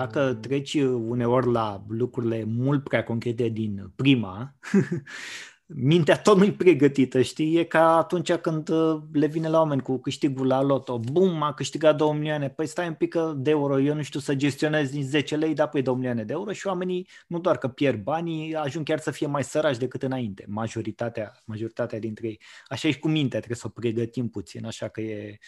așa. 0.00 0.10
Pentru 0.10 0.20
că 0.20 0.26
dacă 0.26 0.34
treci 0.34 0.74
uneori 1.08 1.50
la 1.50 1.84
lucrurile 1.88 2.44
mult 2.46 2.82
prea 2.82 3.04
concrete 3.04 3.48
din 3.48 3.92
prima, 3.96 4.54
mintea 5.74 6.18
tot 6.18 6.36
nu-i 6.36 6.52
pregătită, 6.52 7.20
știi? 7.22 7.56
E 7.56 7.64
ca 7.64 7.96
atunci 7.96 8.32
când 8.32 8.68
uh, 8.68 9.02
le 9.12 9.26
vine 9.26 9.48
la 9.48 9.58
oameni 9.58 9.82
cu 9.82 9.98
câștigul 9.98 10.46
la 10.46 10.62
loto. 10.62 10.98
Bum, 10.98 11.42
a 11.42 11.54
câștigat 11.54 11.96
2 11.96 12.12
milioane. 12.12 12.48
Păi 12.48 12.66
stai 12.66 12.86
un 12.88 12.94
pic 12.94 13.14
de 13.36 13.50
euro, 13.50 13.80
eu 13.80 13.94
nu 13.94 14.02
știu 14.02 14.20
să 14.20 14.34
gestionez 14.34 14.92
nici 14.92 15.04
10 15.04 15.36
lei, 15.36 15.54
dar 15.54 15.68
păi 15.68 15.82
2 15.82 15.94
milioane 15.94 16.24
de 16.24 16.32
euro 16.32 16.52
și 16.52 16.66
oamenii 16.66 17.08
nu 17.26 17.38
doar 17.38 17.58
că 17.58 17.68
pierd 17.68 18.02
banii, 18.02 18.54
ajung 18.54 18.84
chiar 18.84 18.98
să 18.98 19.10
fie 19.10 19.26
mai 19.26 19.44
săraci 19.44 19.76
decât 19.76 20.02
înainte. 20.02 20.44
Majoritatea, 20.48 21.32
majoritatea 21.44 21.98
dintre 21.98 22.26
ei. 22.26 22.40
Așa 22.66 22.88
e 22.88 22.90
și 22.90 22.98
cu 22.98 23.08
mintea, 23.08 23.38
trebuie 23.38 23.58
să 23.58 23.66
o 23.66 23.80
pregătim 23.80 24.28
puțin, 24.28 24.66
așa 24.66 24.88
că 24.88 25.00
e, 25.00 25.38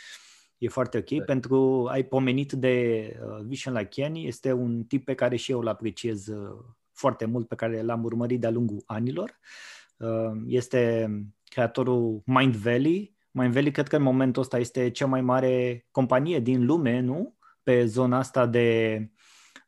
e 0.65 0.69
foarte 0.69 0.99
ok. 0.99 1.11
Da. 1.11 1.25
Pentru, 1.25 1.89
ai 1.91 2.03
pomenit 2.03 2.53
de 2.53 3.07
uh, 3.27 3.45
Vishen 3.47 3.73
Lakiani, 3.73 4.27
este 4.27 4.53
un 4.53 4.85
tip 4.85 5.05
pe 5.05 5.15
care 5.15 5.37
și 5.37 5.51
eu 5.51 5.59
îl 5.59 5.69
apreciez 5.69 6.27
uh, 6.27 6.59
foarte 6.93 7.25
mult, 7.25 7.49
pe 7.49 7.55
care 7.55 7.83
l-am 7.83 8.05
urmărit 8.05 8.41
de-a 8.41 8.51
lungul 8.51 8.83
anilor. 8.87 9.29
Uh, 9.29 9.73
Uh, 10.03 10.43
este 10.47 11.11
creatorul 11.45 12.23
Mind 12.25 12.57
Valley. 12.57 13.17
Mind 13.31 13.53
Valley 13.53 13.71
cred 13.71 13.89
că 13.89 13.97
în 13.97 14.03
momentul 14.03 14.43
ăsta 14.43 14.59
este 14.59 14.91
cea 14.91 15.07
mai 15.07 15.21
mare 15.21 15.87
companie 15.91 16.41
din 16.41 16.65
lume, 16.65 17.01
nu? 17.01 17.37
Pe 17.63 17.85
zona 17.85 18.19
asta 18.19 18.47
de 18.47 19.11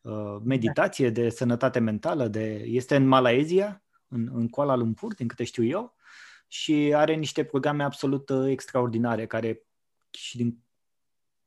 uh, 0.03 0.37
meditație, 0.45 1.11
de 1.11 1.28
sănătate 1.28 1.78
mentală, 1.78 2.28
de, 2.28 2.62
este 2.67 2.97
în 2.97 3.06
Malaezia, 3.06 3.83
în, 4.09 4.31
în 4.33 4.48
Kuala 4.48 4.75
Lumpur, 4.75 5.15
din 5.15 5.28
câte 5.28 5.45
știu 5.45 5.65
eu, 5.65 5.95
și 6.48 6.92
are 6.95 7.15
niște 7.15 7.45
programe 7.45 7.83
absolut 7.83 8.28
uh, 8.28 8.50
extraordinare 8.50 9.27
care 9.27 9.62
și 10.11 10.37
din 10.37 10.64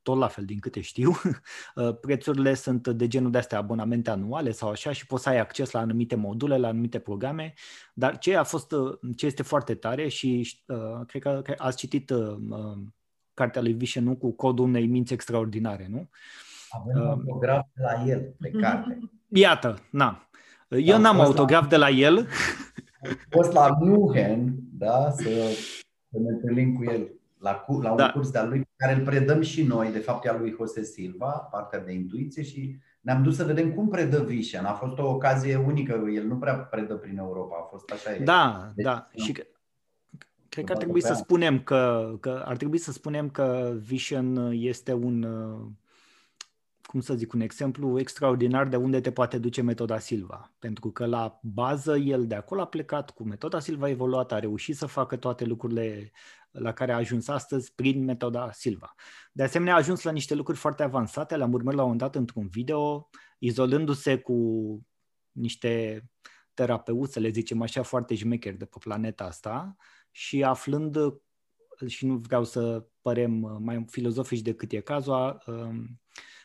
tot 0.02 0.18
la 0.18 0.28
fel 0.28 0.44
din 0.44 0.58
câte 0.58 0.80
știu, 0.80 1.10
uh, 1.74 1.98
prețurile 2.00 2.54
sunt 2.54 2.88
de 2.88 3.06
genul 3.06 3.30
de 3.30 3.38
astea 3.38 3.58
abonamente 3.58 4.10
anuale 4.10 4.50
sau 4.50 4.68
așa 4.68 4.92
și 4.92 5.06
poți 5.06 5.22
să 5.22 5.28
ai 5.28 5.38
acces 5.38 5.70
la 5.70 5.80
anumite 5.80 6.14
module, 6.14 6.56
la 6.56 6.68
anumite 6.68 6.98
programe, 6.98 7.54
dar 7.94 8.18
ce 8.18 8.36
a 8.36 8.42
fost, 8.42 8.72
uh, 8.72 8.98
ce 9.16 9.26
este 9.26 9.42
foarte 9.42 9.74
tare 9.74 10.08
și 10.08 10.58
uh, 10.66 11.06
cred 11.06 11.22
că, 11.22 11.40
că 11.44 11.54
ați 11.56 11.76
citit 11.76 12.10
uh, 12.10 12.36
uh, 12.48 12.78
cartea 13.34 13.62
lui 13.62 13.72
Vision, 13.72 14.16
cu 14.16 14.32
codul 14.32 14.64
unei 14.64 14.86
minți 14.86 15.12
extraordinare, 15.12 15.86
nu? 15.90 16.08
Avem 16.68 17.02
uh, 17.02 17.08
autograf 17.08 17.66
de 17.74 17.82
la 17.82 18.04
el 18.06 18.34
pe 18.38 18.50
carte. 18.50 18.98
Iată, 19.28 19.78
na. 19.90 20.28
Eu 20.68 20.96
da, 20.96 20.98
n-am 20.98 21.20
autograf 21.20 21.62
la... 21.62 21.68
de 21.68 21.76
la 21.76 21.88
el. 21.88 22.16
Am 23.02 23.18
fost 23.30 23.52
la 23.52 23.76
Nuhen, 23.80 24.54
da, 24.72 25.10
să, 25.10 25.30
să 26.10 26.18
ne 26.18 26.28
întâlnim 26.28 26.74
cu 26.74 26.84
el 26.84 27.08
la, 27.38 27.64
la 27.82 27.90
un 27.90 27.96
da. 27.96 28.10
curs 28.10 28.30
de-al 28.30 28.48
lui, 28.48 28.67
care 28.78 28.94
îl 28.94 29.04
predăm 29.04 29.40
și 29.40 29.62
noi, 29.62 29.90
de 29.90 29.98
fapt 29.98 30.24
e 30.24 30.28
al 30.28 30.38
lui 30.40 30.54
Jose 30.56 30.82
Silva, 30.82 31.30
partea 31.30 31.80
de 31.80 31.92
intuiție 31.92 32.42
și 32.42 32.76
ne-am 33.00 33.22
dus 33.22 33.36
să 33.36 33.44
vedem 33.44 33.72
cum 33.72 33.88
predă 33.88 34.22
Vișan. 34.22 34.64
A 34.64 34.72
fost 34.72 34.98
o 34.98 35.08
ocazie 35.08 35.56
unică, 35.56 36.04
el 36.14 36.26
nu 36.26 36.36
prea 36.36 36.54
predă 36.54 36.94
prin 36.94 37.18
Europa, 37.18 37.56
a 37.60 37.66
fost 37.70 37.90
așa. 37.90 38.10
Da, 38.24 38.72
deci, 38.74 38.84
da, 38.84 39.08
și 39.14 39.32
că, 39.32 39.42
cred 40.48 40.64
că 40.64 40.72
ar 40.72 40.78
trebui 40.78 41.02
să 41.02 41.14
spunem 41.14 41.62
că, 41.62 42.14
că 42.20 42.42
ar 42.46 42.56
trebui 42.56 42.78
să 42.78 42.92
spunem 42.92 43.30
că 43.30 43.76
Vision 43.80 44.50
este 44.52 44.92
un 44.92 45.26
cum 46.88 47.00
să 47.00 47.14
zic, 47.14 47.32
un 47.32 47.40
exemplu 47.40 47.98
extraordinar 47.98 48.68
de 48.68 48.76
unde 48.76 49.00
te 49.00 49.12
poate 49.12 49.38
duce 49.38 49.62
metoda 49.62 49.98
Silva. 49.98 50.52
Pentru 50.58 50.90
că 50.90 51.06
la 51.06 51.40
bază 51.42 51.96
el 51.96 52.26
de 52.26 52.34
acolo 52.34 52.60
a 52.60 52.66
plecat 52.66 53.10
cu 53.10 53.22
metoda 53.22 53.60
Silva 53.60 53.88
evoluată, 53.88 54.34
a 54.34 54.38
reușit 54.38 54.76
să 54.76 54.86
facă 54.86 55.16
toate 55.16 55.44
lucrurile 55.44 56.10
la 56.58 56.72
care 56.72 56.92
a 56.92 56.96
ajuns 56.96 57.28
astăzi 57.28 57.74
prin 57.74 58.04
metoda 58.04 58.52
Silva. 58.52 58.94
De 59.32 59.42
asemenea, 59.42 59.74
a 59.74 59.76
ajuns 59.76 60.02
la 60.02 60.10
niște 60.10 60.34
lucruri 60.34 60.58
foarte 60.58 60.82
avansate, 60.82 61.36
l-am 61.36 61.52
urmărit 61.52 61.78
la 61.78 61.84
un 61.84 61.96
dat 61.96 62.14
într-un 62.14 62.48
video, 62.48 63.08
izolându-se 63.38 64.18
cu 64.18 64.36
niște 65.32 66.04
terapeuți, 66.54 67.12
să 67.12 67.20
le 67.20 67.28
zicem 67.28 67.62
așa, 67.62 67.82
foarte 67.82 68.14
jmecheri 68.14 68.56
de 68.56 68.64
pe 68.64 68.76
planeta 68.80 69.24
asta 69.24 69.76
și 70.10 70.44
aflând, 70.44 70.96
și 71.86 72.06
nu 72.06 72.16
vreau 72.16 72.44
să 72.44 72.86
părem 73.02 73.32
mai 73.60 73.84
filozofici 73.88 74.40
decât 74.40 74.72
e 74.72 74.80
cazul, 74.80 75.42
um, 75.46 76.00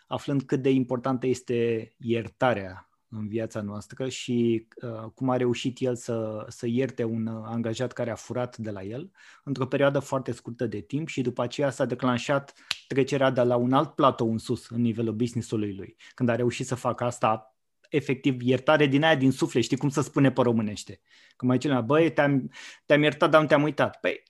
aflând 0.07 0.43
cât 0.43 0.61
de 0.61 0.69
importantă 0.69 1.27
este 1.27 1.91
iertarea 1.97 2.92
în 3.17 3.27
viața 3.27 3.61
noastră 3.61 4.09
și 4.09 4.67
uh, 4.81 5.09
cum 5.15 5.29
a 5.29 5.37
reușit 5.37 5.79
el 5.79 5.95
să, 5.95 6.45
să 6.47 6.67
ierte 6.67 7.03
un 7.03 7.25
uh, 7.25 7.43
angajat 7.45 7.91
care 7.91 8.11
a 8.11 8.15
furat 8.15 8.57
de 8.57 8.71
la 8.71 8.83
el 8.83 9.11
într-o 9.43 9.65
perioadă 9.65 9.99
foarte 9.99 10.31
scurtă 10.31 10.65
de 10.67 10.79
timp 10.79 11.07
și 11.07 11.21
după 11.21 11.41
aceea 11.41 11.69
s-a 11.69 11.85
declanșat 11.85 12.53
trecerea 12.87 13.29
de 13.29 13.41
la 13.41 13.55
un 13.55 13.73
alt 13.73 13.89
platou 13.89 14.31
în 14.31 14.37
sus, 14.37 14.69
în 14.69 14.81
nivelul 14.81 15.13
business-ului 15.13 15.75
lui. 15.75 15.95
Când 16.15 16.29
a 16.29 16.35
reușit 16.35 16.65
să 16.65 16.75
facă 16.75 17.03
asta, 17.03 17.55
efectiv, 17.89 18.41
iertare 18.41 18.85
din 18.85 19.03
aia 19.03 19.15
din 19.15 19.31
suflet, 19.31 19.63
știi 19.63 19.77
cum 19.77 19.89
să 19.89 20.01
spune 20.01 20.31
pe 20.31 20.41
românește? 20.41 21.01
Cum 21.35 21.47
mai 21.47 21.57
cineva, 21.57 21.81
băi, 21.81 22.11
te-am, 22.11 22.51
te-am 22.85 23.01
iertat, 23.01 23.29
dar 23.29 23.41
nu 23.41 23.47
te-am 23.47 23.63
uitat. 23.63 23.99
Păi, 23.99 24.23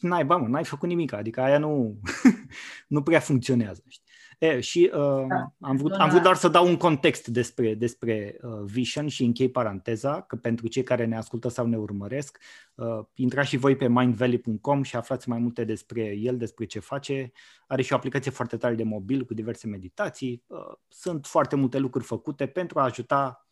n-ai, 0.00 0.24
bă, 0.24 0.36
mă, 0.36 0.48
n-ai 0.48 0.64
făcut 0.64 0.88
nimic, 0.88 1.12
adică 1.12 1.40
aia 1.40 1.58
nu, 1.58 2.00
nu 2.94 3.02
prea 3.02 3.20
funcționează. 3.20 3.82
Știi? 3.88 4.09
E, 4.40 4.60
și 4.60 4.90
uh, 4.94 5.26
da. 5.28 5.52
am, 5.60 5.76
vrut, 5.76 5.92
am 5.92 6.08
vrut 6.08 6.22
doar 6.22 6.36
să 6.36 6.48
dau 6.48 6.66
un 6.66 6.76
context 6.76 7.26
despre, 7.26 7.74
despre 7.74 8.38
uh, 8.42 8.60
Vision 8.64 9.08
și 9.08 9.24
închei 9.24 9.50
paranteza, 9.50 10.20
că 10.20 10.36
pentru 10.36 10.68
cei 10.68 10.82
care 10.82 11.04
ne 11.04 11.16
ascultă 11.16 11.48
sau 11.48 11.66
ne 11.66 11.78
urmăresc, 11.78 12.38
uh, 12.74 12.98
intrați 13.14 13.48
și 13.48 13.56
voi 13.56 13.76
pe 13.76 13.88
mindvalley.com 13.88 14.82
și 14.82 14.96
aflați 14.96 15.28
mai 15.28 15.38
multe 15.38 15.64
despre 15.64 16.02
el, 16.02 16.36
despre 16.36 16.64
ce 16.64 16.78
face. 16.78 17.32
Are 17.66 17.82
și 17.82 17.92
o 17.92 17.96
aplicație 17.96 18.30
foarte 18.30 18.56
tare 18.56 18.74
de 18.74 18.82
mobil 18.82 19.24
cu 19.24 19.34
diverse 19.34 19.66
meditații. 19.66 20.44
Uh, 20.46 20.58
sunt 20.88 21.26
foarte 21.26 21.56
multe 21.56 21.78
lucruri 21.78 22.04
făcute 22.04 22.46
pentru 22.46 22.78
a 22.78 22.82
ajuta 22.82 23.48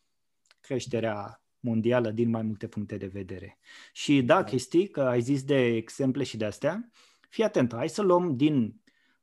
creșterea 0.61 1.43
mondială 1.61 2.11
din 2.11 2.31
mai 2.31 2.43
multe 2.43 2.67
puncte 2.67 2.97
de 2.97 3.07
vedere. 3.07 3.59
Și 3.93 4.23
da, 4.23 4.45
chestii, 4.45 4.89
că 4.89 5.01
ai 5.01 5.21
zis 5.21 5.43
de 5.43 5.65
exemple 5.65 6.23
și 6.23 6.37
de 6.37 6.45
astea, 6.45 6.91
fii 7.29 7.45
atent, 7.45 7.75
hai 7.75 7.89
să 7.89 8.03
luăm 8.03 8.37
din 8.37 8.81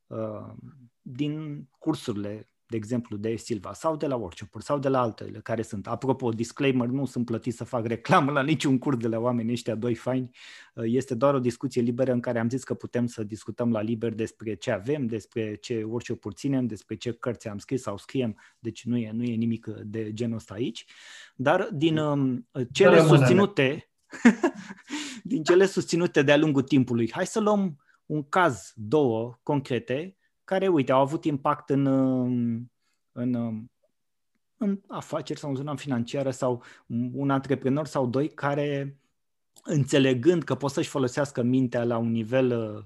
uh, 0.08 0.54
din 1.08 1.66
cursurile, 1.80 2.48
de 2.68 2.76
exemplu, 2.76 3.18
de 3.18 3.36
Silva 3.36 3.74
sau 3.74 3.96
de 3.96 4.08
la 4.08 4.16
workshop 4.16 4.62
sau 4.62 4.80
de 4.80 4.88
la 4.88 5.02
altele 5.02 5.40
care 5.40 5.62
sunt. 5.62 5.88
Apropo, 5.88 6.30
disclaimer, 6.30 6.88
nu 6.88 7.06
sunt 7.06 7.26
plătit 7.26 7.54
să 7.54 7.64
fac 7.64 7.86
reclamă 7.86 8.32
la 8.32 8.42
niciun 8.42 8.78
curs 8.78 8.98
de 8.98 9.08
la 9.08 9.20
oamenii 9.20 9.52
ăștia 9.52 9.76
doi 9.76 9.96
faini. 9.96 10.30
Este 10.74 11.16
doar 11.16 11.34
o 11.34 11.40
discuție 11.40 11.82
liberă 11.82 12.12
în 12.12 12.20
care 12.20 12.40
am 12.40 12.50
zis 12.50 12.64
că 12.64 12.74
putem 12.74 13.08
să 13.08 13.24
discutăm 13.24 13.72
la 13.72 13.82
liber 13.82 14.14
despre 14.14 14.56
ce 14.56 14.72
avem, 14.72 15.06
despre 15.06 15.56
ce 15.56 15.84
workshop-uri 15.84 16.36
ținem, 16.36 16.68
despre 16.68 16.96
ce 16.96 17.12
cărți 17.12 17.48
am 17.48 17.58
scris 17.58 17.82
sau 17.82 17.98
scriem, 17.98 18.38
deci 18.60 18.86
nu 18.86 18.98
e, 18.98 19.12
nu 19.12 19.24
e 19.24 19.36
nimic 19.36 19.68
de 19.68 20.14
genul 20.14 20.36
ăsta 20.36 20.54
aici. 20.54 20.86
Dar 21.36 21.70
din 21.72 21.98
um, 21.98 22.48
cele 22.72 23.02
susținute, 23.02 23.90
din 25.24 25.44
cele 25.44 25.66
susținute 25.66 26.22
de-a 26.22 26.38
lungul 26.38 26.62
timpului, 26.62 27.12
hai 27.12 27.26
să 27.26 27.40
luăm 27.40 27.80
un 28.06 28.30
caz, 28.30 28.72
două 28.76 29.40
concrete, 29.44 30.18
care, 30.46 30.68
uite, 30.68 30.92
au 30.92 31.02
avut 31.02 31.26
impact 31.26 31.70
în, 31.70 31.86
în, 33.12 33.64
în 34.58 34.82
afaceri 34.88 35.40
sau 35.40 35.50
în 35.50 35.56
zona 35.56 35.76
financiară 35.76 36.32
sau 36.32 36.64
un 37.14 37.30
antreprenor 37.30 37.86
sau 37.86 38.08
doi 38.08 38.30
care, 38.30 39.00
înțelegând 39.64 40.44
că 40.44 40.56
pot 40.56 40.72
să-și 40.72 40.90
folosească 40.90 41.42
mintea 41.42 41.84
la 41.84 41.98
un 41.98 42.12
nivel 42.12 42.76
uh, 42.76 42.84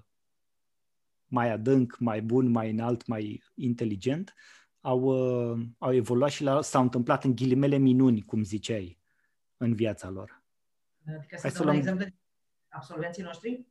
mai 1.25 1.51
adânc, 1.51 1.97
mai 1.99 2.21
bun, 2.21 2.47
mai 2.51 2.69
înalt, 2.69 3.07
mai 3.07 3.43
inteligent, 3.55 4.33
au, 4.81 4.99
uh, 5.01 5.65
au 5.77 5.93
evoluat 5.93 6.29
și 6.29 6.43
la, 6.43 6.61
s-au 6.61 6.81
întâmplat 6.81 7.23
în 7.23 7.35
ghilimele 7.35 7.77
minuni, 7.77 8.21
cum 8.21 8.43
ziceai, 8.43 8.99
în 9.57 9.73
viața 9.73 10.09
lor. 10.09 10.43
Adică 11.07 11.37
să 11.37 11.49
dăm 11.53 11.65
luăm... 11.65 11.75
exemplu 11.75 12.03
de 12.03 12.13
absolvenții 12.67 13.23
noștri? 13.23 13.65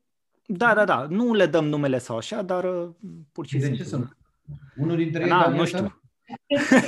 Da, 0.51 0.75
da, 0.75 0.85
da. 0.85 1.07
Nu 1.11 1.35
le 1.35 1.47
dăm 1.47 1.65
numele 1.65 1.99
sau 1.99 2.17
așa, 2.17 2.43
dar 2.43 2.65
uh, 2.65 2.91
pur 3.33 3.47
și 3.47 3.61
simplu. 3.61 3.77
De 3.77 3.83
ce 3.83 3.89
sunt? 3.89 4.17
Unul 4.77 4.97
dintre 4.97 5.23
ei, 5.23 5.29
Na, 5.29 5.49
nu 5.49 5.65
știu. 5.65 6.03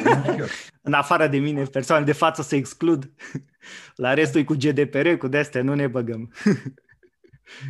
în 0.88 0.92
afară 0.92 1.26
de 1.26 1.38
mine, 1.38 1.64
persoane 1.64 2.04
de 2.04 2.12
față 2.12 2.42
să 2.42 2.56
exclud. 2.56 3.12
La 3.94 4.14
restul 4.14 4.40
e 4.40 4.44
cu 4.44 4.54
GDPR, 4.54 5.08
cu 5.08 5.28
de 5.28 5.60
nu 5.62 5.74
ne 5.74 5.86
băgăm. 5.86 6.30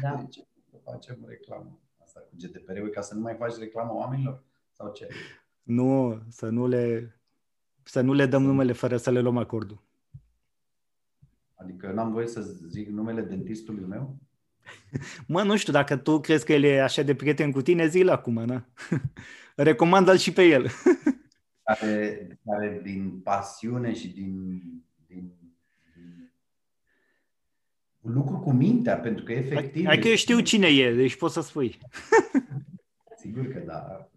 Da. 0.02 0.14
Deci, 0.14 0.44
facem 0.84 1.25
reclamă. 1.26 1.78
Asta 2.02 2.20
cu 2.20 2.37
GDPR, 2.37 2.78
ca 2.88 3.00
să 3.00 3.14
nu 3.14 3.20
mai 3.20 3.34
faci 3.38 3.56
reclamă 3.58 3.92
oamenilor? 3.92 4.42
Sau 4.72 4.92
ce? 4.92 5.08
Nu, 5.62 6.22
să 6.28 6.48
nu 6.48 6.66
le, 6.66 7.14
să 7.82 8.00
nu 8.00 8.12
le 8.12 8.26
dăm 8.26 8.42
numele 8.42 8.72
fără 8.72 8.96
să 8.96 9.10
le 9.10 9.20
luăm 9.20 9.37
acordul. 9.37 9.82
Adică 11.54 11.92
n-am 11.92 12.12
voie 12.12 12.26
să 12.26 12.40
zic 12.69 12.88
numele 12.88 13.22
dentistului 13.22 13.84
meu? 13.84 14.16
Mă, 15.26 15.43
nu 15.43 15.56
știu, 15.56 15.72
dacă 15.72 15.96
tu 15.96 16.20
crezi 16.20 16.44
că 16.44 16.52
el 16.52 16.62
e 16.62 16.82
așa 16.82 17.02
de 17.02 17.14
prieten 17.14 17.50
cu 17.50 17.62
tine, 17.62 17.87
zi-l 17.87 18.08
acum, 18.08 18.44
na? 18.44 18.64
Recomandă-l 19.55 20.17
și 20.17 20.32
pe 20.32 20.43
el. 20.43 20.67
care, 21.62 22.38
care 22.44 22.81
din 22.82 23.20
pasiune 23.25 23.94
și 23.94 24.08
din, 24.08 24.62
din, 25.06 25.32
din 28.02 28.12
lucru 28.12 28.38
cu 28.38 28.52
mintea, 28.52 28.96
pentru 28.96 29.25
că 29.25 29.32
efectiv... 29.32 29.87
Hai 29.87 29.99
că 29.99 30.08
eu 30.08 30.14
știu 30.14 30.40
cine 30.40 30.67
e, 30.67 30.94
deci 30.94 31.16
poți 31.16 31.34
să 31.34 31.40
spui. 31.40 31.78
Sigur 33.16 33.46
că 33.46 33.58
da. 33.66 34.11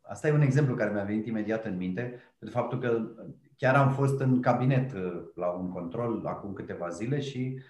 asta 0.00 0.28
e 0.28 0.32
un 0.32 0.40
exemplu 0.40 0.74
care 0.74 0.92
mi-a 0.92 1.04
venit 1.04 1.26
imediat 1.26 1.64
în 1.64 1.76
minte, 1.76 2.20
de 2.38 2.50
faptul 2.50 2.78
că 2.78 3.08
chiar 3.56 3.74
am 3.74 3.92
fost 3.92 4.20
în 4.20 4.40
cabinet 4.40 4.92
uh, 4.92 5.22
la 5.34 5.46
un 5.46 5.70
control 5.70 6.26
acum 6.26 6.52
câteva 6.52 6.88
zile 6.88 7.20
și 7.20 7.54
uh, 7.56 7.62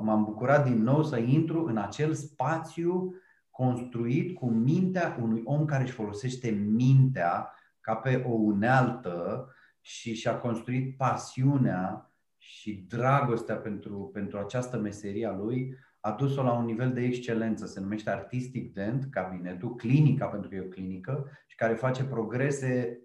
m-am 0.00 0.24
bucurat 0.24 0.64
din 0.64 0.82
nou 0.82 1.02
să 1.02 1.18
intru 1.18 1.64
în 1.64 1.76
acel 1.76 2.14
spațiu 2.14 3.14
construit 3.50 4.36
cu 4.36 4.50
mintea 4.50 5.18
unui 5.22 5.42
om 5.44 5.64
care 5.64 5.82
își 5.82 5.92
folosește 5.92 6.50
mintea 6.50 7.54
ca 7.80 7.94
pe 7.94 8.24
o 8.26 8.32
unealtă 8.32 9.46
și 9.80 10.14
și-a 10.14 10.38
construit 10.38 10.96
pasiunea 10.96 12.12
și 12.36 12.86
dragostea 12.88 13.56
pentru, 13.56 14.10
pentru 14.12 14.38
această 14.38 14.76
meserie 14.76 15.26
a 15.26 15.36
lui, 15.36 15.76
a 16.00 16.12
dus-o 16.12 16.42
la 16.42 16.52
un 16.52 16.64
nivel 16.64 16.92
de 16.92 17.00
excelență. 17.00 17.66
Se 17.66 17.80
numește 17.80 18.10
Artistic 18.10 18.72
Dent, 18.72 19.04
cabinetul, 19.10 19.74
clinica, 19.74 20.26
pentru 20.26 20.48
că 20.48 20.54
e 20.54 20.60
o 20.60 20.68
clinică, 20.68 21.30
și 21.46 21.56
care 21.56 21.74
face 21.74 22.04
progrese 22.04 23.00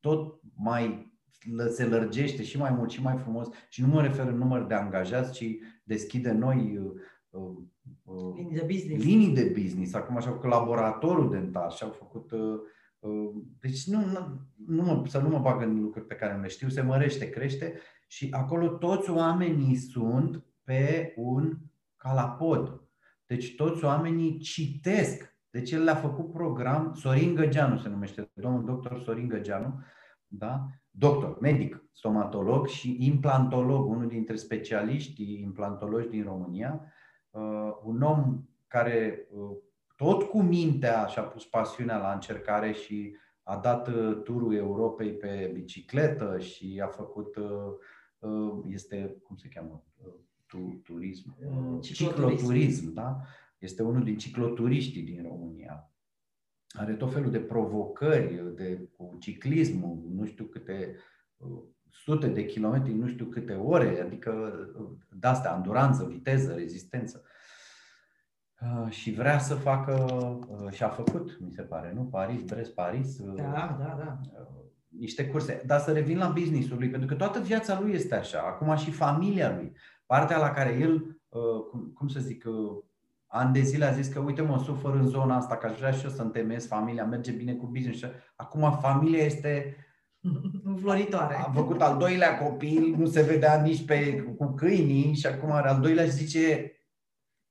tot 0.00 0.40
mai 0.54 1.15
se 1.68 1.84
lărgește 1.84 2.42
și 2.42 2.58
mai 2.58 2.70
mult 2.70 2.90
și 2.90 3.02
mai 3.02 3.16
frumos 3.16 3.48
și 3.68 3.80
nu 3.80 3.86
mă 3.86 4.02
refer 4.02 4.26
în 4.26 4.36
număr 4.36 4.66
de 4.66 4.74
angajați, 4.74 5.32
ci 5.32 5.56
deschide 5.84 6.32
noi 6.32 6.78
uh, 7.30 7.56
uh, 8.02 8.34
linii 8.36 8.54
de 8.54 8.64
business. 8.66 9.04
Linii 9.04 9.34
de 9.34 9.52
business. 9.60 9.94
Acum 9.94 10.20
și-au 10.20 10.32
făcut 10.32 10.50
laboratorul 10.50 11.30
dentar 11.30 11.72
și-au 11.72 11.90
făcut 11.90 12.30
uh, 12.30 12.60
deci 13.60 13.86
nu, 13.86 14.04
nu, 14.04 14.40
nu 14.66 14.82
mă, 14.82 15.02
să 15.06 15.18
nu 15.18 15.28
mă 15.28 15.38
bag 15.38 15.62
în 15.62 15.80
lucruri 15.80 16.06
pe 16.06 16.14
care 16.14 16.34
nu 16.34 16.40
le 16.40 16.48
știu, 16.48 16.68
se 16.68 16.82
mărește, 16.82 17.30
crește 17.30 17.80
și 18.06 18.28
acolo 18.30 18.68
toți 18.68 19.10
oamenii 19.10 19.76
sunt 19.76 20.44
pe 20.64 21.12
un 21.16 21.58
calapod. 21.96 22.80
Deci 23.26 23.54
toți 23.54 23.84
oamenii 23.84 24.38
citesc. 24.38 25.34
Deci 25.50 25.70
el 25.70 25.82
le-a 25.82 25.94
făcut 25.94 26.32
program, 26.32 26.94
Sorin 26.94 27.34
Găgeanu 27.34 27.78
se 27.78 27.88
numește, 27.88 28.30
domnul 28.34 28.64
doctor 28.64 29.02
Sorin 29.04 29.28
Găgeanu, 29.28 29.80
da? 30.28 30.66
doctor, 30.98 31.38
medic, 31.40 31.84
stomatolog 31.92 32.66
și 32.66 32.96
implantolog, 33.00 33.90
unul 33.90 34.08
dintre 34.08 34.36
specialiștii 34.36 35.40
implantologi 35.40 36.08
din 36.08 36.22
România, 36.22 36.92
uh, 37.30 37.70
un 37.84 38.02
om 38.02 38.42
care 38.66 39.28
uh, 39.30 39.56
tot 39.96 40.22
cu 40.22 40.42
mintea 40.42 41.06
și-a 41.06 41.22
pus 41.22 41.44
pasiunea 41.44 41.96
la 41.96 42.12
încercare 42.12 42.72
și 42.72 43.16
a 43.42 43.56
dat 43.56 43.88
uh, 43.88 44.20
turul 44.22 44.54
Europei 44.54 45.12
pe 45.12 45.50
bicicletă 45.54 46.38
și 46.38 46.80
a 46.84 46.86
făcut, 46.86 47.36
uh, 47.36 47.72
uh, 48.18 48.64
este, 48.68 49.16
cum 49.22 49.36
se 49.36 49.48
cheamă, 49.48 49.84
turism, 50.82 51.36
cicloturism, 51.80 52.92
da? 52.92 53.20
Este 53.58 53.82
unul 53.82 54.04
din 54.04 54.18
cicloturiștii 54.18 55.02
din 55.02 55.22
România. 55.22 55.90
Are 56.76 56.92
tot 56.92 57.12
felul 57.12 57.30
de 57.30 57.38
provocări 57.38 58.42
de, 58.54 58.88
cu 58.96 59.16
ciclismul, 59.20 60.02
nu 60.14 60.24
știu 60.24 60.44
câte 60.44 60.96
sute 61.90 62.26
de 62.26 62.44
kilometri, 62.44 62.92
nu 62.92 63.06
știu 63.06 63.24
câte 63.24 63.52
ore, 63.52 64.00
adică 64.00 64.52
de 65.10 65.26
astea, 65.26 65.52
anduranță, 65.52 66.04
viteză, 66.04 66.54
rezistență. 66.54 67.22
Uh, 68.60 68.90
și 68.90 69.12
vrea 69.12 69.38
să 69.38 69.54
facă, 69.54 69.92
uh, 70.48 70.70
și 70.70 70.82
a 70.82 70.88
făcut, 70.88 71.38
mi 71.40 71.52
se 71.52 71.62
pare, 71.62 71.92
nu? 71.94 72.02
Paris, 72.02 72.42
Brest, 72.42 72.74
Paris. 72.74 73.18
Uh, 73.18 73.34
da, 73.36 73.76
da, 73.78 73.96
da. 73.98 74.20
Niște 74.88 75.26
curse. 75.26 75.62
Dar 75.66 75.80
să 75.80 75.92
revin 75.92 76.18
la 76.18 76.28
businessul 76.28 76.78
lui, 76.78 76.90
pentru 76.90 77.08
că 77.08 77.14
toată 77.14 77.40
viața 77.40 77.80
lui 77.80 77.92
este 77.92 78.14
așa. 78.14 78.38
Acum 78.38 78.76
și 78.76 78.90
familia 78.90 79.54
lui. 79.54 79.72
Partea 80.06 80.38
la 80.38 80.50
care 80.50 80.74
el, 80.74 81.20
cum 81.94 82.08
să 82.08 82.20
zic, 82.20 82.44
ani 83.36 83.52
de 83.52 83.60
zile 83.60 83.84
a 83.84 83.92
zis 83.92 84.08
că 84.08 84.18
uite 84.18 84.42
mă, 84.42 84.62
sufăr 84.64 84.94
în 84.94 85.06
zona 85.06 85.36
asta, 85.36 85.56
că 85.56 85.66
aș 85.66 85.78
vrea 85.78 85.90
și 85.90 86.04
eu 86.04 86.10
să 86.10 86.22
întemeiesc 86.22 86.66
familia, 86.66 87.04
merge 87.04 87.32
bine 87.32 87.52
cu 87.52 87.66
business. 87.66 88.02
Acum 88.36 88.78
familia 88.80 89.24
este 89.24 89.76
Înfloritoare. 90.64 91.34
A 91.34 91.50
făcut 91.50 91.80
al 91.80 91.98
doilea 91.98 92.38
copil, 92.38 92.94
nu 92.96 93.06
se 93.06 93.22
vedea 93.22 93.62
nici 93.62 93.84
pe, 93.84 94.22
cu 94.22 94.46
câinii 94.46 95.14
și 95.14 95.26
acum 95.26 95.50
are 95.50 95.68
al 95.68 95.80
doilea 95.80 96.04
și 96.04 96.10
zice 96.10 96.70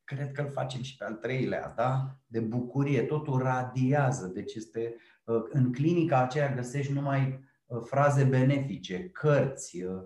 cred 0.04 0.32
că 0.32 0.42
îl 0.42 0.50
facem 0.50 0.82
și 0.82 0.98
pe 0.98 1.04
al 1.04 1.14
treilea, 1.14 1.74
da? 1.76 2.18
de 2.26 2.40
bucurie, 2.40 3.02
totul 3.02 3.38
radiază. 3.38 4.28
Deci 4.28 4.54
este, 4.54 4.96
uh, 5.24 5.44
în 5.50 5.74
clinica 5.74 6.22
aceea 6.22 6.54
găsești 6.54 6.94
numai 6.94 7.40
uh, 7.66 7.82
fraze 7.86 8.24
benefice, 8.24 9.10
cărți, 9.10 9.84
uh, 9.84 10.04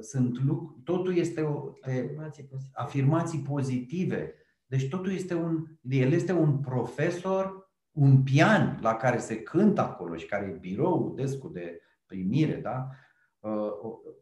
sunt 0.00 0.44
lucruri, 0.44 0.80
totul 0.84 1.16
este 1.16 1.40
o, 1.40 1.72
afirmații, 1.80 2.44
pozitive. 2.44 2.72
afirmații 2.72 3.38
pozitive. 3.38 4.34
Deci 4.72 4.88
totul 4.88 5.12
este 5.12 5.34
un, 5.34 5.66
el 5.80 6.12
este 6.12 6.32
un 6.32 6.58
profesor, 6.58 7.70
un 7.90 8.22
pian 8.22 8.78
la 8.82 8.94
care 8.94 9.18
se 9.18 9.42
cântă 9.42 9.80
acolo 9.80 10.16
și 10.16 10.26
care 10.26 10.46
e 10.46 10.58
birou, 10.58 11.12
descul 11.16 11.52
de 11.52 11.80
primire, 12.06 12.54
da? 12.54 12.88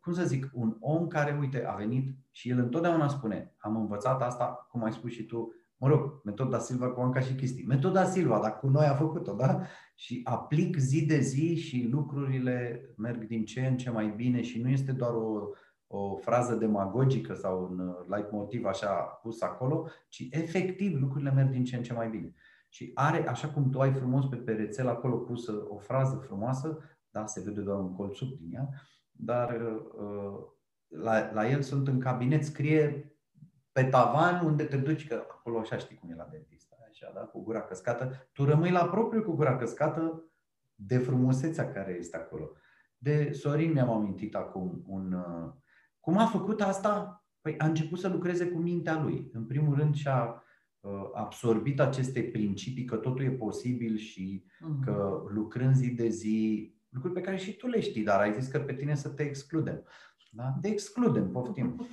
cum 0.00 0.12
să 0.12 0.24
zic, 0.24 0.50
un 0.52 0.76
om 0.80 1.06
care, 1.06 1.36
uite, 1.40 1.64
a 1.64 1.74
venit 1.74 2.14
și 2.30 2.48
el 2.48 2.58
întotdeauna 2.58 3.08
spune, 3.08 3.54
am 3.58 3.76
învățat 3.76 4.22
asta, 4.22 4.66
cum 4.70 4.84
ai 4.84 4.92
spus 4.92 5.10
și 5.10 5.24
tu, 5.24 5.52
mă 5.76 5.88
rog, 5.88 6.20
metoda 6.24 6.58
Silva 6.58 6.90
cu 6.90 7.00
Anca 7.00 7.20
și 7.20 7.34
Cristi. 7.34 7.66
Metoda 7.66 8.04
Silva, 8.04 8.40
dar 8.40 8.58
cu 8.58 8.68
noi 8.68 8.86
a 8.86 8.94
făcut-o, 8.94 9.34
da? 9.34 9.62
Și 9.94 10.20
aplic 10.24 10.76
zi 10.76 11.06
de 11.06 11.20
zi 11.20 11.56
și 11.56 11.88
lucrurile 11.90 12.88
merg 12.96 13.26
din 13.26 13.44
ce 13.44 13.66
în 13.66 13.76
ce 13.76 13.90
mai 13.90 14.12
bine 14.16 14.42
și 14.42 14.60
nu 14.60 14.68
este 14.68 14.92
doar 14.92 15.12
o, 15.12 15.48
o 15.92 16.16
frază 16.16 16.54
demagogică 16.54 17.34
sau 17.34 17.62
un 17.62 17.96
light 18.06 18.30
motiv 18.30 18.64
așa 18.64 18.92
pus 18.94 19.42
acolo, 19.42 19.88
ci 20.08 20.26
efectiv 20.30 21.00
lucrurile 21.00 21.30
merg 21.30 21.50
din 21.50 21.64
ce 21.64 21.76
în 21.76 21.82
ce 21.82 21.92
mai 21.92 22.08
bine. 22.08 22.34
Și 22.68 22.90
are, 22.94 23.28
așa 23.28 23.48
cum 23.48 23.70
tu 23.70 23.80
ai 23.80 23.92
frumos 23.92 24.26
pe 24.26 24.36
perețel 24.36 24.88
acolo 24.88 25.16
pusă 25.16 25.64
o 25.68 25.78
frază 25.78 26.16
frumoasă, 26.16 26.78
da, 27.10 27.26
se 27.26 27.40
vede 27.40 27.60
doar 27.60 27.78
un 27.78 27.94
colțuc 27.94 28.38
din 28.38 28.54
ea, 28.54 28.68
dar 29.10 29.60
uh, 29.60 30.38
la, 30.88 31.32
la 31.32 31.48
el 31.48 31.62
sunt 31.62 31.88
în 31.88 32.00
cabinet, 32.00 32.44
scrie 32.44 33.14
pe 33.72 33.84
tavan 33.84 34.44
unde 34.44 34.64
te 34.64 34.76
duci, 34.76 35.06
că 35.06 35.14
acolo 35.30 35.58
așa 35.58 35.76
știi 35.76 35.96
cum 35.96 36.10
e 36.10 36.14
la 36.14 36.28
dentist, 36.30 36.74
așa, 36.90 37.12
da? 37.14 37.20
cu 37.20 37.42
gura 37.42 37.62
căscată, 37.62 38.28
tu 38.32 38.44
rămâi 38.44 38.70
la 38.70 38.84
propriu 38.84 39.22
cu 39.22 39.32
gura 39.32 39.56
căscată 39.56 40.24
de 40.74 40.98
frumusețea 40.98 41.72
care 41.72 41.96
este 41.98 42.16
acolo. 42.16 42.52
De 42.96 43.32
Sorin 43.32 43.72
mi-am 43.72 43.90
amintit 43.90 44.34
acum 44.34 44.84
un... 44.86 45.24
Uh, 46.00 46.14
cum 46.14 46.18
a 46.18 46.26
făcut 46.26 46.60
asta? 46.60 47.24
Păi 47.40 47.54
a 47.58 47.66
început 47.66 47.98
să 47.98 48.08
lucreze 48.08 48.46
cu 48.46 48.58
mintea 48.58 49.02
lui. 49.02 49.30
În 49.32 49.44
primul 49.44 49.74
rând 49.74 49.94
și-a 49.94 50.42
uh, 50.80 51.10
absorbit 51.14 51.80
aceste 51.80 52.22
principii 52.22 52.84
că 52.84 52.96
totul 52.96 53.24
e 53.24 53.30
posibil 53.30 53.96
și 53.96 54.44
uh-huh. 54.44 54.84
că 54.84 55.22
lucrând 55.28 55.74
zi 55.74 55.90
de 55.90 56.08
zi, 56.08 56.74
lucruri 56.88 57.14
pe 57.14 57.20
care 57.20 57.36
și 57.36 57.56
tu 57.56 57.66
le 57.66 57.80
știi, 57.80 58.02
dar 58.02 58.20
ai 58.20 58.32
zis 58.32 58.48
că 58.48 58.58
pe 58.58 58.74
tine 58.74 58.94
să 58.94 59.08
te 59.08 59.22
excludem. 59.22 59.84
Da? 60.32 60.54
De 60.60 60.68
excludem, 60.68 61.30
poftim. 61.30 61.76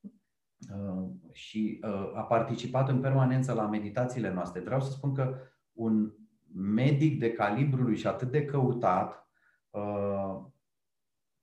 uh, 0.74 1.08
și 1.32 1.80
uh, 1.82 2.12
a 2.14 2.22
participat 2.22 2.88
în 2.88 3.00
permanență 3.00 3.52
la 3.52 3.66
meditațiile 3.66 4.32
noastre. 4.32 4.60
Vreau 4.60 4.80
să 4.80 4.90
spun 4.90 5.14
că 5.14 5.36
un 5.72 6.12
medic 6.54 7.18
de 7.18 7.32
calibrul 7.32 7.84
lui 7.84 7.96
și 7.96 8.06
atât 8.06 8.30
de 8.30 8.44
căutat, 8.44 9.28
uh, 9.70 10.40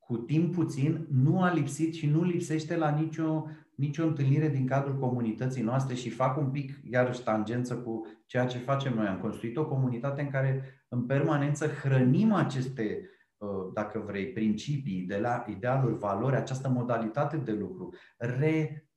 cu 0.07 0.17
timp 0.17 0.53
puțin, 0.53 1.07
nu 1.09 1.41
a 1.41 1.53
lipsit 1.53 1.93
și 1.93 2.07
nu 2.07 2.23
lipsește 2.23 2.77
la 2.77 2.89
nicio, 2.89 3.45
nicio 3.75 4.05
întâlnire 4.05 4.49
din 4.49 4.65
cadrul 4.65 4.99
comunității 4.99 5.63
noastre 5.63 5.95
și 5.95 6.09
fac 6.09 6.37
un 6.37 6.49
pic, 6.49 6.79
iarăși, 6.83 7.23
tangență 7.23 7.75
cu 7.77 8.05
ceea 8.25 8.45
ce 8.45 8.57
facem 8.57 8.93
noi. 8.93 9.07
Am 9.07 9.19
construit 9.19 9.57
o 9.57 9.67
comunitate 9.67 10.21
în 10.21 10.29
care 10.29 10.63
în 10.89 11.05
permanență 11.05 11.67
hrănim 11.67 12.33
aceste 12.33 13.09
Uh, 13.37 13.71
dacă 13.73 13.99
vrei, 13.99 14.31
principii, 14.31 15.01
de 15.01 15.17
la 15.17 15.45
idealuri, 15.47 15.97
valori, 15.97 16.35
această 16.35 16.69
modalitate 16.69 17.37
de 17.37 17.51
lucru, 17.51 17.93
re, 18.17 18.87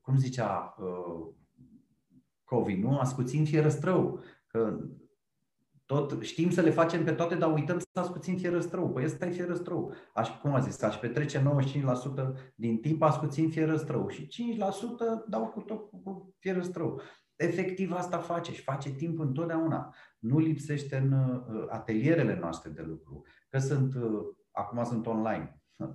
cum 0.00 0.16
zicea 0.16 0.74
uh, 0.78 1.34
Covi, 2.44 2.74
nu? 2.74 2.98
Ascuțim 2.98 3.44
fierăstrău. 3.44 4.22
Că 4.46 4.78
tot 5.90 6.22
știm 6.22 6.50
să 6.50 6.60
le 6.60 6.70
facem 6.70 7.04
pe 7.04 7.12
toate, 7.12 7.34
dar 7.34 7.52
uităm 7.52 7.78
să 7.78 8.00
ascuțim 8.00 8.36
fierăstrău. 8.36 8.90
Păi 8.90 9.04
ăsta 9.04 9.26
e 9.26 9.30
fierăstrău. 9.30 9.94
Aș, 10.14 10.28
cum 10.28 10.54
a 10.54 10.58
zis, 10.58 10.82
aș 10.82 10.96
petrece 10.96 11.42
95% 11.42 12.52
din 12.54 12.80
timp 12.80 13.02
ascuțim 13.02 13.50
fierăstrău 13.50 14.08
și 14.08 14.26
5% 14.26 14.28
dau 15.28 15.46
cu 15.46 15.60
tot 15.60 15.90
cu 15.90 16.34
fierăstrău. 16.38 17.00
Efectiv 17.36 17.92
asta 17.92 18.18
face 18.18 18.52
și 18.52 18.62
face 18.62 18.90
timp 18.90 19.18
întotdeauna. 19.18 19.94
Nu 20.18 20.38
lipsește 20.38 20.96
în 20.96 21.12
uh, 21.12 21.66
atelierele 21.68 22.38
noastre 22.40 22.70
de 22.70 22.82
lucru 22.82 23.24
că 23.48 23.58
sunt, 23.58 23.94
uh, 23.94 24.20
acum 24.50 24.84
sunt 24.84 25.06
online, 25.06 25.62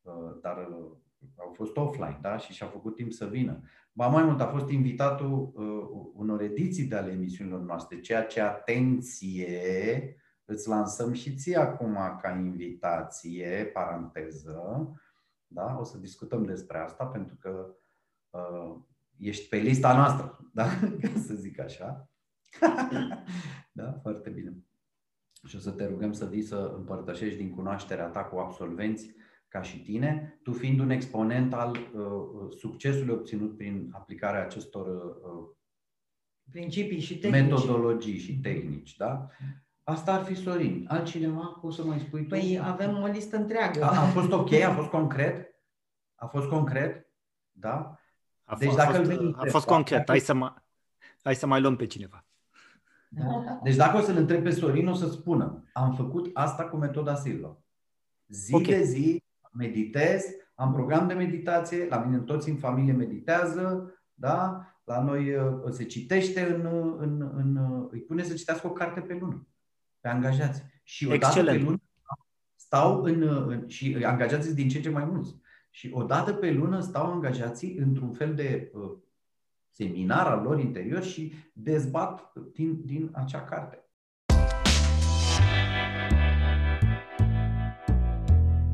uh, 0.00 0.38
dar 0.42 0.56
uh, 0.56 0.96
au 1.36 1.52
fost 1.52 1.76
offline 1.76 2.18
da? 2.22 2.36
și 2.36 2.52
și-a 2.52 2.66
făcut 2.66 2.94
timp 2.94 3.12
să 3.12 3.26
vină. 3.26 3.60
Ba 3.98 4.06
mai 4.06 4.22
mult, 4.22 4.40
a 4.40 4.46
fost 4.46 4.68
invitatul 4.68 5.52
unor 6.14 6.40
ediții 6.40 6.84
de 6.84 6.96
ale 6.96 7.10
emisiunilor 7.10 7.60
noastre, 7.60 8.00
ceea 8.00 8.24
ce, 8.24 8.40
atenție, 8.40 10.16
îți 10.44 10.68
lansăm 10.68 11.12
și 11.12 11.34
ție 11.34 11.56
acum 11.56 11.96
ca 12.22 12.30
invitație, 12.30 13.70
paranteză, 13.72 14.62
da? 15.46 15.76
o 15.78 15.84
să 15.84 15.98
discutăm 15.98 16.44
despre 16.44 16.78
asta 16.78 17.06
pentru 17.06 17.36
că 17.36 17.74
uh, 18.30 18.76
ești 19.16 19.48
pe 19.48 19.56
lista 19.56 19.96
noastră, 19.96 20.38
da? 20.54 20.68
ca 21.00 21.20
să 21.26 21.34
zic 21.34 21.60
așa. 21.60 22.10
da, 23.72 23.92
foarte 24.02 24.30
bine. 24.30 24.56
Și 25.46 25.56
o 25.56 25.58
să 25.58 25.70
te 25.70 25.86
rugăm 25.86 26.12
să 26.12 26.26
vii 26.26 26.42
să 26.42 26.72
împărtășești 26.76 27.38
din 27.38 27.54
cunoașterea 27.54 28.06
ta 28.06 28.24
cu 28.24 28.38
absolvenți 28.38 29.10
ca 29.48 29.62
și 29.62 29.82
tine, 29.82 30.38
tu 30.42 30.52
fiind 30.52 30.80
un 30.80 30.90
exponent 30.90 31.54
al 31.54 31.70
uh, 31.70 32.56
succesului 32.58 33.14
obținut 33.14 33.56
prin 33.56 33.90
aplicarea 33.92 34.42
acestor 34.42 34.86
uh, 34.86 35.48
principii 36.50 37.00
și 37.00 37.18
tehnici. 37.18 37.40
metodologii 37.40 38.18
și 38.18 38.38
tehnici. 38.38 38.96
Da? 38.96 39.28
Asta 39.82 40.12
ar 40.12 40.24
fi 40.24 40.34
Sorin. 40.34 40.86
Altcineva 40.88 41.58
poți 41.60 41.76
să 41.76 41.84
mai 41.84 41.98
spui 41.98 42.22
tu? 42.22 42.28
Păi 42.28 42.60
avem 42.62 43.02
o 43.02 43.06
listă 43.06 43.36
întreagă. 43.36 43.84
A, 43.84 44.00
a 44.00 44.04
fost 44.04 44.32
ok? 44.32 44.52
A 44.52 44.74
fost 44.74 44.88
concret? 44.88 45.54
A 46.14 46.26
fost 46.26 46.48
concret? 46.48 47.06
Da? 47.50 47.98
A, 48.44 48.56
deci, 48.56 48.74
dacă 48.74 48.96
a, 48.96 49.04
fost, 49.04 49.20
a 49.36 49.44
fost 49.48 49.66
concret. 49.66 50.08
Hai 50.08 50.18
să, 50.18 50.34
mai, 50.34 50.54
hai 51.22 51.34
să 51.34 51.46
mai 51.46 51.60
luăm 51.60 51.76
pe 51.76 51.86
cineva. 51.86 52.24
Da? 53.08 53.60
Deci 53.62 53.76
dacă 53.76 53.96
o 53.96 54.00
să-l 54.00 54.16
întreb 54.16 54.42
pe 54.42 54.50
Sorin, 54.50 54.88
o 54.88 54.94
să 54.94 55.08
spună 55.08 55.64
am 55.72 55.94
făcut 55.94 56.30
asta 56.32 56.64
cu 56.64 56.76
metoda 56.76 57.14
Silva. 57.14 57.56
Zi 58.26 58.54
okay. 58.54 58.66
de 58.66 58.82
zi 58.82 59.22
meditez, 59.52 60.24
am 60.54 60.72
program 60.72 61.06
de 61.06 61.14
meditație, 61.14 61.86
la 61.88 61.98
mine 61.98 62.18
toți 62.18 62.48
în 62.48 62.56
familie 62.56 62.92
meditează, 62.92 63.94
da? 64.14 64.66
La 64.84 65.02
noi 65.02 65.34
uh, 65.34 65.70
se 65.70 65.84
citește 65.84 66.40
în, 66.40 66.66
în, 66.98 67.32
în, 67.36 67.58
îi 67.90 68.00
pune 68.00 68.22
să 68.22 68.34
citească 68.34 68.66
o 68.66 68.72
carte 68.72 69.00
pe 69.00 69.18
lună, 69.20 69.46
pe 70.00 70.08
angajați. 70.08 70.62
Și 70.82 71.06
o 71.06 71.16
dată 71.16 71.44
pe 71.44 71.58
lună 71.58 71.82
stau 72.54 73.02
în, 73.02 73.22
în 73.22 73.68
și 73.68 74.04
angajații 74.04 74.54
din 74.54 74.68
ce 74.68 74.80
ce 74.80 74.90
mai 74.90 75.04
mulți. 75.04 75.36
Și 75.70 75.90
o 75.92 76.02
dată 76.02 76.32
pe 76.32 76.50
lună 76.50 76.80
stau 76.80 77.12
angajații 77.12 77.76
într-un 77.76 78.12
fel 78.12 78.34
de 78.34 78.70
uh, 78.74 78.90
seminar 79.70 80.26
al 80.26 80.42
lor 80.42 80.58
interior 80.58 81.02
și 81.02 81.32
dezbat 81.52 82.32
din, 82.52 82.82
din 82.84 83.10
acea 83.12 83.42
carte. 83.42 83.82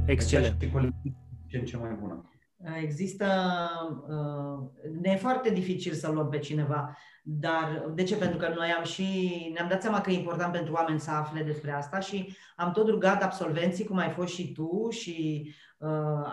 Excelent. 0.06 0.56
Ce 1.46 1.62
ce 1.62 1.76
mai 1.76 1.96
bună. 2.00 2.28
Există, 2.82 3.26
uh, 4.08 4.88
ne 5.00 5.10
e 5.10 5.16
foarte 5.16 5.50
dificil 5.50 5.92
să 5.92 6.10
luăm 6.10 6.28
pe 6.28 6.38
cineva, 6.38 6.96
dar 7.22 7.90
de 7.94 8.02
ce? 8.02 8.16
Pentru 8.16 8.38
că 8.38 8.52
noi 8.56 8.68
am 8.78 8.84
și, 8.84 9.06
ne-am 9.54 9.68
dat 9.68 9.82
seama 9.82 10.00
că 10.00 10.10
e 10.10 10.18
important 10.18 10.52
pentru 10.52 10.72
oameni 10.72 11.00
să 11.00 11.10
afle 11.10 11.42
despre 11.42 11.70
asta 11.70 12.00
și 12.00 12.36
am 12.56 12.72
tot 12.72 12.88
rugat 12.88 13.22
absolvenții, 13.22 13.84
cum 13.84 13.96
ai 13.96 14.10
fost 14.10 14.34
și 14.34 14.52
tu 14.52 14.88
și 14.90 15.48
uh, 15.78 15.88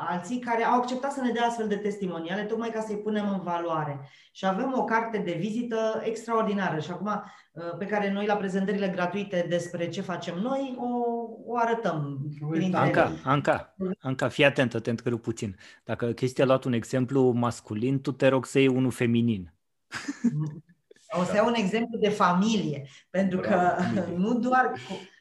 alții, 0.10 0.40
care 0.40 0.64
au 0.64 0.80
acceptat 0.80 1.12
să 1.12 1.22
ne 1.22 1.32
dea 1.32 1.46
astfel 1.46 1.68
de 1.68 1.76
testimoniale, 1.76 2.44
tocmai 2.44 2.70
ca 2.70 2.82
să-i 2.82 2.98
punem 2.98 3.30
în 3.30 3.40
valoare. 3.40 4.00
Și 4.32 4.46
avem 4.46 4.74
o 4.78 4.84
carte 4.84 5.18
de 5.18 5.38
vizită 5.40 6.02
extraordinară 6.04 6.80
și 6.80 6.92
acum 6.92 7.08
uh, 7.08 7.78
pe 7.78 7.86
care 7.86 8.12
noi 8.12 8.26
la 8.26 8.36
prezentările 8.36 8.88
gratuite 8.88 9.46
despre 9.50 9.90
ce 9.90 10.02
facem 10.02 10.38
noi 10.38 10.78
o, 10.80 11.21
o 11.52 11.58
arătăm. 11.58 12.20
Anca, 12.72 13.12
Anca, 13.24 13.76
Anca, 14.00 14.28
fii 14.28 14.46
atentă, 14.46 14.80
te 14.80 14.90
întrerup 14.90 15.22
puțin. 15.22 15.58
Dacă 15.84 16.12
Cristi 16.12 16.42
a 16.42 16.46
luat 16.46 16.64
un 16.64 16.74
exemplu 16.74 17.32
masculin, 17.32 18.02
tu 18.02 18.12
te 18.12 18.28
rog 18.28 18.46
să 18.46 18.60
iei 18.60 18.68
unul 18.68 18.92
feminin. 18.92 19.54
O 21.20 21.24
să 21.24 21.36
iau 21.36 21.48
un 21.48 21.54
exemplu 21.54 21.98
de 21.98 22.10
familie, 22.10 22.88
pentru 23.10 23.40
că 23.40 23.76
nu 24.16 24.40
doar 24.40 24.72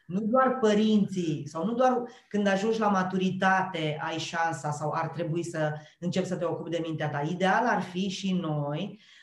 nu 0.07 0.21
doar 0.21 0.59
părinții 0.61 1.43
sau 1.47 1.65
nu 1.65 1.73
doar 1.73 2.03
când 2.29 2.47
ajungi 2.47 2.79
la 2.79 2.89
maturitate 2.89 3.99
ai 4.01 4.19
șansa 4.19 4.71
sau 4.71 4.93
ar 4.95 5.09
trebui 5.09 5.43
să 5.43 5.73
începi 5.99 6.27
să 6.27 6.37
te 6.37 6.45
ocupi 6.45 6.71
de 6.71 6.83
mintea 6.83 7.11
ta. 7.11 7.21
Ideal 7.21 7.67
ar 7.67 7.83
fi 7.83 8.09
și 8.09 8.33
noi, 8.33 8.99
uh, 8.99 9.20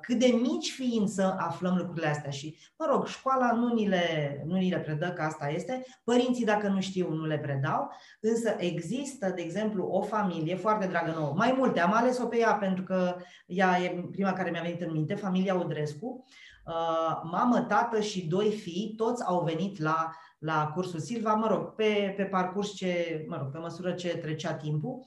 cât 0.00 0.18
de 0.18 0.26
mici 0.26 0.70
fiind 0.70 1.08
să 1.08 1.34
aflăm 1.38 1.76
lucrurile 1.76 2.06
astea. 2.06 2.30
Și, 2.30 2.58
mă 2.78 2.86
rog, 2.90 3.06
școala 3.06 3.52
nu 3.52 3.74
ni 3.74 3.88
le, 3.88 4.42
nu 4.46 4.56
ni 4.56 4.70
le 4.70 4.78
predă 4.78 5.12
că 5.12 5.22
asta 5.22 5.48
este, 5.48 5.84
părinții 6.04 6.44
dacă 6.44 6.68
nu 6.68 6.80
știu 6.80 7.12
nu 7.12 7.24
le 7.24 7.38
predau, 7.38 7.90
însă 8.20 8.54
există, 8.58 9.32
de 9.34 9.42
exemplu, 9.42 9.86
o 9.86 10.02
familie 10.02 10.56
foarte 10.56 10.86
dragă 10.86 11.12
nouă, 11.16 11.34
mai 11.36 11.54
multe, 11.56 11.80
am 11.80 11.92
ales-o 11.92 12.26
pe 12.26 12.38
ea 12.38 12.54
pentru 12.54 12.84
că 12.84 13.16
ea 13.46 13.78
e 13.82 14.08
prima 14.10 14.32
care 14.32 14.50
mi-a 14.50 14.62
venit 14.62 14.80
în 14.80 14.92
minte, 14.92 15.14
familia 15.14 15.54
Udrescu, 15.54 16.24
uh, 16.66 17.20
mamă, 17.30 17.60
tată 17.60 18.00
și 18.00 18.26
doi 18.26 18.50
fii, 18.50 18.94
toți 18.96 19.24
au 19.26 19.44
venit 19.44 19.80
la 19.80 20.10
la 20.44 20.70
cursul 20.74 21.00
Silva, 21.00 21.34
mă 21.34 21.46
rog, 21.46 21.74
pe, 21.74 22.14
pe 22.16 22.22
parcurs 22.22 22.74
ce, 22.74 23.24
mă 23.28 23.36
rog, 23.36 23.50
pe 23.50 23.58
măsură 23.58 23.92
ce 23.92 24.16
trecea 24.16 24.54
timpul. 24.54 25.04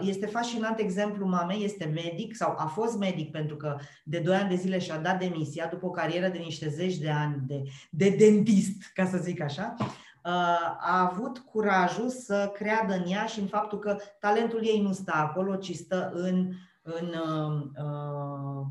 Este 0.00 0.26
fascinant 0.26 0.78
exemplu 0.78 1.26
mamei, 1.26 1.64
este 1.64 1.84
medic 1.84 2.36
sau 2.36 2.54
a 2.58 2.66
fost 2.66 2.98
medic 2.98 3.30
pentru 3.30 3.56
că 3.56 3.76
de 4.04 4.18
2 4.18 4.36
ani 4.36 4.48
de 4.48 4.54
zile 4.54 4.78
și-a 4.78 4.98
dat 4.98 5.18
demisia 5.18 5.66
după 5.66 5.86
o 5.86 5.90
carieră 5.90 6.28
de 6.28 6.38
niște 6.38 6.68
zeci 6.68 6.96
de 6.96 7.10
ani 7.10 7.42
de, 7.46 7.62
de 7.90 8.14
dentist, 8.18 8.90
ca 8.94 9.06
să 9.06 9.16
zic 9.16 9.40
așa. 9.40 9.74
A 10.78 11.10
avut 11.10 11.38
curajul 11.38 12.08
să 12.08 12.50
creadă 12.54 12.94
în 12.94 13.10
ea 13.10 13.26
și 13.26 13.40
în 13.40 13.46
faptul 13.46 13.78
că 13.78 13.96
talentul 14.18 14.66
ei 14.66 14.80
nu 14.80 14.92
stă 14.92 15.12
acolo, 15.14 15.56
ci 15.56 15.74
stă 15.74 16.10
în, 16.14 16.52
în 16.82 17.14
uh, 17.76 18.66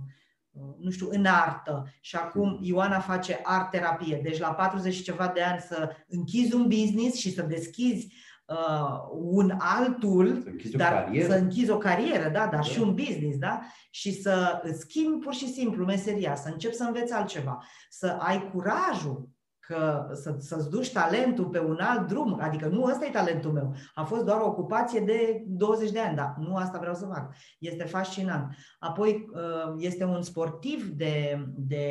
nu 0.79 0.89
știu, 0.89 1.07
în 1.11 1.25
artă 1.25 1.93
și 1.99 2.15
acum 2.15 2.59
Ioana 2.61 2.99
face 2.99 3.39
art-terapie. 3.43 4.19
Deci 4.23 4.39
la 4.39 4.53
40 4.53 4.93
și 4.93 5.03
ceva 5.03 5.31
de 5.33 5.41
ani 5.41 5.59
să 5.59 5.89
închizi 6.07 6.53
un 6.53 6.67
business 6.67 7.17
și 7.17 7.33
să 7.33 7.41
deschizi 7.41 8.13
uh, 8.50 9.08
un 9.12 9.53
altul, 9.58 10.41
să 10.44 10.50
închizi 10.50 10.75
dar 10.75 11.12
să 11.27 11.34
închizi 11.34 11.70
o 11.70 11.77
carieră, 11.77 12.24
da, 12.24 12.39
dar 12.39 12.50
da. 12.50 12.62
și 12.62 12.79
un 12.79 12.94
business, 12.94 13.38
da? 13.38 13.62
Și 13.89 14.22
să 14.22 14.62
îți 14.63 14.79
schimbi 14.79 15.24
pur 15.24 15.34
și 15.34 15.48
simplu 15.48 15.86
meseria, 15.86 16.36
să 16.36 16.50
începi 16.50 16.75
să 16.75 16.84
înveți 16.84 17.13
altceva, 17.13 17.63
să 17.89 18.18
ai 18.20 18.50
curajul 18.51 19.29
că 19.69 20.09
să, 20.13 20.35
să-ți 20.38 20.69
duci 20.69 20.91
talentul 20.91 21.45
pe 21.45 21.59
un 21.59 21.79
alt 21.79 22.07
drum, 22.07 22.39
adică 22.41 22.67
nu 22.67 22.83
ăsta 22.83 23.05
e 23.05 23.09
talentul 23.09 23.51
meu, 23.51 23.75
a 23.93 24.03
fost 24.03 24.25
doar 24.25 24.39
o 24.41 24.47
ocupație 24.47 24.99
de 24.99 25.43
20 25.47 25.91
de 25.91 25.99
ani, 25.99 26.15
dar 26.15 26.35
nu 26.39 26.55
asta 26.55 26.79
vreau 26.79 26.93
să 26.93 27.05
fac. 27.05 27.35
Este 27.59 27.83
fascinant. 27.83 28.55
Apoi 28.79 29.29
uh, 29.33 29.73
este 29.77 30.03
un 30.03 30.21
sportiv 30.21 30.88
de, 30.88 31.45
de 31.57 31.85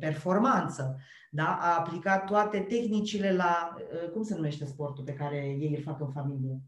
performanță, 0.00 0.96
da? 1.30 1.58
a 1.60 1.78
aplicat 1.78 2.24
toate 2.24 2.58
tehnicile 2.58 3.32
la, 3.32 3.74
uh, 3.76 4.10
cum 4.10 4.22
se 4.22 4.34
numește 4.34 4.64
sportul 4.64 5.04
pe 5.04 5.12
care 5.12 5.36
ei 5.36 5.74
îl 5.76 5.82
fac 5.82 6.00
în 6.00 6.10
familie? 6.12 6.60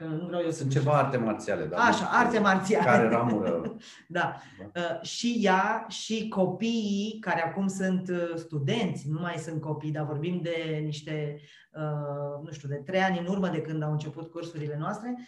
Că 0.00 0.06
nu 0.06 0.26
vreau 0.26 0.42
eu 0.42 0.50
Sunt 0.50 0.70
ceva 0.70 0.98
arte 0.98 1.16
marțiale, 1.16 1.64
da. 1.64 1.76
Așa, 1.76 2.08
arte 2.10 2.38
marțiale. 2.38 2.84
Care 2.84 3.08
ramură. 3.08 3.62
da. 4.08 4.34
da. 4.72 4.80
Uh, 4.80 5.02
și 5.02 5.38
ea 5.42 5.86
și 5.88 6.28
copiii 6.28 7.18
care 7.20 7.44
acum 7.44 7.66
sunt 7.66 8.08
uh, 8.08 8.32
studenți, 8.34 9.08
nu 9.08 9.20
mai 9.20 9.34
sunt 9.36 9.60
copii, 9.60 9.90
dar 9.90 10.04
vorbim 10.04 10.40
de 10.42 10.80
niște, 10.84 11.40
uh, 11.72 12.44
nu 12.44 12.52
știu, 12.52 12.68
de 12.68 12.74
trei 12.74 13.00
ani 13.00 13.18
în 13.18 13.26
urmă 13.26 13.48
de 13.48 13.60
când 13.60 13.82
au 13.82 13.92
început 13.92 14.30
cursurile 14.30 14.76
noastre, 14.78 15.18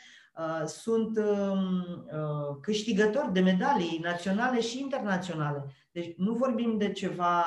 sunt 0.66 1.18
um, 1.18 2.06
câștigători 2.60 3.32
de 3.32 3.40
medalii 3.40 4.00
naționale 4.02 4.60
și 4.60 4.80
internaționale. 4.80 5.64
Deci 5.90 6.14
nu 6.16 6.32
vorbim 6.32 6.78
de 6.78 6.92
ceva 6.92 7.44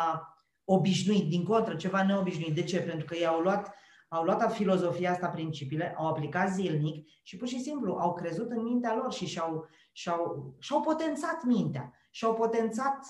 obișnuit, 0.64 1.30
din 1.30 1.44
contră, 1.44 1.76
ceva 1.76 2.04
neobișnuit. 2.04 2.56
De 2.56 2.64
ce? 2.64 2.80
Pentru 2.80 3.06
că 3.06 3.16
ei 3.16 3.26
au 3.26 3.40
luat 3.40 3.74
au 4.16 4.24
luat 4.24 4.54
filozofia 4.54 5.12
asta, 5.12 5.28
principiile, 5.28 5.96
au 5.98 6.08
aplicat 6.08 6.50
zilnic 6.50 7.08
și 7.24 7.38
pur 7.38 7.48
și 7.48 7.60
simplu 7.60 7.94
au 7.94 8.14
crezut 8.14 8.52
în 8.52 8.64
mintea 8.64 8.96
lor 8.96 9.14
și 9.14 9.26
și-au, 9.26 9.68
și-au, 9.92 10.56
și-au 10.60 10.82
potențat 10.82 11.44
mintea, 11.44 11.94
și-au 12.10 12.34
potențat 12.34 13.06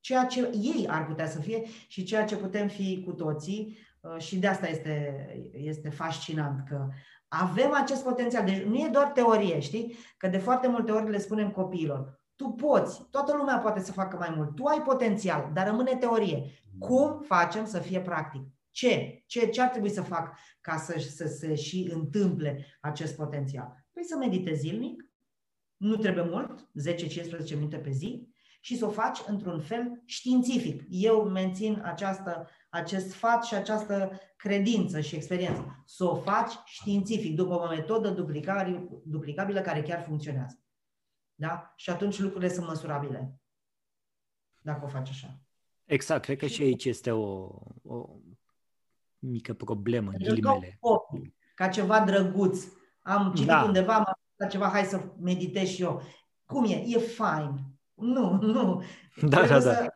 ceea 0.00 0.24
ce 0.24 0.50
ei 0.52 0.86
ar 0.88 1.06
putea 1.06 1.26
să 1.26 1.40
fie 1.40 1.62
și 1.88 2.04
ceea 2.04 2.24
ce 2.24 2.36
putem 2.36 2.68
fi 2.68 3.02
cu 3.06 3.12
toții 3.12 3.78
uh, 4.00 4.18
și 4.18 4.38
de 4.38 4.46
asta 4.46 4.68
este, 4.68 5.26
este 5.52 5.88
fascinant 5.88 6.68
că 6.68 6.88
avem 7.28 7.74
acest 7.74 8.02
potențial. 8.02 8.44
Deci 8.44 8.62
nu 8.62 8.76
e 8.76 8.88
doar 8.92 9.06
teorie, 9.06 9.60
știi? 9.60 9.96
Că 10.16 10.28
de 10.28 10.38
foarte 10.38 10.68
multe 10.68 10.92
ori 10.92 11.10
le 11.10 11.18
spunem 11.18 11.50
copiilor, 11.50 12.20
tu 12.36 12.48
poți, 12.48 13.06
toată 13.10 13.36
lumea 13.36 13.58
poate 13.58 13.80
să 13.80 13.92
facă 13.92 14.16
mai 14.16 14.32
mult, 14.36 14.54
tu 14.54 14.64
ai 14.64 14.82
potențial, 14.82 15.50
dar 15.52 15.66
rămâne 15.66 15.96
teorie. 15.96 16.50
Cum 16.78 17.20
facem 17.20 17.66
să 17.66 17.78
fie 17.78 18.00
practic? 18.00 18.42
Ce? 18.70 19.22
Ce, 19.26 19.46
ce 19.46 19.60
ar 19.60 19.68
trebui 19.68 19.90
să 19.90 20.02
fac 20.02 20.38
ca 20.60 20.76
să, 20.76 20.98
să 20.98 21.26
se 21.26 21.54
și 21.54 21.90
întâmple 21.92 22.66
acest 22.80 23.16
potențial? 23.16 23.86
Păi 23.92 24.04
să 24.04 24.16
meditezi 24.16 24.60
zilnic, 24.60 25.04
nu 25.76 25.96
trebuie 25.96 26.24
mult, 26.24 26.70
10-15 27.50 27.54
minute 27.54 27.76
pe 27.76 27.90
zi, 27.90 28.28
și 28.60 28.76
să 28.76 28.86
o 28.86 28.90
faci 28.90 29.18
într-un 29.26 29.60
fel 29.60 30.02
științific. 30.04 30.84
Eu 30.88 31.28
mențin 31.28 31.80
această, 31.84 32.48
acest 32.68 33.10
sfat 33.10 33.44
și 33.44 33.54
această 33.54 34.20
credință 34.36 35.00
și 35.00 35.14
experiență. 35.14 35.82
Să 35.86 36.04
o 36.04 36.14
faci 36.14 36.52
științific, 36.64 37.34
după 37.34 37.54
o 37.54 37.68
metodă 37.68 38.10
duplicabilă 39.04 39.60
care 39.60 39.82
chiar 39.82 40.02
funcționează. 40.02 40.60
Da? 41.34 41.72
Și 41.76 41.90
atunci 41.90 42.18
lucrurile 42.18 42.52
sunt 42.52 42.66
măsurabile. 42.66 43.40
Dacă 44.58 44.84
o 44.84 44.88
faci 44.88 45.08
așa. 45.08 45.40
Exact, 45.84 46.24
cred 46.24 46.38
că 46.38 46.46
și 46.46 46.62
aici 46.62 46.84
este 46.84 47.10
o, 47.10 47.48
o 47.82 48.08
mică 49.20 49.52
problemă, 49.52 50.10
în 50.10 50.18
ghilimele. 50.18 50.78
Ca 51.54 51.68
ceva 51.68 52.00
drăguț. 52.00 52.64
Am 53.02 53.32
citit 53.34 53.48
da. 53.48 53.62
undeva, 53.62 53.94
am 53.94 54.00
aflat 54.00 54.50
ceva, 54.50 54.68
hai 54.68 54.84
să 54.84 55.04
meditez 55.20 55.68
și 55.68 55.82
eu. 55.82 56.02
Cum 56.44 56.64
e? 56.64 56.84
E 56.86 56.98
fain. 56.98 57.60
Nu, 57.94 58.38
nu. 58.40 58.82
Da, 59.28 59.40
da, 59.40 59.46
da. 59.46 59.60
Să, 59.60 59.92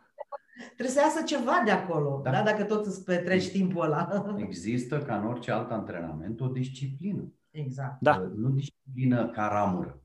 Trebuie 0.64 0.95
să 0.95 1.00
iasă 1.00 1.23
ceva 1.23 1.62
de 1.64 1.71
acolo, 1.71 2.21
da. 2.25 2.31
Da? 2.31 2.43
dacă 2.43 2.64
tot 2.64 2.87
îți 2.87 3.04
petreci 3.04 3.50
timpul 3.50 3.85
ăla. 3.85 4.35
Există, 4.37 4.99
ca 4.99 5.16
în 5.16 5.26
orice 5.26 5.50
alt 5.50 5.71
antrenament, 5.71 6.40
o 6.40 6.47
disciplină. 6.47 7.33
Exact. 7.50 8.00
Da. 8.00 8.31
Nu 8.37 8.49
disciplină 8.49 9.28
ca 9.28 9.49
ramură. 9.49 10.02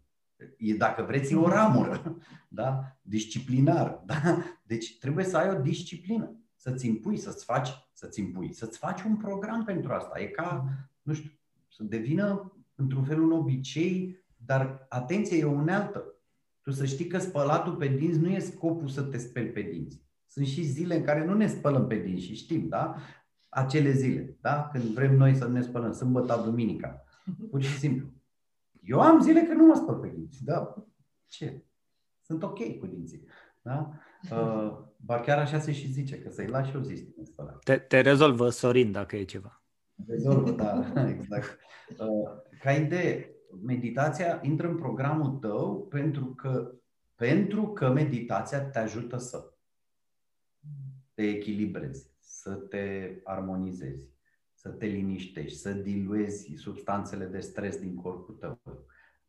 E, 0.57 0.73
dacă 0.73 1.03
vreți, 1.03 1.33
e 1.33 1.35
o 1.35 1.47
ramură. 1.47 2.17
Da? 2.47 2.97
Disciplinar. 3.01 4.01
Da? 4.05 4.37
Deci 4.63 4.99
trebuie 4.99 5.25
să 5.25 5.37
ai 5.37 5.49
o 5.49 5.61
disciplină. 5.61 6.38
Să-ți 6.61 6.87
impui, 6.87 7.17
să-ți 7.17 7.45
faci, 7.45 7.69
să-ți 7.93 8.19
impui, 8.19 8.53
să-ți 8.53 8.77
faci 8.77 9.01
un 9.01 9.15
program 9.17 9.63
pentru 9.63 9.93
asta. 9.93 10.19
E 10.19 10.25
ca, 10.25 10.65
nu 11.01 11.13
știu, 11.13 11.31
să 11.67 11.83
devină 11.83 12.53
într-un 12.75 13.03
fel 13.03 13.21
un 13.21 13.31
obicei, 13.31 14.23
dar 14.45 14.85
atenție, 14.89 15.37
e 15.37 15.45
o 15.45 15.51
unealtă. 15.51 16.13
Tu 16.61 16.71
să 16.71 16.85
știi 16.85 17.07
că 17.07 17.17
spălatul 17.17 17.75
pe 17.75 17.87
dinți 17.87 18.19
nu 18.19 18.29
e 18.29 18.39
scopul 18.39 18.87
să 18.87 19.01
te 19.01 19.17
speli 19.17 19.49
pe 19.49 19.61
dinți. 19.61 20.01
Sunt 20.27 20.45
și 20.45 20.63
zile 20.63 20.95
în 20.95 21.03
care 21.03 21.25
nu 21.25 21.33
ne 21.33 21.47
spălăm 21.47 21.87
pe 21.87 21.95
dinți 21.95 22.23
și 22.23 22.35
știm, 22.35 22.67
da? 22.67 22.95
Acele 23.49 23.91
zile, 23.91 24.37
da? 24.41 24.69
Când 24.71 24.83
vrem 24.83 25.15
noi 25.15 25.35
să 25.35 25.47
ne 25.47 25.61
spălăm, 25.61 25.91
sâmbătă, 25.91 26.41
duminica. 26.45 27.03
Pur 27.49 27.61
și 27.61 27.77
simplu. 27.77 28.07
Eu 28.81 29.01
am 29.01 29.21
zile 29.21 29.41
că 29.41 29.53
nu 29.53 29.65
mă 29.65 29.75
spăl 29.75 29.95
pe 29.95 30.11
dinți, 30.15 30.43
da? 30.43 30.75
Ce? 31.25 31.63
Sunt 32.21 32.43
ok 32.43 32.79
cu 32.79 32.85
dinții. 32.85 33.23
Da? 33.61 33.91
Uh, 34.31 34.77
bar 35.05 35.21
chiar 35.21 35.37
așa 35.37 35.59
se 35.59 35.71
și 35.71 35.91
zice, 35.91 36.19
că 36.19 36.29
să-i 36.29 36.47
lași 36.47 36.75
o 36.75 36.81
zi 36.81 37.07
te, 37.63 37.77
te 37.77 38.01
rezolvă 38.01 38.49
Sorin 38.49 38.91
dacă 38.91 39.15
e 39.15 39.23
ceva. 39.23 39.63
Rezolvă, 40.07 40.51
da, 40.51 40.93
exact. 41.17 41.59
Uh, 41.97 42.29
ca 42.59 42.71
idee, 42.71 43.35
meditația 43.65 44.39
intră 44.43 44.67
în 44.67 44.77
programul 44.77 45.37
tău 45.37 45.87
pentru 45.87 46.25
că, 46.25 46.71
pentru 47.15 47.67
că 47.67 47.89
meditația 47.89 48.61
te 48.61 48.79
ajută 48.79 49.17
să 49.17 49.53
te 51.13 51.23
echilibrezi, 51.23 52.11
să 52.19 52.53
te 52.53 53.15
armonizezi, 53.23 54.09
să 54.53 54.69
te 54.69 54.85
liniștești, 54.85 55.57
să 55.57 55.71
diluezi 55.73 56.53
substanțele 56.55 57.25
de 57.25 57.39
stres 57.39 57.79
din 57.79 57.95
corpul 57.95 58.35
tău, 58.35 58.59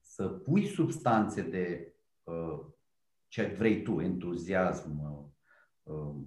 să 0.00 0.28
pui 0.28 0.66
substanțe 0.66 1.42
de 1.42 1.94
uh, 2.22 2.60
ce 3.28 3.54
vrei 3.58 3.82
tu, 3.82 4.00
entuziasm, 4.00 4.98
uh, 5.02 5.28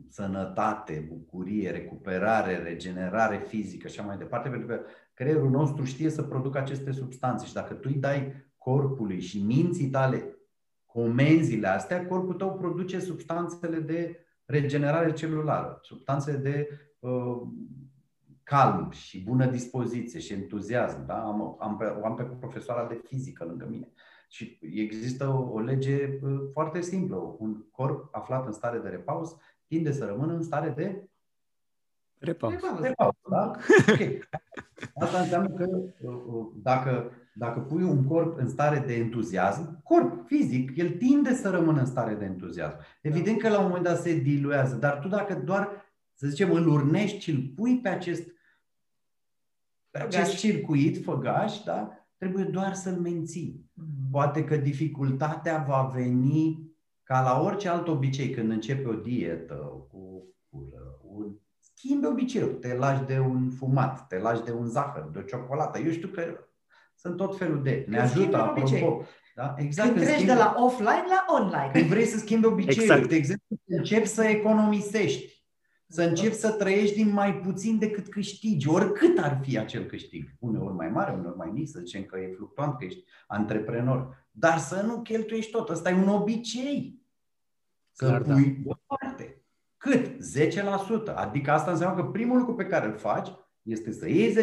sănătate, 0.10 1.06
bucurie, 1.10 1.72
recuperare, 1.72 2.58
regenerare 2.58 3.44
fizică 3.48 3.88
și 3.88 4.00
așa 4.00 4.08
mai 4.08 4.18
departe, 4.18 4.50
pentru 4.50 4.68
că 4.68 4.80
creierul 5.14 5.50
nostru 5.50 5.84
știe 5.84 6.10
să 6.10 6.24
producă 6.24 6.58
aceste 6.58 6.92
substanțe 6.92 7.46
și 7.46 7.54
dacă 7.54 7.74
tu 7.74 7.90
îi 7.92 8.00
dai 8.00 8.34
corpului 8.58 9.20
și 9.20 9.44
minții 9.44 9.90
tale 9.90 10.38
comenzile 10.86 11.68
astea, 11.68 12.06
corpul 12.06 12.34
tău 12.34 12.54
produce 12.54 13.00
substanțele 13.00 13.80
de 13.80 14.26
regenerare 14.46 15.14
celulară, 15.14 15.80
substanțe 15.82 16.38
de 16.38 16.68
uh, 17.00 17.42
calm 18.44 18.92
și 18.92 19.24
bună 19.24 19.46
dispoziție 19.46 20.20
și 20.20 20.34
entuziasm. 20.34 21.06
Da? 21.06 21.24
Am, 21.24 21.58
am, 21.60 21.78
pe, 21.78 21.86
am 22.04 22.16
pe 22.16 22.24
profesoara 22.24 22.88
de 22.88 23.02
fizică 23.04 23.44
lângă 23.44 23.68
mine. 23.70 23.92
Și 24.30 24.60
există 24.62 25.28
o, 25.28 25.52
o 25.52 25.60
lege 25.60 26.20
uh, 26.22 26.40
foarte 26.52 26.82
simplă. 26.82 27.36
Un 27.40 27.64
corp 27.72 28.08
aflat 28.12 28.46
în 28.46 28.52
stare 28.52 28.80
de 28.80 28.90
repaus 28.90 29.36
tinde 29.74 29.92
să 29.92 30.06
rămână 30.06 30.34
în 30.34 30.44
stare 30.44 30.70
de 30.70 31.04
repaus. 32.20 32.54
repaus 32.82 33.16
da? 33.30 33.52
okay. 33.92 34.20
Asta 34.94 35.20
înseamnă 35.20 35.50
că 35.50 35.68
uh, 36.00 36.24
uh, 36.28 36.46
dacă, 36.62 37.12
dacă 37.34 37.60
pui 37.60 37.84
un 37.84 38.04
corp 38.04 38.38
în 38.38 38.50
stare 38.50 38.80
de 38.80 38.94
entuziasm, 38.94 39.82
corp 39.84 40.28
fizic, 40.28 40.78
el 40.78 40.90
tinde 40.90 41.34
să 41.34 41.50
rămână 41.50 41.80
în 41.80 41.86
stare 41.86 42.14
de 42.14 42.26
entuziasm. 42.26 42.78
Evident 43.02 43.40
că 43.40 43.50
la 43.50 43.60
un 43.60 43.66
moment 43.66 43.84
dat 43.84 44.00
se 44.00 44.20
diluează, 44.20 44.76
dar 44.76 45.00
tu 45.00 45.08
dacă 45.08 45.34
doar, 45.34 45.70
să 46.14 46.28
zicem, 46.28 46.52
îl 46.52 46.68
urnești 46.68 47.20
și 47.20 47.32
îl 47.32 47.52
pui 47.56 47.80
pe 47.80 47.90
acest, 47.90 48.24
pe 49.90 50.00
acest 50.00 50.36
circuit, 50.36 51.04
făgaș, 51.04 51.64
da? 51.64 52.08
trebuie 52.18 52.44
doar 52.44 52.74
să-l 52.74 53.00
menții. 53.00 53.72
Mm-hmm. 53.72 54.12
Poate 54.12 54.44
că 54.44 54.56
dificultatea 54.56 55.66
va 55.68 55.92
veni 55.94 56.73
ca 57.04 57.22
la 57.22 57.42
orice 57.42 57.70
alt 57.70 57.88
obicei, 57.88 58.30
când 58.30 58.52
începe 58.52 58.88
o 58.88 58.94
dietă 58.94 59.56
cu, 59.90 60.34
cu 60.50 60.70
un 61.02 61.36
schimbi 61.60 62.06
obiceiul. 62.06 62.54
Te 62.54 62.74
lași 62.74 63.04
de 63.04 63.20
un 63.20 63.50
fumat, 63.50 64.08
te 64.08 64.18
lași 64.18 64.44
de 64.44 64.52
un 64.52 64.66
zahăr, 64.66 65.10
de 65.12 65.20
o 65.20 65.22
ciocolată. 65.22 65.80
Eu 65.80 65.92
știu 65.92 66.08
că 66.08 66.24
sunt 66.96 67.18
tot 67.18 67.38
felul 67.38 67.64
de. 67.64 67.86
Ne 67.88 68.00
ajută, 68.00 68.38
apropo. 68.38 69.06
Da? 69.36 69.56
Exact, 69.58 69.88
când, 69.88 70.00
când 70.00 70.10
treci 70.10 70.22
schimbi... 70.22 70.34
de 70.34 70.34
la 70.34 70.56
offline 70.58 71.06
la 71.08 71.26
online. 71.28 71.72
Când 71.74 71.86
vrei 71.86 72.06
să 72.06 72.18
schimbi 72.18 72.46
obiceiul, 72.46 72.92
exact. 72.92 73.10
de 73.10 73.16
exemplu, 73.16 73.58
începi 73.66 74.08
să 74.08 74.24
economisești. 74.24 75.32
Să 75.88 76.04
începi 76.04 76.36
să 76.36 76.52
trăiești 76.52 76.96
din 76.96 77.14
mai 77.14 77.36
puțin 77.36 77.80
decât 77.80 78.08
câștigi, 78.08 78.70
oricât 78.70 79.18
ar 79.18 79.40
fi 79.42 79.58
acel 79.58 79.84
câștig. 79.84 80.30
Uneori 80.40 80.74
mai 80.74 80.90
mare, 80.90 81.12
uneori 81.12 81.38
mai 81.38 81.50
mic, 81.54 81.68
să 81.70 81.80
zicem 81.80 82.04
că 82.04 82.20
e 82.20 82.34
fluctuant, 82.36 82.78
că 82.78 82.86
ești 82.86 83.04
antreprenor. 83.28 84.23
Dar 84.36 84.58
să 84.58 84.82
nu 84.82 85.02
cheltuiești 85.02 85.52
tot. 85.52 85.70
Ăsta 85.70 85.90
e 85.90 85.94
un 85.94 86.08
obicei. 86.08 87.02
Să 87.92 88.06
Clar, 88.06 88.22
pui 88.22 88.46
da. 88.46 88.62
deoparte. 88.64 89.42
Cât? 89.78 90.16
10%. 91.12 91.14
Adică 91.16 91.52
asta 91.52 91.72
înseamnă 91.72 92.04
că 92.04 92.10
primul 92.10 92.38
lucru 92.38 92.56
pe 92.56 92.66
care 92.66 92.86
îl 92.86 92.98
faci 92.98 93.28
este 93.62 93.92
să 93.92 94.10
iei 94.10 94.36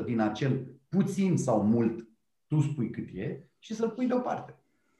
10% 0.00 0.04
din 0.04 0.20
acel 0.20 0.66
puțin 0.88 1.36
sau 1.36 1.62
mult, 1.62 2.08
tu 2.46 2.60
spui 2.60 2.90
cât 2.90 3.08
e, 3.12 3.48
și 3.58 3.74
să-l 3.74 3.90
pui 3.90 4.06
deoparte. 4.06 4.54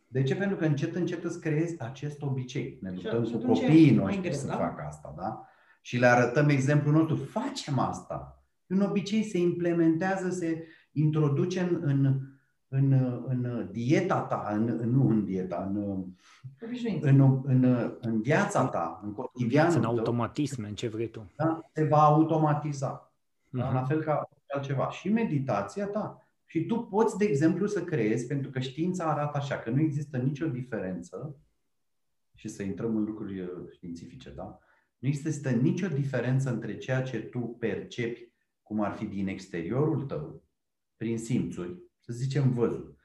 De 0.08 0.22
ce? 0.22 0.36
Pentru 0.36 0.56
că 0.56 0.64
încet, 0.64 0.94
încet 0.94 1.24
îți 1.24 1.40
creezi 1.40 1.80
acest 1.80 2.22
obicei. 2.22 2.78
Ne 2.80 2.90
luptăm 2.90 3.24
cu 3.24 3.46
copiii 3.46 3.94
noștri 3.94 4.34
să 4.34 4.46
da? 4.46 4.56
facă 4.56 4.84
asta, 4.86 5.14
da? 5.16 5.46
Și 5.80 5.98
le 5.98 6.06
arătăm 6.06 6.48
exemplul 6.48 6.94
nostru. 6.94 7.16
Facem 7.16 7.78
asta. 7.78 8.44
Un 8.66 8.80
obicei 8.80 9.22
se 9.22 9.38
implementează, 9.38 10.30
se 10.30 10.66
introduce 10.92 11.60
în, 11.60 11.80
în 11.82 12.20
în, 12.72 12.92
în 13.26 13.68
dieta 13.72 14.20
ta, 14.20 14.48
în, 14.52 14.64
nu 14.64 15.09
în 15.09 15.24
dieta, 15.24 15.70
în, 15.74 16.04
în, 17.00 17.40
în, 17.44 17.64
în 18.00 18.20
viața 18.20 18.66
ta, 18.66 19.00
în 19.02 19.12
cotidianul 19.12 19.76
În 19.76 19.85
automatisme, 19.85 20.68
în 20.68 20.74
ce 20.74 20.88
vrei 20.88 21.09
tu. 21.09 21.30
Da? 21.37 21.61
Se 21.72 21.85
va 21.85 22.02
automatiza. 22.02 23.12
Uh-huh. 23.12 23.50
Da? 23.50 23.64
Mhm. 23.64 23.74
La 23.74 23.85
fel 23.85 24.02
ca 24.02 24.28
altceva. 24.54 24.90
Și 24.90 25.09
meditația 25.09 25.87
ta. 25.87 26.24
Și 26.44 26.66
tu 26.66 26.83
poți, 26.83 27.16
de 27.16 27.24
exemplu, 27.24 27.66
să 27.66 27.85
creezi, 27.85 28.26
pentru 28.26 28.50
că 28.50 28.59
știința 28.59 29.04
arată 29.04 29.37
așa, 29.37 29.59
că 29.59 29.70
nu 29.70 29.80
există 29.80 30.16
nicio 30.16 30.46
diferență, 30.46 31.37
și 32.35 32.48
să 32.48 32.62
intrăm 32.62 32.96
în 32.96 33.04
lucruri 33.04 33.40
uh, 33.40 33.48
științifice, 33.72 34.30
da? 34.30 34.59
Nu 34.98 35.09
există 35.09 35.50
nicio 35.50 35.88
diferență 35.88 36.50
între 36.50 36.76
ceea 36.76 37.02
ce 37.02 37.18
tu 37.18 37.38
percepi, 37.38 38.33
cum 38.62 38.80
ar 38.80 38.92
fi 38.92 39.04
din 39.04 39.28
exteriorul 39.28 40.02
tău, 40.02 40.42
prin 40.96 41.18
simțuri, 41.18 41.89
să 42.11 42.16
zicem 42.16 42.53
văzul. 42.53 42.96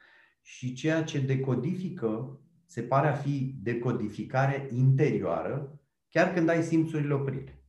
Și 0.41 0.74
ceea 0.74 1.04
ce 1.04 1.20
decodifică 1.20 2.39
se 2.65 2.82
pare 2.82 3.08
a 3.08 3.13
fi 3.13 3.56
decodificare 3.62 4.70
interioară, 4.72 5.80
chiar 6.10 6.34
când 6.34 6.50
ai 6.50 6.63
simțurile 6.63 7.13
oprite. 7.13 7.63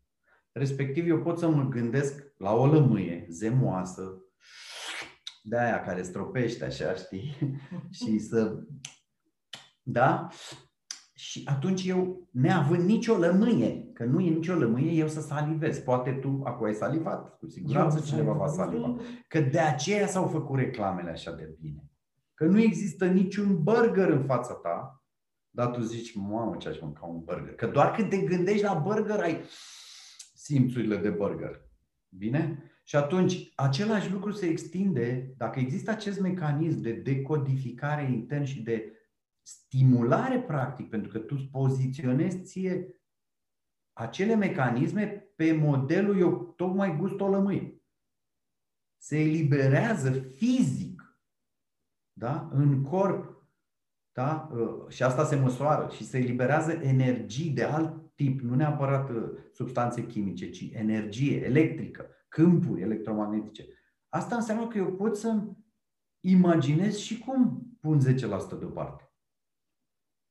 Respectiv, 0.52 1.08
eu 1.08 1.22
pot 1.22 1.38
să 1.38 1.48
mă 1.48 1.68
gândesc 1.68 2.32
la 2.38 2.52
o 2.52 2.66
lămâie 2.66 3.26
zemoasă, 3.30 4.20
de 5.42 5.58
aia 5.58 5.80
care 5.82 6.02
stropește 6.02 6.64
așa, 6.64 6.94
știi? 6.94 7.36
și 8.04 8.18
să... 8.18 8.62
Da? 9.82 10.28
Și 11.14 11.42
atunci 11.44 11.86
eu, 11.86 12.28
neavând 12.30 12.82
nicio 12.82 13.16
lămâie, 13.16 13.85
că 13.96 14.04
nu 14.04 14.20
e 14.20 14.30
nicio 14.30 14.54
lămâie, 14.54 14.92
eu 14.92 15.08
să 15.08 15.20
salivez. 15.20 15.78
Poate 15.78 16.12
tu 16.12 16.40
acum 16.44 16.66
ai 16.66 16.74
salivat, 16.74 17.38
cu 17.38 17.46
siguranță 17.46 18.00
cineva 18.00 18.32
va 18.32 18.46
saliva. 18.46 18.96
Că 19.28 19.40
de 19.40 19.58
aceea 19.58 20.06
s-au 20.06 20.26
făcut 20.26 20.58
reclamele 20.58 21.10
așa 21.10 21.32
de 21.32 21.56
bine. 21.60 21.90
Că 22.34 22.44
nu 22.44 22.60
există 22.60 23.06
niciun 23.06 23.62
burger 23.62 24.08
în 24.08 24.24
fața 24.24 24.54
ta, 24.54 25.04
dar 25.50 25.70
tu 25.70 25.80
zici, 25.80 26.14
mamă, 26.14 26.56
ce 26.56 26.68
aș 26.68 26.80
mânca 26.80 27.06
un 27.06 27.22
burger. 27.24 27.54
Că 27.54 27.66
doar 27.66 27.90
când 27.90 28.08
te 28.08 28.16
gândești 28.16 28.64
la 28.64 28.74
burger, 28.74 29.20
ai 29.20 29.40
simțurile 30.34 30.96
de 30.96 31.10
burger. 31.10 31.60
Bine? 32.08 32.62
Și 32.84 32.96
atunci, 32.96 33.52
același 33.54 34.12
lucru 34.12 34.30
se 34.30 34.46
extinde, 34.46 35.34
dacă 35.36 35.58
există 35.58 35.90
acest 35.90 36.20
mecanism 36.20 36.80
de 36.80 36.92
decodificare 36.92 38.10
intern 38.12 38.44
și 38.44 38.62
de 38.62 38.92
stimulare 39.42 40.40
practic, 40.40 40.88
pentru 40.88 41.10
că 41.10 41.18
tu 41.18 41.34
îți 41.38 41.48
poziționezi 41.50 42.42
ție 42.42 42.96
acele 43.96 44.34
mecanisme 44.34 45.06
pe 45.36 45.52
modelul 45.52 46.18
eu 46.18 46.52
tocmai 46.56 46.96
gust 46.96 47.20
o 47.20 47.28
lămâie. 47.28 47.80
Se 48.96 49.20
eliberează 49.20 50.10
fizic 50.10 51.18
da? 52.12 52.48
în 52.52 52.82
corp 52.82 53.36
da? 54.12 54.48
Uh, 54.52 54.88
și 54.88 55.02
asta 55.02 55.24
se 55.24 55.36
măsoară 55.36 55.94
și 55.94 56.04
se 56.04 56.18
eliberează 56.18 56.72
energii 56.72 57.50
de 57.50 57.64
alt 57.64 58.14
tip, 58.14 58.40
nu 58.40 58.54
neapărat 58.54 59.10
uh, 59.10 59.30
substanțe 59.52 60.06
chimice, 60.06 60.50
ci 60.50 60.70
energie 60.72 61.44
electrică, 61.44 62.06
câmpuri 62.28 62.80
electromagnetice. 62.80 63.64
Asta 64.08 64.36
înseamnă 64.36 64.66
că 64.66 64.78
eu 64.78 64.92
pot 64.92 65.16
să 65.16 65.42
imaginez 66.20 66.96
și 66.96 67.18
cum 67.18 67.66
pun 67.80 68.00
10% 68.00 68.58
deoparte 68.58 69.10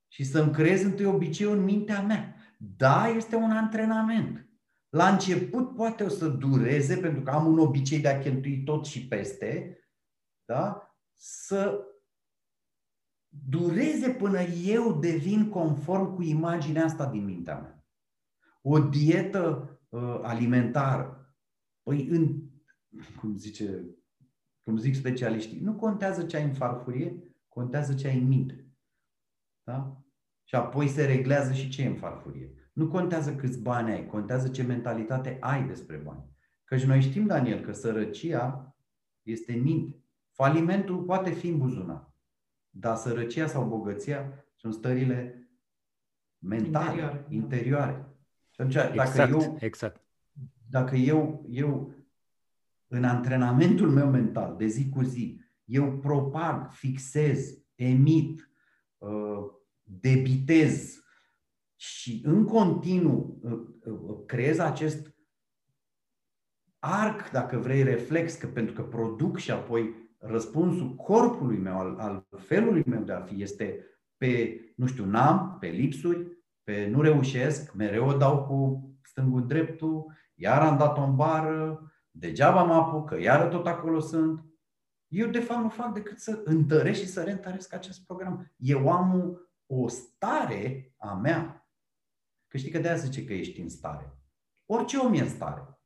și 0.07 0.23
să-mi 0.23 0.51
creez 0.51 0.83
întâi 0.83 1.05
obiceiul 1.05 1.57
în 1.57 1.63
mintea 1.63 2.01
mea. 2.01 2.34
Da, 2.77 3.07
este 3.07 3.35
un 3.35 3.51
antrenament. 3.51 4.49
La 4.89 5.07
început 5.07 5.75
poate 5.75 6.03
o 6.03 6.09
să 6.09 6.27
dureze, 6.27 6.97
pentru 6.97 7.21
că 7.21 7.31
am 7.31 7.45
un 7.45 7.59
obicei 7.59 7.99
de 7.99 8.07
a 8.07 8.19
cheltui 8.19 8.63
tot 8.63 8.85
și 8.85 9.07
peste, 9.07 9.79
da? 10.45 10.95
să 11.17 11.85
dureze 13.27 14.09
până 14.09 14.41
eu 14.41 14.99
devin 14.99 15.49
conform 15.49 16.15
cu 16.15 16.21
imaginea 16.21 16.83
asta 16.83 17.09
din 17.09 17.25
mintea 17.25 17.59
mea. 17.59 17.85
O 18.61 18.79
dietă 18.79 19.69
uh, 19.89 20.19
alimentară. 20.21 21.35
Păi, 21.83 22.07
în, 22.07 22.41
cum, 23.19 23.35
zice, 23.35 23.85
cum 24.63 24.77
zic 24.77 24.95
specialiștii, 24.95 25.59
nu 25.59 25.75
contează 25.75 26.25
ce 26.25 26.37
ai 26.37 26.43
în 26.43 26.53
farfurie, 26.53 27.35
contează 27.47 27.93
ce 27.93 28.07
ai 28.07 28.17
în 28.17 28.27
minte. 28.27 28.69
Da? 29.63 30.04
Și 30.47 30.55
apoi 30.55 30.87
se 30.87 31.05
reglează 31.05 31.53
și 31.53 31.69
ce 31.69 31.81
e 31.81 31.87
în 31.87 31.95
farfurie. 31.95 32.53
Nu 32.73 32.87
contează 32.87 33.35
câți 33.35 33.61
bani 33.61 33.91
ai, 33.91 34.05
contează 34.05 34.47
ce 34.47 34.63
mentalitate 34.63 35.37
ai 35.39 35.67
despre 35.67 35.95
bani. 35.95 36.23
Căci 36.63 36.83
noi 36.83 37.01
știm, 37.01 37.25
Daniel, 37.25 37.59
că 37.59 37.71
sărăcia 37.71 38.75
este 39.21 39.53
în 39.53 39.61
minte. 39.61 40.03
Falimentul 40.31 41.03
poate 41.03 41.29
fi 41.29 41.47
în 41.47 41.57
buzunar. 41.57 42.13
Dar 42.69 42.95
sărăcia 42.95 43.47
sau 43.47 43.65
bogăția 43.65 44.45
sunt 44.55 44.73
stările 44.73 45.49
mentale, 46.37 46.89
interioare. 46.89 47.25
interioare. 47.29 48.05
Și 48.49 48.61
atunci, 48.61 48.73
dacă 48.73 48.93
exact, 48.93 49.31
eu, 49.31 49.57
exact. 49.59 50.01
Dacă 50.69 50.95
eu, 50.95 51.45
eu, 51.49 51.93
în 52.87 53.03
antrenamentul 53.03 53.89
meu 53.89 54.09
mental, 54.09 54.55
de 54.57 54.67
zi 54.67 54.89
cu 54.89 55.01
zi, 55.01 55.41
eu 55.65 55.97
propag, 55.97 56.71
fixez, 56.71 57.57
emit, 57.75 58.49
uh, 58.97 59.54
debitez 59.85 61.03
și 61.75 62.21
în 62.25 62.45
continuu 62.45 63.39
uh, 63.41 63.59
uh, 63.83 64.17
creez 64.25 64.59
acest 64.59 65.15
arc, 66.79 67.31
dacă 67.31 67.57
vrei, 67.57 67.83
reflex, 67.83 68.35
că 68.35 68.47
pentru 68.47 68.73
că 68.73 68.81
produc 68.81 69.37
și 69.37 69.51
apoi 69.51 69.95
răspunsul 70.17 70.95
corpului 70.95 71.57
meu, 71.57 71.77
al, 71.77 71.95
al 71.99 72.27
felului 72.37 72.83
meu 72.85 73.03
de 73.03 73.11
a 73.11 73.21
fi, 73.21 73.41
este 73.41 73.85
pe, 74.17 74.59
nu 74.75 74.85
știu, 74.85 75.05
n-am, 75.05 75.57
pe 75.59 75.67
lipsuri, 75.67 76.27
pe 76.63 76.87
nu 76.87 77.01
reușesc, 77.01 77.73
mereu 77.73 78.07
o 78.07 78.17
dau 78.17 78.45
cu 78.45 78.89
stângul 79.03 79.47
dreptul, 79.47 80.11
iar 80.35 80.61
am 80.61 80.77
dat-o 80.77 81.01
în 81.01 81.15
bară, 81.15 81.91
degeaba 82.11 82.63
mă 82.63 82.73
apuc, 82.73 83.09
că 83.09 83.19
iară 83.19 83.47
tot 83.47 83.67
acolo 83.67 83.99
sunt. 83.99 84.45
Eu, 85.07 85.29
de 85.29 85.39
fapt, 85.39 85.61
nu 85.61 85.69
fac 85.69 85.93
decât 85.93 86.19
să 86.19 86.41
întăresc 86.43 86.99
și 86.99 87.07
să 87.07 87.23
reîntăresc 87.23 87.73
acest 87.73 88.05
program. 88.05 88.53
Eu 88.57 88.91
am 88.91 89.39
o 89.65 89.87
stare 89.87 90.93
a 90.97 91.13
mea. 91.13 91.69
Că 92.47 92.57
știi 92.57 92.71
că 92.71 92.79
de 92.79 92.87
aia 92.87 92.97
zice 92.97 93.25
că 93.25 93.33
ești 93.33 93.59
în 93.59 93.69
stare. 93.69 94.17
Orice 94.65 94.97
om 94.97 95.13
e 95.13 95.21
în 95.21 95.29
stare. 95.29 95.79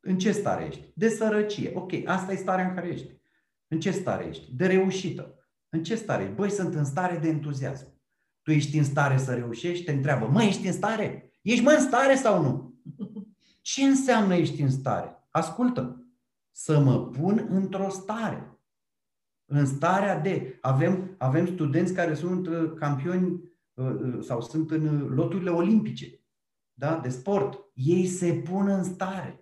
În 0.00 0.18
ce 0.18 0.32
stare 0.32 0.64
ești? 0.64 0.92
De 0.94 1.08
sărăcie. 1.08 1.72
Ok, 1.74 1.92
asta 2.04 2.32
e 2.32 2.36
starea 2.36 2.68
în 2.68 2.74
care 2.74 2.88
ești. 2.88 3.20
În 3.68 3.80
ce 3.80 3.90
stare 3.90 4.26
ești? 4.26 4.54
De 4.54 4.66
reușită. 4.66 5.48
În 5.68 5.82
ce 5.82 5.94
stare 5.94 6.22
ești? 6.22 6.34
Băi, 6.34 6.50
sunt 6.50 6.74
în 6.74 6.84
stare 6.84 7.18
de 7.18 7.28
entuziasm. 7.28 8.02
Tu 8.42 8.50
ești 8.50 8.78
în 8.78 8.84
stare 8.84 9.18
să 9.18 9.34
reușești? 9.34 9.84
Te 9.84 9.92
întreabă, 9.92 10.26
mă, 10.26 10.42
ești 10.42 10.66
în 10.66 10.72
stare? 10.72 11.32
Ești 11.42 11.64
mă 11.64 11.70
în 11.70 11.80
stare 11.80 12.14
sau 12.14 12.42
nu? 12.42 12.74
Ce 13.60 13.82
înseamnă 13.82 14.34
ești 14.34 14.60
în 14.60 14.70
stare? 14.70 15.26
Ascultă, 15.30 16.06
să 16.50 16.80
mă 16.80 17.08
pun 17.08 17.46
într-o 17.48 17.88
stare. 17.88 18.53
În 19.44 19.66
starea 19.66 20.20
de. 20.20 20.58
Avem, 20.60 21.14
avem 21.18 21.46
studenți 21.46 21.94
care 21.94 22.14
sunt 22.14 22.46
uh, 22.46 22.72
campioni 22.74 23.40
uh, 23.74 23.86
uh, 23.86 24.18
sau 24.20 24.40
sunt 24.40 24.70
în 24.70 25.14
loturile 25.14 25.50
olimpice 25.50 26.24
da? 26.74 26.98
de 26.98 27.08
sport. 27.08 27.70
Ei 27.74 28.06
se 28.06 28.32
pun 28.32 28.68
în 28.68 28.84
stare. 28.84 29.38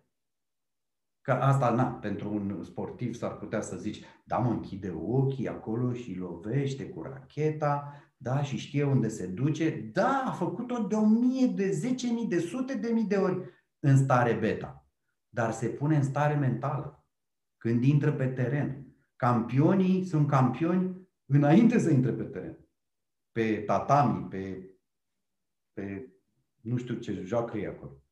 Că 1.21 1.33
asta, 1.33 1.71
na, 1.71 1.85
pentru 1.85 2.33
un 2.33 2.65
sportiv 2.65 3.15
s-ar 3.15 3.37
putea 3.37 3.61
să 3.61 3.77
zici, 3.77 4.05
da, 4.25 4.39
mă 4.39 4.51
închide 4.51 4.91
ochii 4.91 5.49
acolo 5.49 5.93
și 5.93 6.15
lovește 6.15 6.89
cu 6.89 7.03
racheta, 7.03 8.03
da, 8.17 8.43
și 8.43 8.57
știe 8.57 8.85
unde 8.85 9.09
se 9.09 9.27
duce. 9.27 9.91
Da, 9.93 10.23
a 10.27 10.33
făcut-o 10.33 10.87
de 10.87 10.95
o 10.95 11.07
mie, 11.07 11.47
de 11.47 11.71
zece 11.71 12.13
mii, 12.13 12.27
de 12.27 12.39
sute 12.39 12.75
de 12.75 12.89
mii 12.93 13.05
de 13.05 13.17
ori 13.17 13.39
în 13.79 13.97
stare 13.97 14.35
beta. 14.35 14.87
Dar 15.29 15.53
se 15.53 15.69
pune 15.69 15.97
în 15.97 16.03
stare 16.03 16.35
mentală 16.35 17.07
când 17.57 17.85
intră 17.85 18.13
pe 18.13 18.27
teren. 18.27 18.92
Campionii 19.23 20.05
sunt 20.05 20.29
campioni 20.29 21.09
înainte 21.27 21.79
să 21.79 21.91
intre 21.91 22.13
pe 22.13 22.23
teren. 22.23 22.59
Pe 23.33 23.57
tatami, 23.57 24.29
pe, 24.29 24.71
pe 25.73 26.09
nu 26.61 26.77
știu 26.77 26.95
ce 26.95 27.23
joacă 27.25 27.59
ei 27.59 27.67
acolo 27.67 28.03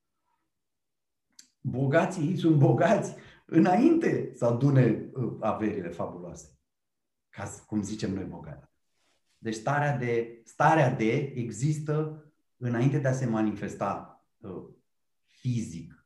bogații 1.61 2.37
sunt 2.37 2.57
bogați 2.57 3.15
înainte 3.45 4.33
să 4.35 4.45
adune 4.45 5.11
uh, 5.13 5.37
averile 5.41 5.89
fabuloase. 5.89 6.59
Ca 7.29 7.51
cum 7.67 7.83
zicem 7.83 8.15
noi 8.15 8.25
bogați. 8.25 8.69
Deci 9.39 9.55
starea 9.55 9.97
de, 9.97 10.43
starea 10.45 10.91
de 10.91 11.13
există 11.35 12.25
înainte 12.57 12.99
de 12.99 13.09
a 13.09 13.13
se 13.13 13.27
manifesta 13.27 14.25
uh, 14.39 14.65
fizic. 15.27 16.00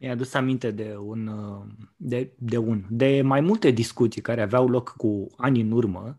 Mi-a 0.00 0.12
adus 0.12 0.34
aminte 0.34 0.70
de 0.70 0.96
un, 0.98 1.26
uh, 1.26 1.66
de, 1.96 2.32
de 2.38 2.56
un, 2.56 2.84
de 2.90 3.22
mai 3.22 3.40
multe 3.40 3.70
discuții 3.70 4.22
care 4.22 4.42
aveau 4.42 4.68
loc 4.68 4.94
cu 4.96 5.26
ani 5.36 5.60
în 5.60 5.70
urmă, 5.70 6.16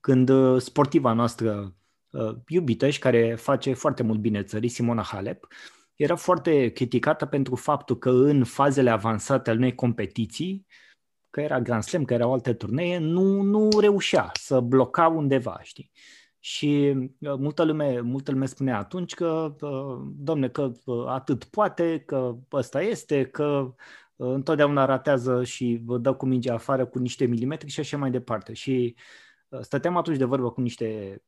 când 0.00 0.28
uh, 0.28 0.60
sportiva 0.60 1.12
noastră 1.12 1.74
uh, 2.10 2.36
iubită 2.48 2.88
și 2.88 2.98
care 2.98 3.34
face 3.34 3.72
foarte 3.72 4.02
mult 4.02 4.18
bine 4.18 4.42
țării, 4.42 4.68
Simona 4.68 5.02
Halep, 5.02 5.42
uh, 5.44 5.48
era 5.96 6.16
foarte 6.16 6.68
criticată 6.68 7.26
pentru 7.26 7.54
faptul 7.54 7.98
că 7.98 8.10
în 8.10 8.44
fazele 8.44 8.90
avansate 8.90 9.50
ale 9.50 9.58
unei 9.58 9.74
competiții, 9.74 10.66
că 11.30 11.40
era 11.40 11.60
Grand 11.60 11.82
Slam, 11.82 12.04
că 12.04 12.14
erau 12.14 12.32
alte 12.32 12.52
turnee, 12.52 12.98
nu, 12.98 13.42
nu 13.42 13.68
reușea 13.80 14.30
să 14.40 14.60
bloca 14.60 15.06
undeva, 15.06 15.58
știi? 15.62 15.90
Și 16.38 16.94
uh, 17.18 17.34
multă 17.38 17.64
lume, 17.64 18.00
multă 18.00 18.30
lume 18.30 18.46
spunea 18.46 18.78
atunci 18.78 19.14
că, 19.14 19.56
uh, 19.60 20.06
domne, 20.16 20.48
că 20.48 20.72
uh, 20.84 21.04
atât 21.06 21.44
poate, 21.44 22.02
că 22.06 22.36
ăsta 22.52 22.82
este, 22.82 23.24
că 23.26 23.74
întotdeauna 24.16 24.84
ratează 24.84 25.44
și 25.44 25.82
dă 26.00 26.14
cu 26.14 26.26
mingea 26.26 26.54
afară 26.54 26.86
cu 26.86 26.98
niște 26.98 27.24
milimetri 27.24 27.70
și 27.70 27.80
așa 27.80 27.96
mai 27.96 28.10
departe. 28.10 28.52
Și 28.52 28.94
stăteam 29.60 29.96
atunci 29.96 30.16
de 30.16 30.24
vorbă 30.24 30.50
cu 30.50 30.60
niște 30.60 31.20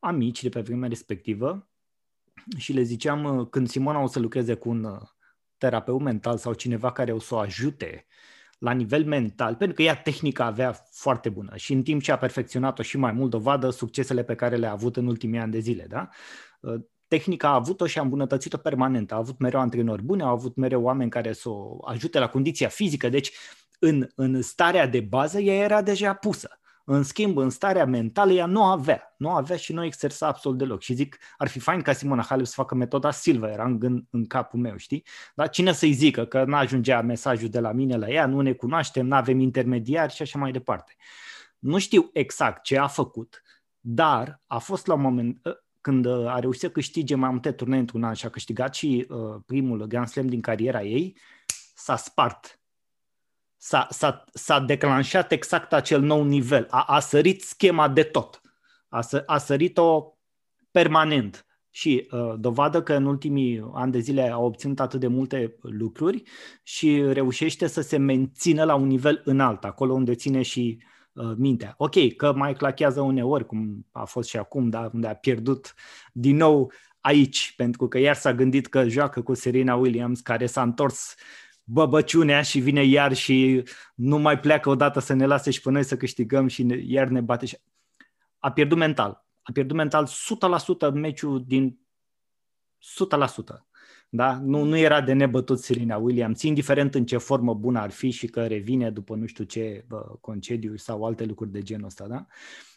amici 0.00 0.42
de 0.42 0.48
pe 0.48 0.60
vremea 0.60 0.88
respectivă 0.88 1.70
și 2.56 2.72
le 2.72 2.82
ziceam 2.82 3.24
uh, 3.24 3.46
când 3.50 3.68
Simona 3.68 4.02
o 4.02 4.06
să 4.06 4.18
lucreze 4.18 4.54
cu 4.54 4.68
un 4.68 4.84
uh, 4.84 5.00
terapeut 5.58 6.00
mental 6.00 6.36
sau 6.36 6.52
cineva 6.52 6.92
care 6.92 7.12
o 7.12 7.18
să 7.18 7.34
o 7.34 7.38
ajute 7.38 8.06
la 8.62 8.72
nivel 8.72 9.04
mental, 9.04 9.54
pentru 9.54 9.76
că 9.76 9.82
ea 9.82 9.96
tehnica 9.96 10.44
avea 10.44 10.72
foarte 10.90 11.28
bună 11.28 11.56
și 11.56 11.72
în 11.72 11.82
timp 11.82 12.02
ce 12.02 12.12
a 12.12 12.18
perfecționat-o 12.18 12.82
și 12.82 12.96
mai 12.96 13.12
mult 13.12 13.30
dovadă 13.30 13.70
succesele 13.70 14.22
pe 14.22 14.34
care 14.34 14.56
le-a 14.56 14.70
avut 14.70 14.96
în 14.96 15.06
ultimii 15.06 15.38
ani 15.38 15.52
de 15.52 15.58
zile, 15.58 15.86
da? 15.88 16.08
Uh, 16.60 16.80
tehnica 17.08 17.48
a 17.48 17.54
avut-o 17.54 17.86
și 17.86 17.98
a 17.98 18.02
îmbunătățit-o 18.02 18.56
permanent. 18.56 19.12
A 19.12 19.16
avut 19.16 19.38
mereu 19.38 19.60
antrenori 19.60 20.02
buni, 20.02 20.22
a 20.22 20.28
avut 20.28 20.56
mereu 20.56 20.82
oameni 20.82 21.10
care 21.10 21.32
să 21.32 21.48
o 21.48 21.76
ajute 21.84 22.18
la 22.18 22.28
condiția 22.28 22.68
fizică, 22.68 23.08
deci 23.08 23.32
în, 23.78 24.08
în 24.14 24.42
starea 24.42 24.86
de 24.86 25.00
bază 25.00 25.40
ea 25.40 25.54
era 25.54 25.82
deja 25.82 26.14
pusă. 26.14 26.60
În 26.84 27.02
schimb, 27.02 27.36
în 27.36 27.50
starea 27.50 27.86
mentală, 27.86 28.32
ea 28.32 28.46
nu 28.46 28.64
avea. 28.64 29.14
Nu 29.16 29.30
avea 29.30 29.56
și 29.56 29.72
nu 29.72 29.84
exersa 29.84 30.26
absolut 30.26 30.58
deloc. 30.58 30.80
Și 30.80 30.94
zic, 30.94 31.18
ar 31.36 31.48
fi 31.48 31.58
fain 31.58 31.80
ca 31.80 31.92
Simona 31.92 32.22
Halep 32.22 32.46
să 32.46 32.52
facă 32.56 32.74
metoda 32.74 33.10
Silva, 33.10 33.50
era 33.50 33.64
în, 33.64 33.78
gând, 33.78 34.04
în 34.10 34.26
capul 34.26 34.58
meu, 34.60 34.76
știi? 34.76 35.04
Dar 35.34 35.48
cine 35.48 35.72
să-i 35.72 35.92
zică 35.92 36.24
că 36.24 36.44
nu 36.44 36.56
ajungea 36.56 37.00
mesajul 37.00 37.48
de 37.48 37.60
la 37.60 37.72
mine 37.72 37.96
la 37.96 38.08
ea, 38.08 38.26
nu 38.26 38.40
ne 38.40 38.52
cunoaștem, 38.52 39.06
nu 39.06 39.14
avem 39.14 39.40
intermediari 39.40 40.12
și 40.12 40.22
așa 40.22 40.38
mai 40.38 40.52
departe. 40.52 40.96
Nu 41.58 41.78
știu 41.78 42.10
exact 42.12 42.62
ce 42.62 42.78
a 42.78 42.86
făcut, 42.86 43.42
dar 43.80 44.42
a 44.46 44.58
fost 44.58 44.86
la 44.86 44.94
un 44.94 45.00
moment 45.00 45.46
ă, 45.46 45.64
când 45.80 46.06
a 46.06 46.38
reușit 46.38 46.60
să 46.60 46.70
câștige 46.70 47.14
mai 47.14 47.30
multe 47.30 47.52
turnee 47.52 47.78
într-un 47.78 48.04
an 48.04 48.14
și 48.14 48.26
a 48.26 48.28
câștigat 48.28 48.74
și 48.74 49.06
uh, 49.08 49.40
primul 49.46 49.86
Grand 49.86 50.08
Slam 50.08 50.26
din 50.26 50.40
cariera 50.40 50.82
ei, 50.82 51.16
s-a 51.74 51.96
spart 51.96 52.61
s-a, 53.62 53.86
s-a, 53.90 54.24
s-a 54.32 54.60
declanșat 54.60 55.32
exact 55.32 55.72
acel 55.72 56.00
nou 56.00 56.24
nivel. 56.24 56.66
A, 56.70 56.82
a 56.82 57.00
sărit 57.00 57.42
schema 57.42 57.88
de 57.88 58.02
tot. 58.02 58.40
A, 58.88 59.00
a 59.26 59.38
sărit-o 59.38 60.18
permanent. 60.70 61.46
Și 61.70 62.08
uh, 62.10 62.34
dovadă 62.38 62.82
că 62.82 62.94
în 62.94 63.04
ultimii 63.04 63.70
ani 63.74 63.92
de 63.92 63.98
zile 63.98 64.30
a 64.30 64.38
obținut 64.38 64.80
atât 64.80 65.00
de 65.00 65.06
multe 65.06 65.56
lucruri 65.60 66.22
și 66.62 67.02
reușește 67.02 67.66
să 67.66 67.80
se 67.80 67.96
mențină 67.96 68.64
la 68.64 68.74
un 68.74 68.86
nivel 68.86 69.22
înalt, 69.24 69.64
acolo 69.64 69.92
unde 69.92 70.14
ține 70.14 70.42
și 70.42 70.82
uh, 71.12 71.32
mintea. 71.36 71.74
Ok, 71.76 72.14
că 72.16 72.32
mai 72.32 72.54
clachează 72.54 73.00
uneori, 73.00 73.46
cum 73.46 73.86
a 73.90 74.04
fost 74.04 74.28
și 74.28 74.36
acum, 74.36 74.68
dar 74.68 74.90
unde 74.92 75.06
a 75.06 75.14
pierdut 75.14 75.74
din 76.12 76.36
nou 76.36 76.72
aici, 77.00 77.54
pentru 77.56 77.88
că 77.88 77.98
iar 77.98 78.14
s-a 78.14 78.34
gândit 78.34 78.66
că 78.66 78.88
joacă 78.88 79.22
cu 79.22 79.34
Serena 79.34 79.74
Williams, 79.74 80.20
care 80.20 80.46
s-a 80.46 80.62
întors 80.62 81.14
băbăciunea 81.64 82.42
și 82.42 82.60
vine 82.60 82.84
iar 82.84 83.14
și 83.14 83.62
nu 83.94 84.18
mai 84.18 84.40
pleacă 84.40 84.68
odată 84.68 85.00
să 85.00 85.12
ne 85.12 85.26
lase 85.26 85.50
și 85.50 85.60
pe 85.60 85.70
noi 85.70 85.84
să 85.84 85.96
câștigăm 85.96 86.46
și 86.46 86.62
ne, 86.62 86.76
iar 86.84 87.08
ne 87.08 87.20
bate. 87.20 87.46
A 88.38 88.52
pierdut 88.52 88.78
mental. 88.78 89.26
A 89.42 89.52
pierdut 89.52 89.76
mental 89.76 90.08
100% 90.88 90.92
meciul 90.92 91.44
din 91.46 91.78
100%. 93.58 93.72
Da? 94.08 94.38
Nu, 94.42 94.64
nu 94.64 94.76
era 94.76 95.00
de 95.00 95.12
nebătut 95.12 95.60
Serena 95.60 95.96
Williams, 95.96 96.42
indiferent 96.42 96.94
în 96.94 97.06
ce 97.06 97.16
formă 97.16 97.54
bună 97.54 97.80
ar 97.80 97.90
fi 97.90 98.10
și 98.10 98.26
că 98.26 98.46
revine 98.46 98.90
după 98.90 99.14
nu 99.14 99.26
știu 99.26 99.44
ce 99.44 99.84
bă, 99.88 99.96
concediu 100.20 100.76
sau 100.76 101.04
alte 101.04 101.24
lucruri 101.24 101.50
de 101.50 101.62
genul 101.62 101.86
ăsta. 101.86 102.06
Da? 102.06 102.26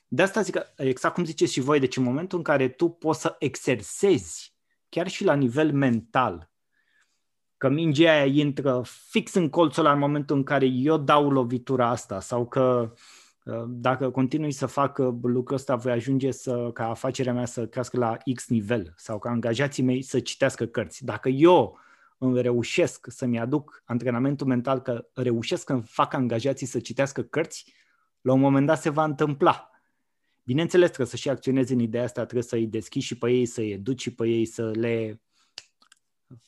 De 0.07 0.21
asta 0.21 0.41
zic 0.41 0.53
că, 0.53 0.65
exact 0.77 1.13
cum 1.13 1.25
ziceți 1.25 1.51
și 1.51 1.59
voi, 1.59 1.79
deci 1.79 1.97
în 1.97 2.03
momentul 2.03 2.37
în 2.37 2.43
care 2.43 2.67
tu 2.67 2.89
poți 2.89 3.21
să 3.21 3.35
exersezi, 3.39 4.55
chiar 4.89 5.07
și 5.07 5.23
la 5.23 5.33
nivel 5.33 5.71
mental, 5.71 6.51
că 7.57 7.69
mingea 7.69 8.11
aia 8.11 8.25
intră 8.25 8.81
fix 9.09 9.33
în 9.33 9.49
colțul 9.49 9.85
ăla 9.85 9.93
în 9.93 9.99
momentul 9.99 10.35
în 10.35 10.43
care 10.43 10.65
eu 10.65 10.97
dau 10.97 11.29
lovitura 11.29 11.89
asta 11.89 12.19
sau 12.19 12.47
că 12.47 12.93
uh, 13.43 13.63
dacă 13.67 14.09
continui 14.09 14.51
să 14.51 14.65
fac 14.65 14.97
uh, 14.97 15.13
lucrul 15.21 15.57
ăsta, 15.57 15.75
voi 15.75 15.91
ajunge 15.91 16.31
să, 16.31 16.69
ca 16.73 16.89
afacerea 16.89 17.33
mea 17.33 17.45
să 17.45 17.67
crească 17.67 17.97
la 17.97 18.17
X 18.33 18.47
nivel 18.47 18.93
sau 18.97 19.19
ca 19.19 19.29
angajații 19.29 19.83
mei 19.83 20.01
să 20.01 20.19
citească 20.19 20.65
cărți. 20.65 21.05
Dacă 21.05 21.29
eu 21.29 21.79
îmi 22.17 22.41
reușesc 22.41 23.05
să-mi 23.09 23.39
aduc 23.39 23.83
antrenamentul 23.85 24.47
mental, 24.47 24.81
că 24.81 25.07
reușesc 25.13 25.67
să 25.67 25.81
fac 25.85 26.13
angajații 26.13 26.67
să 26.67 26.79
citească 26.79 27.21
cărți, 27.21 27.73
la 28.21 28.33
un 28.33 28.39
moment 28.39 28.65
dat 28.65 28.81
se 28.81 28.89
va 28.89 29.03
întâmpla. 29.03 29.69
Bineînțeles, 30.43 30.87
trebuie 30.87 31.07
să 31.07 31.15
și 31.15 31.29
acționezi 31.29 31.73
în 31.73 31.79
ideea 31.79 32.03
asta, 32.03 32.21
trebuie 32.21 32.43
să-i 32.43 32.67
deschizi 32.67 33.05
și 33.05 33.17
pe 33.17 33.31
ei, 33.31 33.45
să-i 33.45 33.71
educi 33.71 34.01
și 34.01 34.13
pe 34.13 34.27
ei, 34.27 34.45
să 34.45 34.71
le 34.73 35.21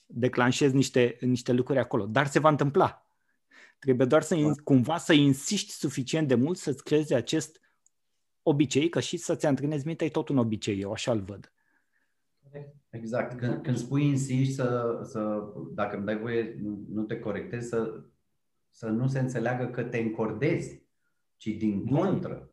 declanșezi 0.06 0.76
niște, 0.76 1.18
niște 1.22 1.52
lucruri 1.52 1.80
acolo. 1.80 2.06
Dar 2.06 2.28
se 2.28 2.40
va 2.40 2.50
întâmpla. 2.50 3.12
Trebuie 3.80 4.08
doar 4.08 4.22
să 4.22 4.36
da. 4.36 4.52
cumva 4.64 4.98
să 4.98 5.14
insiști 5.14 5.72
suficient 5.72 6.28
de 6.28 6.36
mult 6.36 6.58
să-ți 6.58 6.84
creezi 6.84 7.14
acest 7.14 7.62
obicei, 8.42 8.90
că 8.90 9.00
și 9.00 9.18
să-ți 9.18 9.46
antrenezi 9.46 9.86
mintea 9.86 10.08
e 10.08 10.10
tot 10.10 10.30
un 10.30 10.38
obicei, 10.38 10.80
eu 10.80 10.92
așa-l 10.92 11.22
văd. 11.22 11.52
Exact. 12.90 13.38
Când, 13.38 13.64
când 13.64 13.78
spui 13.78 14.06
insiști 14.06 14.54
să, 14.54 15.00
să, 15.04 15.44
dacă 15.74 15.96
îmi 15.96 16.06
dai 16.06 16.18
voie, 16.18 16.58
nu, 16.62 16.86
nu 16.90 17.04
te 17.04 17.20
corectezi, 17.20 17.68
să, 17.68 18.04
să 18.70 18.88
nu 18.88 19.08
se 19.08 19.20
înțeleagă 19.20 19.68
că 19.68 19.84
te 19.84 19.98
încordezi, 19.98 20.82
ci 21.38 21.48
din 21.48 21.86
contră 21.86 22.52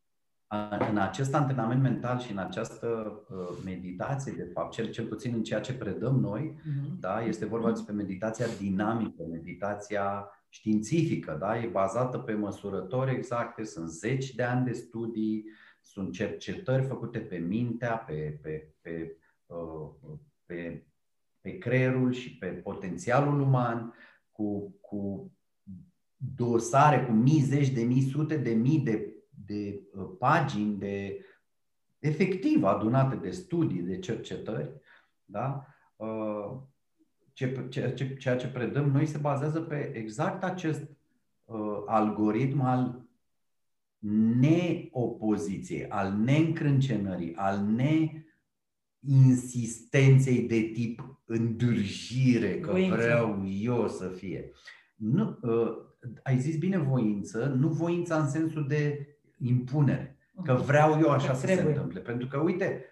în 0.91 0.97
acest 0.99 1.35
antrenament 1.35 1.83
mental 1.83 2.19
și 2.19 2.33
în 2.33 2.39
această 2.39 3.21
uh, 3.29 3.63
meditație, 3.65 4.33
de 4.33 4.51
fapt, 4.53 4.73
cel, 4.73 4.91
cel 4.91 5.07
puțin 5.07 5.35
în 5.35 5.43
ceea 5.43 5.61
ce 5.61 5.75
predăm 5.75 6.21
noi, 6.21 6.55
uh-huh. 6.59 6.99
da, 7.01 7.21
este 7.21 7.47
vorba 7.47 7.71
despre 7.71 7.93
meditația 7.93 8.47
dinamică, 8.59 9.23
meditația 9.31 10.29
științifică, 10.49 11.37
da, 11.41 11.59
e 11.59 11.67
bazată 11.67 12.19
pe 12.19 12.33
măsurători 12.33 13.15
exacte, 13.15 13.65
sunt 13.65 13.89
zeci 13.89 14.35
de 14.35 14.43
ani 14.43 14.65
de 14.65 14.73
studii, 14.73 15.45
sunt 15.81 16.13
cercetări 16.13 16.87
făcute 16.87 17.19
pe 17.19 17.37
mintea, 17.37 17.97
pe, 17.97 18.39
pe, 18.43 18.73
pe, 18.81 19.17
uh, 19.47 19.91
pe, 20.47 20.87
pe 21.41 21.59
creierul 21.59 22.13
și 22.13 22.39
pe 22.39 22.47
potențialul 22.47 23.41
uman, 23.41 23.95
cu, 24.31 24.77
cu 24.81 25.33
dosare, 26.17 27.05
cu 27.05 27.13
mii, 27.13 27.41
zeci 27.41 27.71
de 27.71 27.83
mii, 27.83 28.03
sute 28.03 28.37
de 28.37 28.53
mii 28.53 28.79
de 28.79 29.14
de 29.47 29.83
uh, 29.95 30.07
pagini 30.19 30.79
de 30.79 31.25
efectiv 31.99 32.65
adunate 32.65 33.17
de 33.17 33.31
studii, 33.31 33.83
de 33.83 33.99
cercetări, 33.99 34.71
da? 35.25 35.67
Uh, 35.97 36.57
ce, 37.33 37.67
ce, 37.69 38.17
ceea 38.19 38.37
ce 38.37 38.49
predăm 38.49 38.91
noi 38.91 39.07
se 39.07 39.19
bazează 39.19 39.61
pe 39.61 39.93
exact 39.95 40.45
acest 40.45 40.91
uh, 41.45 41.83
algoritm 41.87 42.61
al 42.61 43.03
neopoziției, 44.39 45.89
al 45.89 46.13
neîncrâncenării, 46.13 47.35
al 47.35 47.67
neinsistenței 49.03 50.43
de 50.43 50.61
tip 50.61 51.19
îndârjire, 51.25 52.61
că 52.61 52.71
Voință. 52.71 52.97
vreau 52.97 53.47
eu 53.61 53.89
să 53.89 54.09
fie. 54.09 54.51
Nu, 54.95 55.39
uh, 55.43 55.77
ai 56.23 56.39
zis 56.39 56.57
bine 56.57 56.79
voință, 56.79 57.57
nu 57.59 57.69
voința 57.69 58.23
în 58.23 58.29
sensul 58.29 58.67
de 58.67 59.09
impunere. 59.47 60.19
Că 60.45 60.53
mhm. 60.53 60.65
vreau 60.65 60.99
eu 61.01 61.11
așa 61.11 61.31
că 61.31 61.37
să 61.37 61.47
trebuie. 61.47 61.65
se 61.65 61.71
întâmple. 61.73 62.01
Pentru 62.01 62.27
că, 62.27 62.39
uite, 62.39 62.85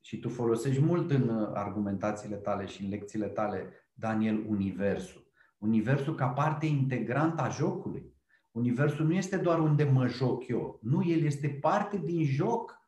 și 0.00 0.18
tu 0.18 0.28
folosești 0.28 0.82
mult 0.82 1.10
în 1.10 1.28
uh, 1.28 1.50
argumentațiile 1.54 2.36
tale 2.36 2.66
și 2.66 2.84
în 2.84 2.90
lecțiile 2.90 3.26
tale, 3.26 3.72
Daniel, 3.92 4.44
universul. 4.48 5.28
Universul 5.58 6.14
ca 6.14 6.26
parte 6.26 6.66
integrantă 6.66 7.42
a 7.42 7.48
jocului. 7.48 8.14
Universul 8.50 9.06
nu 9.06 9.14
este 9.14 9.36
doar 9.36 9.58
unde 9.58 9.84
mă 9.84 10.06
joc 10.06 10.48
eu. 10.48 10.78
Nu, 10.82 11.04
el 11.04 11.22
este 11.22 11.48
parte 11.48 12.00
din 12.04 12.24
joc. 12.24 12.78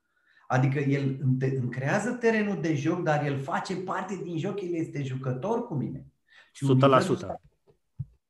Adică 0.47 0.79
el 0.79 1.19
îmi 1.21 1.71
creează 1.71 2.13
terenul 2.13 2.61
de 2.61 2.75
joc, 2.75 3.03
dar 3.03 3.25
el 3.25 3.39
face 3.39 3.77
parte 3.77 4.21
din 4.23 4.39
joc, 4.39 4.61
el 4.61 4.75
este 4.75 5.03
jucător 5.03 5.67
cu 5.67 5.75
mine. 5.75 6.07
Și 6.53 6.65
100%. 6.65 6.69
Universul 6.69 7.15
ăsta, 7.15 7.41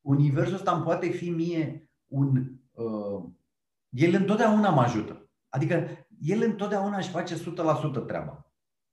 universul 0.00 0.54
ăsta 0.54 0.72
îmi 0.72 0.82
poate 0.82 1.08
fi 1.08 1.30
mie 1.30 1.90
un 2.06 2.52
uh, 2.72 3.24
el 3.92 4.14
întotdeauna 4.14 4.70
mă 4.70 4.80
ajută. 4.80 5.30
Adică 5.48 5.88
el 6.20 6.42
întotdeauna 6.42 6.96
își 6.96 7.10
face 7.10 7.34
100% 7.34 8.06
treaba. 8.06 8.52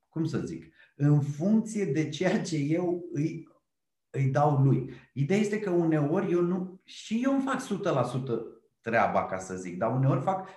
Cum 0.09 0.25
să 0.25 0.39
zic? 0.39 0.73
În 0.95 1.21
funcție 1.21 1.85
de 1.85 2.09
ceea 2.09 2.41
ce 2.41 2.57
eu 2.57 3.09
îi, 3.13 3.47
îi 4.09 4.29
dau 4.29 4.57
lui. 4.57 4.93
Ideea 5.13 5.39
este 5.39 5.59
că 5.59 5.69
uneori 5.69 6.31
eu 6.31 6.41
nu. 6.41 6.81
Și 6.83 7.21
eu 7.23 7.33
îmi 7.33 7.41
fac 7.41 7.61
100% 7.61 8.59
treaba, 8.81 9.25
ca 9.25 9.37
să 9.37 9.55
zic, 9.55 9.77
dar 9.77 9.91
uneori 9.91 10.21
fac 10.21 10.49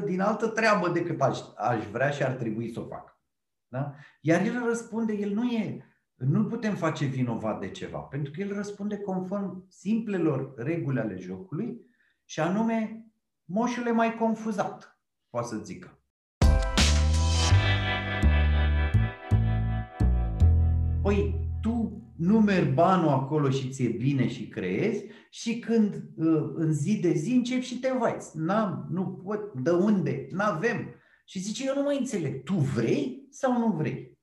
100% 0.00 0.04
din 0.04 0.20
altă 0.20 0.46
treabă 0.48 0.88
decât 0.88 1.20
aș, 1.20 1.38
aș 1.56 1.86
vrea 1.86 2.10
și 2.10 2.22
ar 2.22 2.32
trebui 2.32 2.72
să 2.72 2.80
o 2.80 2.86
fac. 2.86 3.20
Da? 3.68 3.94
Iar 4.20 4.40
el 4.40 4.64
răspunde, 4.66 5.12
el 5.12 5.32
nu 5.32 5.44
e. 5.44 5.82
Nu 6.14 6.46
putem 6.46 6.74
face 6.74 7.04
vinovat 7.04 7.60
de 7.60 7.70
ceva, 7.70 7.98
pentru 7.98 8.32
că 8.32 8.40
el 8.40 8.54
răspunde 8.54 8.98
conform 8.98 9.66
simplelor 9.68 10.54
reguli 10.56 10.98
ale 10.98 11.16
jocului, 11.16 11.86
și 12.24 12.40
anume 12.40 13.07
moșul 13.50 13.86
e 13.86 13.90
mai 13.90 14.14
confuzat, 14.14 15.00
poate 15.30 15.46
să 15.46 15.56
zică. 15.56 16.02
Păi, 21.02 21.48
tu 21.60 22.02
numeri 22.16 22.72
banul 22.72 23.08
acolo 23.08 23.50
și 23.50 23.70
ți-e 23.70 23.88
bine 23.88 24.28
și 24.28 24.48
creezi 24.48 25.04
și 25.30 25.58
când 25.58 25.94
uh, 25.94 26.50
în 26.54 26.72
zi 26.72 27.00
de 27.00 27.12
zi 27.12 27.32
începi 27.32 27.64
și 27.64 27.78
te 27.78 27.88
învaiți. 27.88 28.38
N-am, 28.38 28.86
nu 28.90 29.06
pot, 29.06 29.52
de 29.52 29.70
unde, 29.70 30.26
n-avem. 30.30 30.94
Și 31.24 31.38
zice, 31.38 31.66
eu 31.66 31.74
nu 31.74 31.82
mai 31.82 31.98
înțeleg, 31.98 32.42
tu 32.42 32.54
vrei 32.54 33.26
sau 33.30 33.58
nu 33.58 33.76
vrei? 33.76 34.18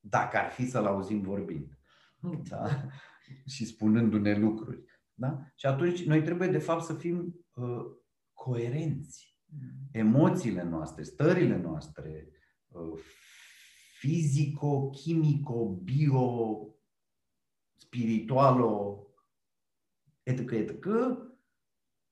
Dacă 0.00 0.36
ar 0.36 0.50
fi 0.50 0.66
să-l 0.66 0.86
auzim 0.86 1.20
vorbind. 1.20 1.78
Da? 2.48 2.68
și 3.54 3.66
spunându-ne 3.66 4.38
lucruri. 4.38 4.84
Da? 5.14 5.38
Și 5.54 5.66
atunci 5.66 6.04
noi 6.04 6.22
trebuie 6.22 6.48
de 6.48 6.58
fapt 6.58 6.84
să 6.84 6.94
fim 6.94 7.44
uh, 7.54 7.84
coerenți. 8.44 9.36
Mm. 9.46 9.88
Emoțiile 9.92 10.62
noastre, 10.62 11.02
stările 11.02 11.56
noastre, 11.56 12.28
uh, 12.68 13.00
fizico, 13.98 14.90
chimico, 14.90 15.80
bio, 15.82 16.68
spiritualo, 17.76 19.06
etc., 20.22 20.50
etc., 20.50 20.86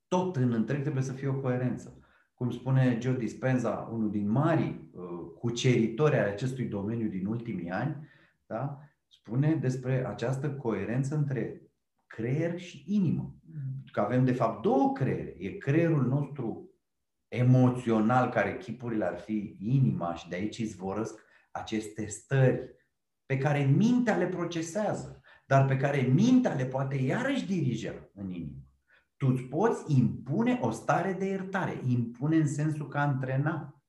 tot 0.09 0.37
în 0.37 0.53
întreg 0.53 0.81
trebuie 0.81 1.03
să 1.03 1.13
fie 1.13 1.29
o 1.29 1.41
coerență. 1.41 1.97
Cum 2.35 2.51
spune 2.51 2.99
Joe 3.01 3.17
Dispenza, 3.17 3.89
unul 3.93 4.11
din 4.11 4.29
mari 4.29 4.89
uh, 4.93 5.33
cuceritori 5.39 6.15
ai 6.15 6.33
acestui 6.33 6.65
domeniu 6.65 7.09
din 7.09 7.27
ultimii 7.27 7.71
ani, 7.71 8.09
da? 8.47 8.81
spune 9.09 9.55
despre 9.55 10.07
această 10.07 10.55
coerență 10.55 11.15
între 11.15 11.62
creier 12.17 12.59
și 12.59 12.85
inimă. 12.87 13.35
Mm. 13.45 13.85
Că 13.93 14.01
avem 14.01 14.25
de 14.25 14.33
fapt 14.33 14.63
două 14.63 14.93
creiere. 14.93 15.35
E 15.39 15.51
creierul 15.51 16.07
nostru 16.07 16.71
emoțional, 17.29 18.31
care 18.31 18.57
chipurile 18.57 19.05
ar 19.05 19.19
fi 19.19 19.57
inima 19.59 20.15
și 20.15 20.29
de 20.29 20.35
aici 20.35 20.57
izvorăsc 20.57 21.21
aceste 21.51 22.07
stări 22.07 22.75
pe 23.27 23.39
care 23.39 23.65
mintea 23.65 24.17
le 24.17 24.27
procesează, 24.27 25.21
dar 25.47 25.67
pe 25.67 25.77
care 25.77 26.01
mintea 26.01 26.55
le 26.55 26.65
poate 26.65 26.97
iarăși 26.97 27.47
dirija 27.47 28.11
în 28.15 28.31
inimă. 28.31 28.67
Tu 29.17 29.27
îți 29.27 29.43
poți 29.43 29.97
impune 29.97 30.59
o 30.63 30.71
stare 30.71 31.13
de 31.13 31.25
iertare, 31.25 31.81
impune 31.87 32.37
în 32.37 32.47
sensul 32.47 32.89
că 32.89 32.99
antrena. 32.99 33.83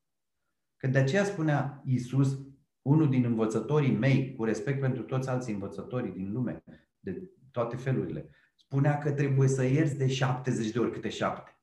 Că 0.76 0.86
de 0.86 0.98
aceea 0.98 1.24
spunea 1.24 1.82
Iisus, 1.84 2.38
unul 2.82 3.08
din 3.08 3.24
învățătorii 3.24 3.96
mei, 3.96 4.34
cu 4.34 4.44
respect 4.44 4.80
pentru 4.80 5.02
toți 5.02 5.28
alții 5.28 5.52
învățătorii 5.52 6.12
din 6.12 6.32
lume, 6.32 6.64
de 7.00 7.30
toate 7.54 7.76
felurile. 7.76 8.30
Spunea 8.54 8.98
că 8.98 9.12
trebuie 9.12 9.48
să 9.48 9.64
ierți 9.64 9.96
de 9.96 10.06
70 10.06 10.70
de 10.70 10.78
ori 10.78 10.92
câte 10.92 11.08
șapte. 11.08 11.58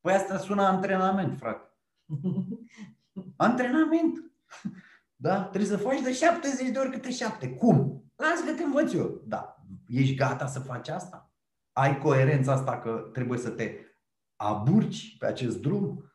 Păi 0.00 0.12
asta 0.12 0.38
sună 0.38 0.62
antrenament, 0.62 1.38
frate. 1.38 1.70
antrenament. 3.36 4.32
Da? 5.16 5.42
Trebuie 5.42 5.70
să 5.70 5.76
faci 5.76 6.00
de 6.00 6.12
70 6.12 6.70
de 6.70 6.78
ori 6.78 6.90
câte 6.90 7.10
șapte. 7.10 7.50
Cum? 7.50 8.04
Lasă 8.16 8.44
că 8.44 8.52
te 8.52 8.62
învăț 8.62 8.92
eu. 8.92 9.22
Da. 9.24 9.56
Ești 9.88 10.14
gata 10.14 10.46
să 10.46 10.60
faci 10.60 10.88
asta? 10.88 11.30
Ai 11.72 11.98
coerența 11.98 12.52
asta 12.52 12.78
că 12.78 13.10
trebuie 13.12 13.38
să 13.38 13.50
te 13.50 13.78
aburci 14.36 15.16
pe 15.18 15.26
acest 15.26 15.60
drum? 15.60 16.10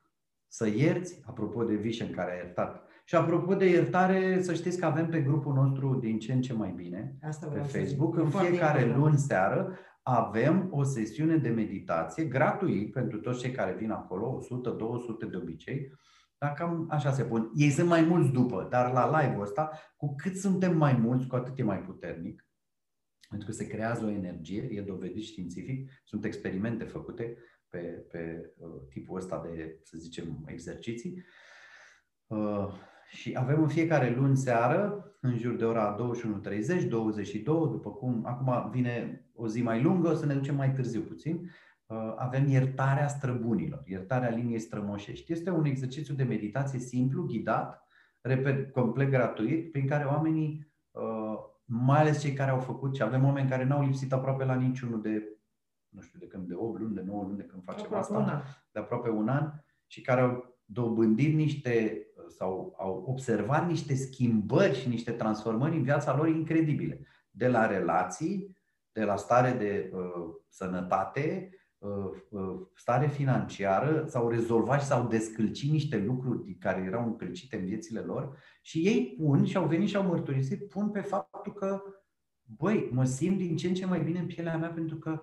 Să 0.47 0.67
ierți, 0.67 1.21
apropo 1.25 1.63
de 1.63 1.75
Vision 1.75 2.11
care 2.11 2.31
a 2.31 2.35
iertat 2.35 2.83
Și 3.05 3.15
apropo 3.15 3.55
de 3.55 3.69
iertare, 3.69 4.41
să 4.41 4.53
știți 4.53 4.79
că 4.79 4.85
avem 4.85 5.09
pe 5.09 5.21
grupul 5.21 5.53
nostru 5.53 5.95
din 5.95 6.19
ce 6.19 6.33
în 6.33 6.41
ce 6.41 6.53
mai 6.53 6.73
bine 6.75 7.17
Asta 7.21 7.47
pe 7.47 7.59
Facebook. 7.59 8.17
În 8.17 8.29
fiecare 8.29 8.85
luni 8.85 9.17
seară 9.17 9.77
avem 10.03 10.67
o 10.71 10.83
sesiune 10.83 11.37
de 11.37 11.49
meditație 11.49 12.25
gratuit 12.25 12.91
pentru 12.91 13.19
toți 13.19 13.39
cei 13.39 13.51
care 13.51 13.73
vin 13.73 13.91
acolo, 13.91 14.39
100-200 15.27 15.29
de 15.29 15.37
obicei. 15.37 15.91
Dar 16.37 16.53
cam 16.53 16.87
așa 16.89 17.11
se 17.11 17.23
pun. 17.23 17.51
Ei 17.55 17.69
sunt 17.69 17.87
mai 17.87 18.01
mulți 18.01 18.31
după, 18.31 18.67
dar 18.69 18.91
la 18.91 19.21
live-ul 19.21 19.41
ăsta, 19.41 19.71
cu 19.97 20.15
cât 20.15 20.35
suntem 20.35 20.77
mai 20.77 20.93
mulți, 20.93 21.27
cu 21.27 21.35
atât 21.35 21.59
e 21.59 21.63
mai 21.63 21.81
puternic. 21.81 22.45
Pentru 23.29 23.47
că 23.47 23.53
se 23.53 23.67
creează 23.67 24.05
o 24.05 24.09
energie, 24.09 24.67
e 24.71 24.81
dovedit 24.81 25.23
științific, 25.23 25.91
sunt 26.03 26.25
experimente 26.25 26.83
făcute 26.83 27.37
pe, 27.67 27.79
pe 28.11 28.53
uh, 28.57 28.81
tipul 28.89 29.17
ăsta 29.17 29.41
de, 29.41 29.79
să 29.83 29.97
zicem, 29.97 30.43
exerciții. 30.45 31.23
Uh, 32.27 32.73
și 33.11 33.35
avem 33.37 33.61
în 33.61 33.67
fiecare 33.67 34.15
luni 34.15 34.37
seară, 34.37 35.05
în 35.19 35.37
jur 35.37 35.55
de 35.55 35.65
ora 35.65 35.95
21.30, 36.81 36.87
22, 36.89 37.55
după 37.71 37.91
cum 37.91 38.23
acum 38.25 38.69
vine 38.69 39.25
o 39.35 39.47
zi 39.47 39.61
mai 39.61 39.81
lungă, 39.81 40.09
o 40.09 40.13
să 40.13 40.25
ne 40.25 40.33
ducem 40.33 40.55
mai 40.55 40.73
târziu 40.73 41.01
puțin, 41.01 41.49
uh, 41.85 42.13
avem 42.17 42.47
iertarea 42.47 43.07
străbunilor, 43.07 43.83
iertarea 43.85 44.29
liniei 44.29 44.59
strămoșești. 44.59 45.31
Este 45.31 45.49
un 45.49 45.65
exercițiu 45.65 46.13
de 46.13 46.23
meditație 46.23 46.79
simplu, 46.79 47.23
ghidat, 47.23 47.87
repet, 48.21 48.71
complet 48.71 49.09
gratuit, 49.09 49.71
prin 49.71 49.87
care 49.87 50.03
oamenii, 50.03 50.71
uh, 50.91 51.37
mai 51.65 51.99
ales 51.99 52.21
cei 52.21 52.33
care 52.33 52.51
au 52.51 52.59
făcut, 52.59 52.95
și 52.95 53.03
avem 53.03 53.25
oameni 53.25 53.49
care 53.49 53.63
n-au 53.63 53.83
lipsit 53.83 54.13
aproape 54.13 54.45
la 54.45 54.55
niciunul 54.55 55.01
de, 55.01 55.39
nu 55.89 56.01
știu 56.01 56.19
de 56.19 56.27
când, 56.27 56.47
de 56.47 56.53
8 56.55 56.79
luni, 56.79 56.95
de 56.95 57.01
9 57.01 57.23
luni 57.23 57.37
de 57.37 57.43
când 57.43 57.63
facem 57.63 57.85
aproape 57.85 58.13
asta, 58.13 58.43
de 58.71 58.79
aproape 58.79 59.09
un 59.09 59.27
an, 59.27 59.51
și 59.87 60.01
care 60.01 60.21
au 60.21 60.50
dobândit 60.71 61.35
niște 61.35 62.05
sau 62.37 62.75
au 62.77 63.05
observat 63.07 63.67
niște 63.67 63.95
schimbări 63.95 64.79
și 64.79 64.87
niște 64.87 65.11
transformări 65.11 65.75
în 65.75 65.83
viața 65.83 66.15
lor 66.15 66.27
incredibile. 66.27 67.07
De 67.31 67.47
la 67.47 67.65
relații, 67.65 68.57
de 68.91 69.03
la 69.03 69.15
stare 69.15 69.51
de 69.51 69.91
uh, 69.93 70.33
sănătate, 70.49 71.49
uh, 71.77 71.89
uh, 72.29 72.59
stare 72.75 73.07
financiară, 73.07 74.05
s-au 74.07 74.29
rezolvat 74.29 74.81
și 74.81 74.87
s-au 74.87 75.07
descălcit 75.07 75.71
niște 75.71 75.97
lucruri 75.97 76.55
care 76.59 76.81
erau 76.81 77.05
încălcite 77.05 77.55
în 77.55 77.65
viețile 77.65 77.99
lor 77.99 78.37
și 78.61 78.79
ei 78.79 79.15
pun 79.17 79.45
și 79.45 79.57
au 79.57 79.67
venit 79.67 79.89
și 79.89 79.95
au 79.95 80.03
mărturisit, 80.03 80.69
pun 80.69 80.89
pe 80.89 81.01
faptul 81.01 81.53
că, 81.53 81.81
băi, 82.43 82.89
mă 82.91 83.05
simt 83.05 83.37
din 83.37 83.55
ce 83.55 83.67
în 83.67 83.73
ce 83.73 83.85
mai 83.85 84.03
bine 84.03 84.19
în 84.19 84.27
pielea 84.27 84.57
mea 84.57 84.69
pentru 84.69 84.95
că 84.95 85.21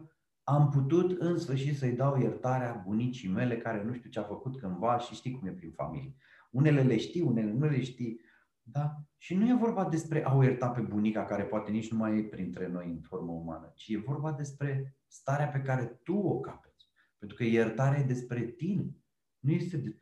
am 0.49 0.69
putut 0.69 1.21
în 1.21 1.39
sfârșit 1.39 1.77
să-i 1.77 1.93
dau 1.93 2.21
iertarea 2.21 2.83
bunicii 2.87 3.29
mele 3.29 3.59
care 3.59 3.85
nu 3.85 3.93
știu 3.93 4.11
ce 4.11 4.19
a 4.19 4.23
făcut 4.23 4.59
cândva 4.59 4.99
și 4.99 5.15
știi 5.15 5.39
cum 5.39 5.49
e 5.49 5.51
prin 5.51 5.73
familie. 5.73 6.15
Unele 6.51 6.83
le 6.83 6.97
știi, 6.99 7.21
unele 7.21 7.53
nu 7.53 7.67
le 7.67 7.83
știi. 7.83 8.21
Da? 8.63 8.95
Și 9.17 9.35
nu 9.35 9.49
e 9.49 9.55
vorba 9.55 9.85
despre 9.85 10.25
a 10.25 10.35
o 10.35 10.43
ierta 10.43 10.69
pe 10.69 10.81
bunica 10.81 11.25
care 11.25 11.45
poate 11.45 11.71
nici 11.71 11.91
nu 11.91 11.99
mai 11.99 12.19
e 12.19 12.23
printre 12.23 12.69
noi 12.69 12.91
în 12.91 13.01
formă 13.01 13.33
umană, 13.33 13.73
ci 13.75 13.89
e 13.89 13.99
vorba 13.99 14.33
despre 14.33 14.97
starea 15.07 15.49
pe 15.49 15.61
care 15.61 16.01
tu 16.03 16.15
o 16.17 16.41
capeți. 16.41 16.91
Pentru 17.19 17.37
că 17.37 17.45
iertarea 17.45 18.01
e 18.01 18.05
despre 18.05 18.41
tine. 18.41 18.97
Nu 19.39 19.53
este 19.53 19.77
de, 19.77 19.97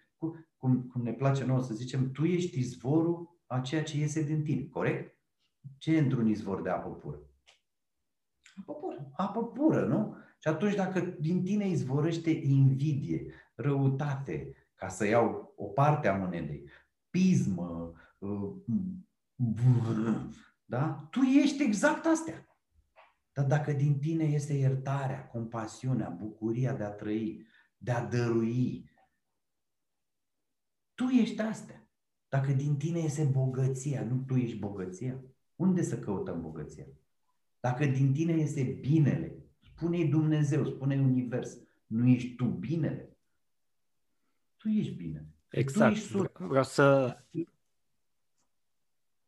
cum, 0.57 0.83
cum 0.83 1.03
ne 1.03 1.13
place 1.13 1.45
nouă 1.45 1.63
să 1.63 1.75
zicem, 1.75 2.11
tu 2.11 2.25
ești 2.25 2.59
izvorul 2.59 3.41
a 3.47 3.61
ceea 3.61 3.83
ce 3.83 3.99
iese 3.99 4.23
din 4.23 4.43
tine, 4.43 4.67
corect? 4.67 5.19
Ce 5.79 5.97
e 5.97 5.99
într-un 5.99 6.27
izvor 6.27 6.63
de 6.63 6.69
apă 6.69 6.89
pură? 6.89 7.21
Apă 8.61 8.75
pură. 8.75 9.11
Apă 9.13 9.47
pură, 9.47 9.87
nu? 9.87 10.17
Și 10.39 10.49
atunci 10.49 10.75
dacă 10.75 11.01
din 11.01 11.45
tine 11.45 11.69
izvorăște 11.69 12.31
invidie, 12.31 13.33
răutate, 13.55 14.55
ca 14.75 14.89
să 14.89 15.07
iau 15.07 15.53
o 15.57 15.65
parte 15.65 16.09
a 16.09 16.17
monedei, 16.17 16.71
pismă, 17.11 17.93
uh, 18.19 18.53
da? 20.65 21.09
Tu 21.11 21.21
ești 21.21 21.63
exact 21.63 22.07
astea. 22.07 22.47
Dar 23.33 23.45
dacă 23.45 23.73
din 23.73 23.99
tine 23.99 24.25
este 24.25 24.53
iertarea, 24.53 25.27
compasiunea, 25.27 26.09
bucuria 26.09 26.73
de 26.73 26.85
a 26.85 26.91
trăi, 26.91 27.47
de 27.77 27.91
a 27.91 28.05
dărui, 28.05 28.91
tu 30.95 31.05
ești 31.05 31.41
astea. 31.41 31.91
Dacă 32.29 32.53
din 32.53 32.77
tine 32.77 32.99
este 32.99 33.25
bogăția, 33.25 34.05
nu 34.05 34.17
tu 34.17 34.35
ești 34.35 34.59
bogăția, 34.59 35.25
unde 35.57 35.83
să 35.83 35.99
căutăm 35.99 36.41
bogăția? 36.41 36.87
Dacă 37.61 37.87
din 37.87 38.13
tine 38.13 38.33
este 38.33 38.63
binele, 38.63 39.36
spune-i 39.77 40.09
Dumnezeu, 40.09 40.65
spune-i 40.65 40.99
Univers, 40.99 41.59
nu 41.87 42.07
ești 42.09 42.35
tu 42.35 42.45
binele, 42.45 43.17
tu 44.57 44.69
ești 44.69 44.95
bine. 44.95 45.27
Exact. 45.49 45.95
Tu 45.95 46.19
ești 46.19 46.33
Vreau 46.39 46.65
să... 46.65 47.17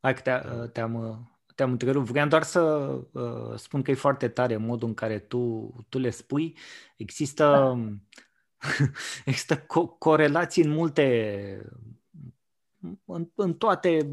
Hai 0.00 0.14
că 0.14 0.20
te, 0.20 0.66
te-am, 0.72 1.22
te-am 1.54 1.70
întrerupt. 1.70 2.06
Vreau 2.06 2.28
doar 2.28 2.42
să 2.42 2.60
uh, 3.12 3.54
spun 3.56 3.82
că 3.82 3.90
e 3.90 3.94
foarte 3.94 4.28
tare 4.28 4.56
modul 4.56 4.88
în 4.88 4.94
care 4.94 5.18
tu, 5.18 5.72
tu 5.88 5.98
le 5.98 6.10
spui. 6.10 6.56
Există, 6.96 7.44
da. 7.44 7.78
există 9.30 9.62
co- 9.62 9.98
corelații 9.98 10.64
în 10.64 10.70
multe 10.70 11.70
în, 13.04 13.28
în 13.34 13.54
toate 13.54 14.10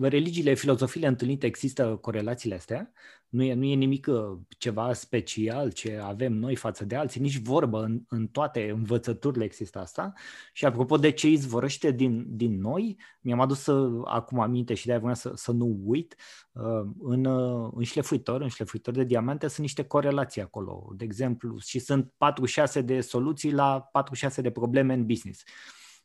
religiile, 0.00 0.54
filozofiile 0.54 1.06
întâlnite 1.06 1.46
există 1.46 1.98
corelațiile 2.00 2.54
astea. 2.54 2.92
Nu 3.28 3.42
e, 3.42 3.54
nu 3.54 3.64
e 3.64 3.74
nimic 3.74 4.06
uh, 4.06 4.38
ceva 4.58 4.92
special 4.92 5.72
ce 5.72 6.00
avem 6.02 6.32
noi 6.32 6.56
față 6.56 6.84
de 6.84 6.96
alții, 6.96 7.20
nici 7.20 7.38
vorbă 7.38 7.82
în, 7.82 8.02
în 8.08 8.26
toate 8.26 8.70
învățăturile 8.70 9.44
există 9.44 9.78
asta. 9.78 10.12
Și 10.52 10.64
apropo 10.64 10.96
de 10.96 11.10
ce 11.10 11.28
izvorăște 11.28 11.90
din, 11.90 12.24
din 12.28 12.60
noi, 12.60 12.96
mi-am 13.20 13.40
adus 13.40 13.60
să, 13.60 13.72
uh, 13.72 14.02
acum 14.04 14.40
aminte 14.40 14.74
și 14.74 14.86
de 14.86 14.92
aia 14.92 15.14
să, 15.14 15.32
să 15.34 15.52
nu 15.52 15.80
uit, 15.84 16.16
uh, 16.52 16.86
în, 17.02 17.24
în 17.74 17.82
șlefuitor, 17.82 18.40
în 18.40 18.48
șlefuitor 18.48 18.94
de 18.94 19.04
diamante 19.04 19.48
sunt 19.48 19.60
niște 19.60 19.84
corelații 19.84 20.42
acolo, 20.42 20.92
de 20.96 21.04
exemplu, 21.04 21.58
și 21.58 21.78
sunt 21.78 22.12
46 22.16 22.80
de 22.80 23.00
soluții 23.00 23.52
la 23.52 23.80
46 23.92 24.40
de 24.40 24.50
probleme 24.50 24.94
în 24.94 25.06
business 25.06 25.42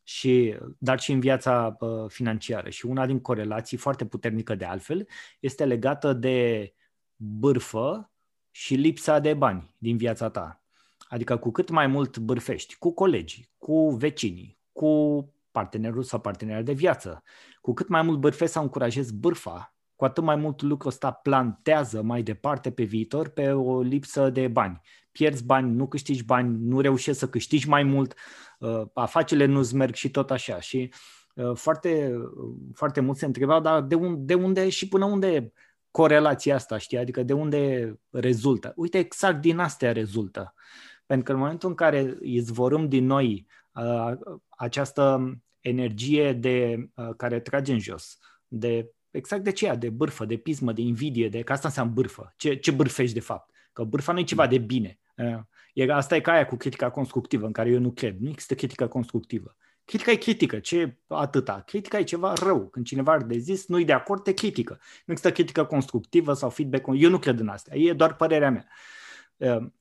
și, 0.10 0.58
dar 0.78 1.00
și 1.00 1.12
în 1.12 1.20
viața 1.20 1.78
uh, 1.80 2.06
financiară. 2.08 2.70
Și 2.70 2.86
una 2.86 3.06
din 3.06 3.20
corelații 3.20 3.78
foarte 3.78 4.06
puternică 4.06 4.56
de 4.56 4.66
altfel 4.66 5.08
este 5.40 5.66
legată 5.66 6.14
de 6.14 6.74
bârfă 7.16 8.12
și 8.52 8.76
lipsa 8.76 9.20
de 9.20 9.34
bani 9.34 9.76
din 9.78 9.98
viața 9.98 10.30
ta. 10.30 10.64
Adică 11.08 11.38
cu 11.38 11.52
cât 11.52 11.70
mai 11.70 11.88
mult 11.88 12.18
bârfești 12.18 12.76
cu 12.76 12.94
colegii, 12.94 13.50
cu 13.58 13.90
vecinii, 13.90 14.60
cu 14.72 15.24
partenerul 15.52 16.04
sau 16.04 16.20
partenera 16.20 16.62
de 16.62 16.74
viață, 16.74 17.24
cu 17.62 17.74
cât 17.74 17.88
mai 17.88 18.02
mult 18.02 18.20
bârfești 18.20 18.54
sau 18.54 18.64
încurajezi 18.64 19.14
bârfa, 19.14 19.76
cu 19.96 20.06
atât 20.06 20.24
mai 20.24 20.36
mult 20.36 20.62
lucrul 20.62 20.92
ăsta 20.92 21.12
plantează 21.12 22.02
mai 22.02 22.24
departe 22.24 22.72
pe 22.72 22.84
viitor 22.84 23.28
pe 23.28 23.52
o 23.52 23.82
lipsă 23.82 24.30
de 24.30 24.48
bani. 24.48 24.82
Pierzi 25.20 25.44
bani, 25.44 25.76
nu 25.76 25.88
câștigi 25.88 26.24
bani, 26.24 26.58
nu 26.60 26.82
reușești 26.82 27.20
să 27.20 27.30
câștigi 27.30 27.68
mai 27.68 27.84
mult, 27.84 28.14
uh, 28.60 28.82
afacerile 28.94 29.46
nu-ți 29.46 29.76
merg 29.76 29.94
și 29.94 30.12
tot 30.12 30.32
așa. 30.32 30.60
Și 30.60 30.94
uh, 31.36 31.52
foarte, 31.56 32.14
foarte 32.74 33.00
mult 33.00 33.18
se 33.18 33.26
întrebau, 33.26 33.62
dar 33.62 33.82
de 33.82 33.96
unde, 33.96 34.34
de 34.34 34.42
unde 34.42 34.70
și 34.70 34.88
până 34.88 35.06
unde 35.06 35.54
corelația 35.92 36.56
asta, 36.56 36.78
știi? 36.78 36.98
Adică 36.98 37.24
de 37.24 37.34
unde 37.34 37.94
rezultă? 38.10 38.74
Uite, 38.76 38.98
exact 38.98 39.42
din 39.42 39.58
astea 39.58 39.92
rezultă. 39.92 40.54
Pentru 41.06 41.26
că 41.26 41.32
în 41.32 41.40
momentul 41.40 41.70
în 41.70 41.76
care 41.76 42.18
izvorâm 42.22 42.88
din 42.88 43.06
noi 43.06 43.48
uh, 43.74 44.12
această 44.50 45.34
energie 45.60 46.34
de, 46.34 46.90
uh, 46.96 47.10
care 47.18 47.40
trage 47.40 47.72
în 47.72 47.80
jos, 47.80 48.18
de 48.48 48.92
exact 49.12 49.44
de 49.44 49.52
ceea, 49.52 49.76
de 49.76 49.90
bârfă, 49.90 50.26
de 50.26 50.38
pismă, 50.38 50.72
de 50.72 50.82
invidie, 50.82 51.30
de 51.30 51.42
că 51.42 51.52
asta 51.52 51.68
înseamnă 51.68 51.94
bârfă. 51.94 52.34
Ce, 52.38 52.56
ce 52.56 52.72
bârfești 52.72 53.14
de 53.14 53.20
fapt? 53.20 53.50
Că 53.74 53.84
bârfa 53.84 54.12
nu 54.12 54.20
e 54.20 54.24
ceva 54.24 54.48
de 54.48 54.58
bine. 54.58 55.00
E, 55.74 55.92
asta 55.92 56.16
e 56.16 56.20
ca 56.20 56.32
aia 56.32 56.46
cu 56.46 56.56
critica 56.56 56.90
constructivă, 56.90 57.46
în 57.46 57.52
care 57.52 57.70
eu 57.70 57.80
nu 57.80 57.92
cred. 57.92 58.20
Nu 58.20 58.30
există 58.30 58.56
critică 58.56 58.88
constructivă. 58.88 59.56
Critica 59.86 60.12
e 60.12 60.16
critică, 60.16 60.60
ce 60.60 60.98
atâta. 61.08 61.64
Critica 61.66 62.00
e 62.00 62.04
ceva 62.04 62.34
rău. 62.34 62.68
Când 62.68 62.86
cineva 62.86 63.12
are 63.12 63.24
de 63.24 63.38
zis, 63.38 63.68
nu-i 63.68 63.86
de 63.86 63.94
acord, 63.94 64.24
te 64.24 64.34
critică. 64.34 64.80
Nu 65.06 65.14
există 65.14 65.32
critică 65.32 65.66
constructivă 65.66 66.34
sau 66.34 66.50
feedback. 66.50 66.86
Eu 66.94 67.10
nu 67.10 67.20
cred 67.20 67.40
în 67.40 67.48
asta. 67.48 67.76
E 67.76 67.94
doar 67.94 68.16
părerea 68.16 68.52
mea. 68.52 68.68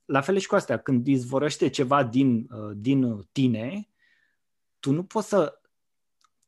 La 0.05 0.21
fel 0.21 0.37
și 0.37 0.47
cu 0.47 0.55
astea. 0.55 0.77
Când 0.77 1.07
izvorăște 1.07 1.69
ceva 1.69 2.03
din, 2.03 2.49
din 2.75 3.27
tine, 3.31 3.87
tu 4.79 4.91
nu 4.91 5.03
poți 5.03 5.27
să 5.27 5.58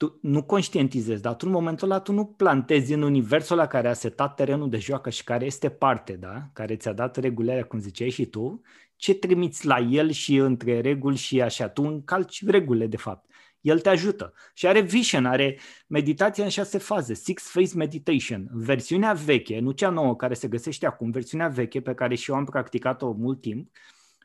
tu 0.01 0.19
nu 0.21 0.43
conștientizezi, 0.43 1.21
dar 1.21 1.35
tu 1.35 1.45
în 1.45 1.51
momentul 1.51 1.91
ăla 1.91 1.99
tu 1.99 2.11
nu 2.11 2.25
plantezi 2.25 2.93
în 2.93 3.01
universul 3.01 3.55
la 3.55 3.67
care 3.67 3.87
a 3.87 3.93
setat 3.93 4.35
terenul 4.35 4.69
de 4.69 4.77
joacă 4.77 5.09
și 5.09 5.23
care 5.23 5.45
este 5.45 5.69
parte, 5.69 6.13
da? 6.13 6.49
care 6.53 6.75
ți-a 6.75 6.93
dat 6.93 7.15
regularea, 7.15 7.63
cum 7.63 7.79
ziceai 7.79 8.09
și 8.09 8.25
tu, 8.25 8.61
ce 8.95 9.13
trimiți 9.13 9.65
la 9.65 9.79
el 9.79 10.11
și 10.11 10.35
între 10.35 10.81
reguli 10.81 11.15
și 11.15 11.41
așa. 11.41 11.69
Tu 11.69 11.83
încalci 11.83 12.45
regulile, 12.45 12.87
de 12.87 12.97
fapt. 12.97 13.29
El 13.61 13.79
te 13.79 13.89
ajută. 13.89 14.33
Și 14.53 14.67
are 14.67 14.81
vision, 14.81 15.25
are 15.25 15.59
meditația 15.87 16.43
în 16.43 16.49
șase 16.49 16.77
faze, 16.77 17.13
Six 17.13 17.51
Phase 17.51 17.77
Meditation. 17.77 18.49
Versiunea 18.51 19.13
veche, 19.13 19.59
nu 19.59 19.71
cea 19.71 19.89
nouă 19.89 20.15
care 20.15 20.33
se 20.33 20.47
găsește 20.47 20.85
acum, 20.85 21.11
versiunea 21.11 21.47
veche 21.47 21.81
pe 21.81 21.93
care 21.93 22.15
și 22.15 22.31
eu 22.31 22.37
am 22.37 22.45
practicat-o 22.45 23.11
mult 23.11 23.41
timp, 23.41 23.69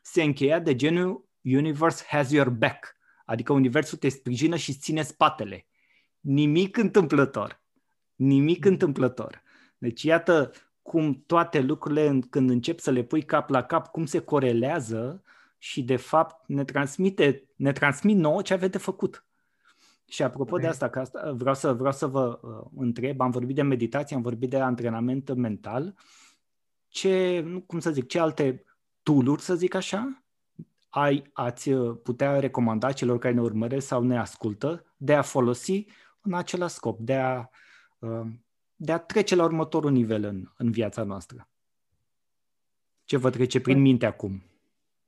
se 0.01 0.23
încheia 0.23 0.59
de 0.59 0.75
genul 0.75 1.25
Universe 1.41 2.03
has 2.07 2.31
your 2.31 2.49
back 2.49 2.96
Adică 3.27 3.53
universul 3.53 3.97
te 3.97 4.09
sprijină 4.09 4.55
și 4.55 4.69
îți 4.69 4.79
ține 4.79 5.01
spatele. 5.01 5.67
nimic 6.19 6.77
întâmplător. 6.77 7.61
Nimic 8.15 8.65
întâmplător. 8.65 9.41
Deci 9.77 10.03
iată 10.03 10.51
cum 10.81 11.23
toate 11.25 11.61
lucrurile, 11.61 12.19
când 12.29 12.49
încep 12.49 12.79
să 12.79 12.91
le 12.91 13.03
pui 13.03 13.23
cap 13.23 13.49
la 13.49 13.63
cap, 13.63 13.87
cum 13.87 14.05
se 14.05 14.19
corelează 14.19 15.23
și 15.57 15.83
de 15.83 15.95
fapt 15.95 16.47
ne 16.47 16.63
transmite, 16.63 17.43
ne 17.55 17.71
transmit 17.71 18.17
nouă 18.17 18.41
ce 18.41 18.53
aveți 18.53 18.71
de 18.71 18.77
făcut. 18.77 19.25
Și 20.09 20.23
apropo 20.23 20.51
okay. 20.51 20.63
de 20.63 20.69
asta, 20.69 20.89
că 20.89 20.99
asta 20.99 21.31
vreau, 21.31 21.55
să, 21.55 21.73
vreau 21.73 21.93
să 21.93 22.07
vă 22.07 22.39
uh, 22.41 22.71
întreb, 22.75 23.21
am 23.21 23.31
vorbit 23.31 23.55
de 23.55 23.61
meditație, 23.61 24.15
am 24.15 24.21
vorbit 24.21 24.49
de 24.49 24.59
antrenament 24.59 25.33
mental, 25.33 25.95
ce, 26.87 27.43
cum 27.65 27.79
să 27.79 27.91
zic, 27.91 28.07
ce 28.07 28.19
alte 28.19 28.63
tool 29.03 29.37
să 29.37 29.55
zic 29.55 29.73
așa, 29.73 30.23
ai, 30.99 31.29
ați 31.33 31.71
uh, 31.71 31.97
putea 32.03 32.39
recomanda 32.39 32.91
celor 32.91 33.17
care 33.17 33.33
ne 33.33 33.41
urmăresc 33.41 33.87
sau 33.87 34.03
ne 34.03 34.17
ascultă 34.17 34.85
de 34.97 35.13
a 35.13 35.21
folosi 35.21 35.85
în 36.21 36.33
același 36.33 36.73
scop, 36.73 36.99
de 36.99 37.15
a, 37.15 37.49
uh, 37.99 38.27
de 38.75 38.91
a 38.91 38.97
trece 38.97 39.35
la 39.35 39.43
următorul 39.43 39.91
nivel 39.91 40.23
în, 40.23 40.51
în 40.57 40.71
viața 40.71 41.03
noastră? 41.03 41.49
Ce 43.03 43.17
vă 43.17 43.29
trece 43.29 43.59
prin 43.59 43.81
minte 43.81 44.05
acum? 44.05 44.43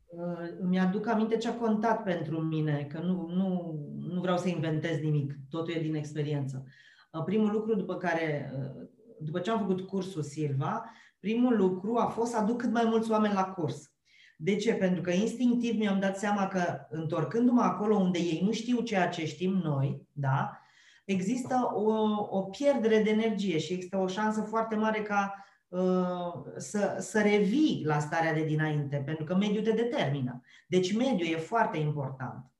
Uh, 0.05 0.49
îmi 0.59 0.79
aduc 0.79 1.07
aminte 1.07 1.37
ce 1.37 1.47
a 1.47 1.55
contat 1.55 2.03
pentru 2.03 2.39
mine, 2.39 2.87
că 2.91 2.99
nu, 2.99 3.27
nu, 3.27 3.79
nu 3.97 4.21
vreau 4.21 4.37
să 4.37 4.47
inventez 4.47 4.99
nimic, 4.99 5.35
totul 5.49 5.73
e 5.73 5.81
din 5.81 5.95
experiență. 5.95 6.65
Primul 7.25 7.51
lucru 7.51 7.75
după 7.75 7.95
care, 7.95 8.53
după 9.19 9.39
ce 9.39 9.51
am 9.51 9.59
făcut 9.59 9.81
cursul 9.81 10.21
Silva, 10.21 10.89
primul 11.19 11.57
lucru 11.57 11.95
a 11.95 12.05
fost 12.05 12.31
să 12.31 12.37
aduc 12.37 12.57
cât 12.57 12.71
mai 12.71 12.83
mulți 12.85 13.11
oameni 13.11 13.33
la 13.33 13.43
curs. 13.43 13.88
De 14.41 14.55
ce? 14.55 14.73
Pentru 14.73 15.01
că 15.01 15.11
instinctiv 15.11 15.77
mi-am 15.77 15.99
dat 15.99 16.17
seama 16.17 16.47
că 16.47 16.87
întorcându-mă 16.89 17.61
acolo 17.61 17.95
unde 17.95 18.19
ei 18.19 18.41
nu 18.45 18.51
știu 18.51 18.81
ceea 18.81 19.09
ce 19.09 19.25
știm 19.25 19.51
noi, 19.63 20.07
da, 20.11 20.59
există 21.05 21.71
o, 21.73 21.91
o 22.37 22.41
pierdere 22.41 23.01
de 23.03 23.09
energie 23.09 23.57
și 23.57 23.73
există 23.73 23.97
o 23.97 24.07
șansă 24.07 24.41
foarte 24.41 24.75
mare 24.75 25.01
ca 25.01 25.45
uh, 25.67 26.33
să, 26.57 26.95
să 26.99 27.21
revii 27.21 27.83
la 27.85 27.99
starea 27.99 28.33
de 28.33 28.43
dinainte, 28.43 29.01
pentru 29.05 29.23
că 29.23 29.35
mediul 29.35 29.63
te 29.63 29.71
determină. 29.71 30.41
Deci 30.67 30.95
mediul 30.95 31.33
e 31.33 31.37
foarte 31.37 31.77
important. 31.77 32.51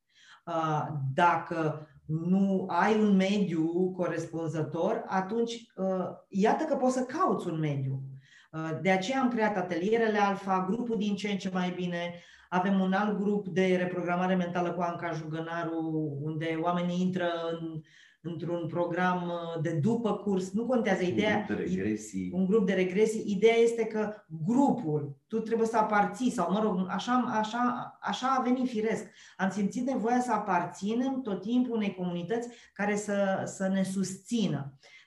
Uh, 0.45 0.87
dacă 1.13 1.87
nu 2.05 2.65
ai 2.67 2.99
un 2.99 3.15
mediu 3.15 3.93
corespunzător, 3.97 5.03
atunci 5.07 5.53
uh, 5.75 6.07
iată 6.27 6.63
că 6.63 6.75
poți 6.75 6.93
să 6.93 7.03
cauți 7.03 7.47
un 7.47 7.59
mediu. 7.59 8.01
Uh, 8.49 8.79
de 8.81 8.89
aceea 8.89 9.21
am 9.21 9.29
creat 9.29 9.57
atelierele 9.57 10.17
alfa, 10.17 10.65
grupul 10.69 10.97
din 10.97 11.15
ce 11.15 11.29
în 11.29 11.37
ce 11.37 11.49
mai 11.53 11.73
bine. 11.75 12.13
Avem 12.49 12.79
un 12.79 12.93
alt 12.93 13.17
grup 13.17 13.47
de 13.47 13.75
reprogramare 13.75 14.35
mentală 14.35 14.71
cu 14.71 14.81
Anca 14.81 15.11
Jugănaru, 15.11 16.17
unde 16.21 16.59
oamenii 16.61 17.01
intră 17.01 17.29
în, 17.51 17.81
într-un 18.21 18.67
program 18.67 19.23
uh, 19.23 19.61
de 19.61 19.69
după 19.69 20.15
curs. 20.15 20.51
Nu 20.51 20.65
contează 20.65 21.03
ideea. 21.03 21.37
Un 21.37 21.45
grup 21.45 21.57
de 21.57 21.63
regresii. 21.63 22.31
Un 22.33 22.45
grup 22.45 22.65
de 22.65 22.73
regresii. 22.73 23.23
Ideea 23.27 23.55
este 23.55 23.85
că 23.85 24.13
grupul, 24.45 25.17
tu 25.27 25.39
trebuie 25.39 25.67
să 25.67 25.77
aparții, 25.77 26.31
sau 26.31 26.51
mă 26.51 26.59
rog, 26.63 26.85
așa, 26.89 27.31
așa, 27.33 27.97
așa 28.01 28.35
a 28.37 28.41
venit 28.41 28.69
firesc. 28.69 29.05
Am 29.37 29.49
simțit 29.49 29.85
nevoia 29.87 30.19
să 30.19 30.31
aparținem 30.31 31.21
tot 31.21 31.41
timpul 31.41 31.75
unei 31.75 31.95
comunități 31.95 32.49
care 32.73 32.95
să, 32.95 33.41
să 33.45 33.67
ne 33.67 33.83
susțină. 33.83 34.73
Uh, 34.73 34.98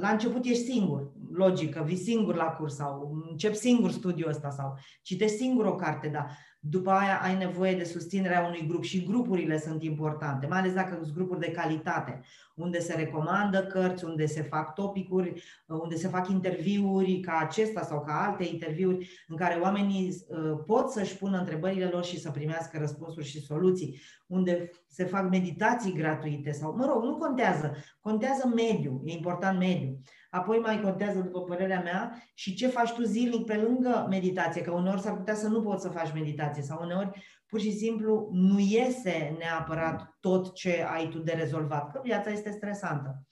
la 0.00 0.08
început 0.10 0.44
ești 0.44 0.64
singur, 0.64 1.12
logică, 1.32 1.82
vii 1.82 1.96
singur 1.96 2.34
la 2.34 2.44
curs 2.44 2.74
sau 2.74 3.22
încep 3.30 3.54
singur 3.54 3.90
studiul 3.90 4.28
ăsta 4.28 4.50
sau 4.50 4.78
citești 5.02 5.36
singur 5.36 5.66
o 5.66 5.74
carte, 5.74 6.08
dar 6.08 6.38
după 6.60 6.90
aia 6.90 7.20
ai 7.22 7.36
nevoie 7.36 7.74
de 7.74 7.84
susținerea 7.84 8.46
unui 8.46 8.66
grup 8.66 8.82
și 8.82 9.04
grupurile 9.04 9.58
sunt 9.58 9.82
importante, 9.82 10.46
mai 10.46 10.58
ales 10.58 10.72
dacă 10.72 10.98
sunt 11.02 11.14
grupuri 11.14 11.40
de 11.40 11.50
calitate, 11.50 12.20
unde 12.54 12.78
se 12.78 12.94
recomandă 12.94 13.64
cărți, 13.64 14.04
unde 14.04 14.26
se 14.26 14.42
fac 14.42 14.74
topicuri, 14.74 15.42
unde 15.66 15.94
se 15.96 16.08
fac 16.08 16.28
interviuri 16.28 17.20
ca 17.20 17.38
acesta 17.40 17.82
sau 17.82 18.04
ca 18.04 18.26
alte 18.26 18.44
interviuri 18.44 19.24
în 19.28 19.36
care 19.36 19.60
oamenii 19.60 20.24
uh, 20.28 20.58
pot 20.66 20.90
să-și 20.90 21.16
pună 21.16 21.38
întrebările 21.38 21.84
lor 21.84 22.04
și 22.04 22.20
să 22.20 22.30
primească 22.30 22.78
răspunsuri 22.78 23.26
și 23.26 23.44
soluții, 23.44 24.00
unde 24.26 24.70
se 24.86 25.04
fac 25.04 25.30
meditații 25.30 25.92
gratuite 25.92 26.52
sau, 26.52 26.76
mă 26.76 26.84
rog, 26.84 27.02
nu 27.02 27.16
contează, 27.16 27.76
contează 28.00 28.52
mediul, 28.54 29.00
e 29.04 29.12
important 29.12 29.58
mediul. 29.58 29.98
Apoi 30.30 30.58
mai 30.58 30.80
contează, 30.80 31.20
după 31.20 31.42
părerea 31.42 31.80
mea, 31.80 32.22
și 32.34 32.54
ce 32.54 32.66
faci 32.66 32.92
tu 32.92 33.02
zilnic 33.02 33.44
pe 33.44 33.56
lângă 33.56 34.06
meditație, 34.08 34.62
că 34.62 34.70
uneori 34.70 35.00
s-ar 35.00 35.16
putea 35.16 35.34
să 35.34 35.48
nu 35.48 35.62
poți 35.62 35.82
să 35.82 35.88
faci 35.88 36.12
meditație 36.12 36.62
sau 36.62 36.82
uneori 36.82 37.10
pur 37.46 37.60
și 37.60 37.72
simplu 37.72 38.28
nu 38.32 38.58
iese 38.58 39.36
neapărat 39.38 40.16
tot 40.20 40.54
ce 40.54 40.86
ai 40.90 41.08
tu 41.08 41.18
de 41.18 41.32
rezolvat, 41.32 41.92
că 41.92 42.00
viața 42.04 42.30
este 42.30 42.50
stresantă. 42.50 43.22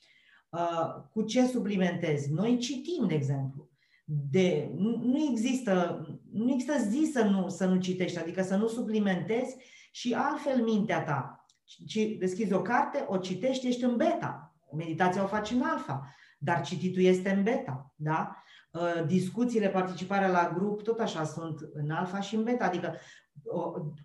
Uh, 0.49 0.95
cu 1.11 1.23
ce 1.23 1.47
suplimentezi? 1.47 2.33
Noi 2.33 2.59
citim, 2.59 3.07
de 3.07 3.15
exemplu. 3.15 3.69
De, 4.05 4.71
nu, 4.75 4.97
nu, 5.05 5.27
există, 5.31 6.05
nu 6.33 6.53
există 6.53 6.79
zi 6.89 7.11
să 7.13 7.23
nu, 7.25 7.49
să 7.49 7.67
nu 7.67 7.81
citești, 7.81 8.19
adică 8.19 8.43
să 8.43 8.57
nu 8.57 8.67
suplimentezi 8.67 9.57
și 9.91 10.15
altfel 10.15 10.63
mintea 10.63 11.03
ta. 11.03 11.47
Ci, 11.87 12.17
deschizi 12.19 12.53
o 12.53 12.63
carte, 12.63 13.05
o 13.09 13.17
citești, 13.17 13.67
ești 13.67 13.85
în 13.85 13.97
beta. 13.97 14.55
Meditația 14.77 15.23
o 15.23 15.27
faci 15.27 15.51
în 15.51 15.63
alfa 15.63 16.15
dar 16.37 16.61
cititul 16.61 17.03
este 17.03 17.31
în 17.31 17.43
beta, 17.43 17.93
da? 17.95 18.37
Uh, 18.71 19.07
discuțiile, 19.07 19.69
participarea 19.69 20.29
la 20.29 20.53
grup, 20.55 20.83
tot 20.83 21.01
așa 21.01 21.25
sunt 21.25 21.59
în 21.73 21.91
alfa 21.91 22.21
și 22.21 22.35
în 22.35 22.43
beta, 22.43 22.65
adică 22.65 22.95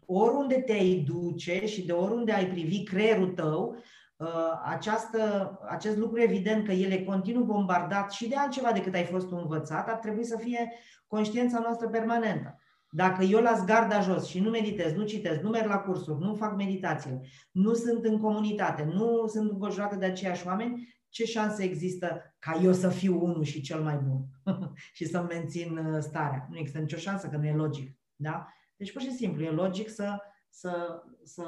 oriunde 0.06 0.56
te-ai 0.56 1.06
duce 1.08 1.66
și 1.66 1.86
de 1.86 1.92
oriunde 1.92 2.32
ai 2.32 2.48
privi 2.48 2.84
creierul 2.84 3.28
tău, 3.28 3.76
uh, 4.16 4.28
această, 4.64 5.60
acest 5.70 5.98
lucru 5.98 6.22
evident 6.22 6.66
că 6.66 6.72
el 6.72 6.92
e 6.92 7.04
continuu 7.04 7.44
bombardat 7.44 8.12
și 8.12 8.28
de 8.28 8.36
altceva 8.36 8.72
decât 8.72 8.94
ai 8.94 9.06
fost 9.06 9.32
învățat, 9.32 9.90
ar 9.90 9.98
trebui 9.98 10.24
să 10.24 10.38
fie 10.38 10.72
conștiința 11.08 11.60
noastră 11.60 11.88
permanentă. 11.88 12.56
Dacă 12.94 13.24
eu 13.24 13.42
las 13.42 13.66
garda 13.66 14.02
jos 14.02 14.26
și 14.28 14.40
nu 14.40 14.50
meditez, 14.50 14.94
nu 14.94 15.04
citesc, 15.04 15.42
nu 15.42 15.50
merg 15.50 15.68
la 15.68 15.78
cursuri, 15.78 16.20
nu 16.20 16.36
fac 16.36 16.56
meditație, 16.56 17.20
nu 17.52 17.74
sunt 17.74 18.06
în 18.06 18.20
comunitate, 18.20 18.84
nu 18.94 19.28
sunt 19.28 19.52
înconjurată 19.52 19.96
de 19.96 20.06
aceiași 20.06 20.48
oameni, 20.48 21.00
ce 21.12 21.26
șanse 21.26 21.64
există 21.64 22.36
ca 22.40 22.60
eu 22.64 22.74
să 22.74 22.90
fiu 22.90 23.24
unul 23.24 23.44
și 23.44 23.62
cel 23.62 23.82
mai 23.82 23.98
bun 23.98 24.26
și 24.98 25.06
să 25.06 25.22
mențin 25.22 25.78
uh, 25.78 26.02
starea? 26.02 26.48
Nu 26.50 26.58
există 26.58 26.80
nicio 26.80 26.98
șansă 26.98 27.28
că 27.28 27.38
nu 27.38 27.46
e 27.46 27.54
logic. 27.54 27.98
Da? 28.16 28.48
Deci 28.78 28.92
pur 28.92 29.02
și 29.02 29.12
simplu 29.12 29.44
e 29.44 29.50
logic 29.50 29.90
să, 29.90 30.18
să, 30.50 31.02
să 31.24 31.44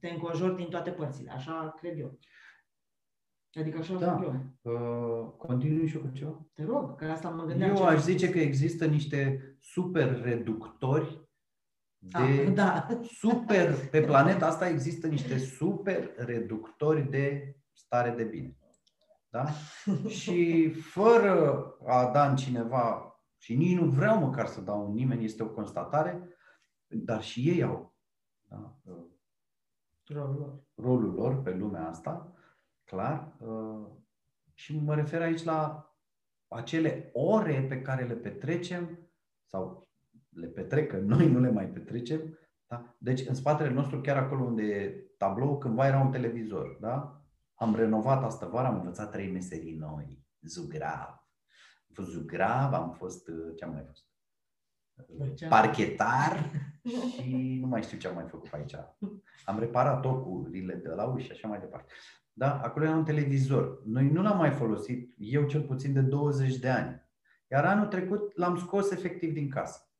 te 0.00 0.08
înconjori 0.08 0.56
din 0.56 0.66
toate 0.66 0.90
părțile. 0.90 1.30
Așa 1.30 1.74
cred 1.80 1.98
eu. 1.98 2.18
Adică 3.52 3.78
așa 3.78 3.94
da. 3.94 4.20
eu. 4.22 4.44
Uh, 4.62 5.32
continui 5.36 5.86
și 5.86 5.96
eu 5.96 6.02
cu 6.02 6.10
ceva? 6.12 6.46
Te 6.54 6.64
rog, 6.64 6.96
că 6.96 7.04
asta 7.04 7.28
mă 7.28 7.44
gândeam. 7.44 7.76
Eu 7.76 7.84
aș 7.84 8.00
zice 8.00 8.30
că 8.30 8.38
există 8.38 8.86
niște 8.86 9.40
super 9.60 10.20
reductori 10.22 11.28
de 12.02 12.18
ah, 12.18 12.52
da. 12.54 12.86
super, 13.02 13.74
pe 13.90 14.00
planeta 14.00 14.46
asta 14.46 14.68
există 14.68 15.06
niște 15.06 15.38
super 15.38 16.12
reductori 16.16 17.10
de 17.10 17.56
stare 17.72 18.10
de 18.10 18.24
bine. 18.24 18.56
Da? 19.30 19.46
și 20.20 20.68
fără 20.72 21.64
a 21.86 22.10
da 22.12 22.30
în 22.30 22.36
cineva, 22.36 23.14
și 23.38 23.56
nici 23.56 23.78
nu 23.78 23.90
vreau 23.90 24.18
măcar 24.18 24.46
să 24.46 24.60
dau 24.60 24.86
în 24.86 24.92
nimeni, 24.92 25.24
este 25.24 25.42
o 25.42 25.48
constatare, 25.48 26.28
dar 26.86 27.22
și 27.22 27.48
ei 27.48 27.62
au 27.62 27.94
da? 28.48 28.76
rolul, 30.06 30.36
lor. 30.38 30.62
rolul 30.74 31.14
lor 31.14 31.42
pe 31.42 31.54
lumea 31.54 31.88
asta, 31.88 32.34
clar. 32.84 33.36
Și 34.54 34.78
mă 34.78 34.94
refer 34.94 35.22
aici 35.22 35.42
la 35.44 35.90
acele 36.48 37.10
ore 37.12 37.66
pe 37.68 37.82
care 37.82 38.04
le 38.04 38.14
petrecem 38.14 38.98
sau 39.44 39.88
le 40.28 40.46
petrec, 40.46 40.90
că 40.90 40.96
noi 40.96 41.30
nu 41.30 41.40
le 41.40 41.50
mai 41.50 41.68
petrecem. 41.68 42.38
Da? 42.66 42.96
Deci 42.98 43.26
în 43.26 43.34
spatele 43.34 43.70
nostru, 43.70 44.00
chiar 44.00 44.16
acolo 44.16 44.44
unde 44.44 44.62
e 44.62 44.90
tablou, 45.16 45.58
cândva 45.58 45.86
era 45.86 46.00
un 46.00 46.10
televizor. 46.10 46.76
Da? 46.80 47.19
Am 47.60 47.74
renovat 47.74 48.24
asta 48.24 48.46
vară, 48.46 48.66
am 48.66 48.74
învățat 48.74 49.10
trei 49.10 49.30
meserii 49.30 49.74
noi. 49.74 50.24
Zugrav. 50.40 51.08
Am 51.88 51.94
fost 51.94 52.10
zugrav, 52.10 52.72
am 52.72 52.92
fost, 52.92 53.28
uh, 53.28 53.56
ce 53.56 53.64
am 53.64 53.72
mai 53.72 53.84
fost? 53.86 54.04
Parchetar 55.48 56.50
și 57.14 57.58
nu 57.60 57.66
mai 57.66 57.82
știu 57.82 57.98
ce 57.98 58.08
am 58.08 58.14
mai 58.14 58.26
făcut 58.28 58.52
aici. 58.52 58.74
Am 59.44 59.58
reparat 59.58 60.04
ocurile 60.04 60.74
de 60.74 60.88
la 60.88 61.04
uși 61.04 61.24
și 61.24 61.30
așa 61.30 61.48
mai 61.48 61.60
departe. 61.60 61.92
Da? 62.32 62.60
Acolo 62.60 62.84
era 62.84 62.96
un 62.96 63.04
televizor. 63.04 63.82
Noi 63.84 64.10
nu 64.10 64.22
l-am 64.22 64.36
mai 64.36 64.50
folosit, 64.50 65.14
eu 65.18 65.46
cel 65.46 65.62
puțin 65.62 65.92
de 65.92 66.00
20 66.00 66.56
de 66.56 66.68
ani. 66.68 67.08
Iar 67.50 67.64
anul 67.64 67.86
trecut 67.86 68.36
l-am 68.36 68.58
scos 68.58 68.90
efectiv 68.90 69.32
din 69.32 69.50
casă. 69.50 69.90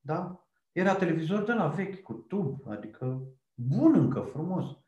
Da? 0.00 0.46
Era 0.72 0.94
televizor 0.94 1.44
de 1.44 1.52
la 1.52 1.68
vechi, 1.68 2.02
cu 2.02 2.12
tub, 2.12 2.68
adică 2.68 3.22
bun 3.54 3.94
încă, 3.94 4.20
frumos 4.20 4.82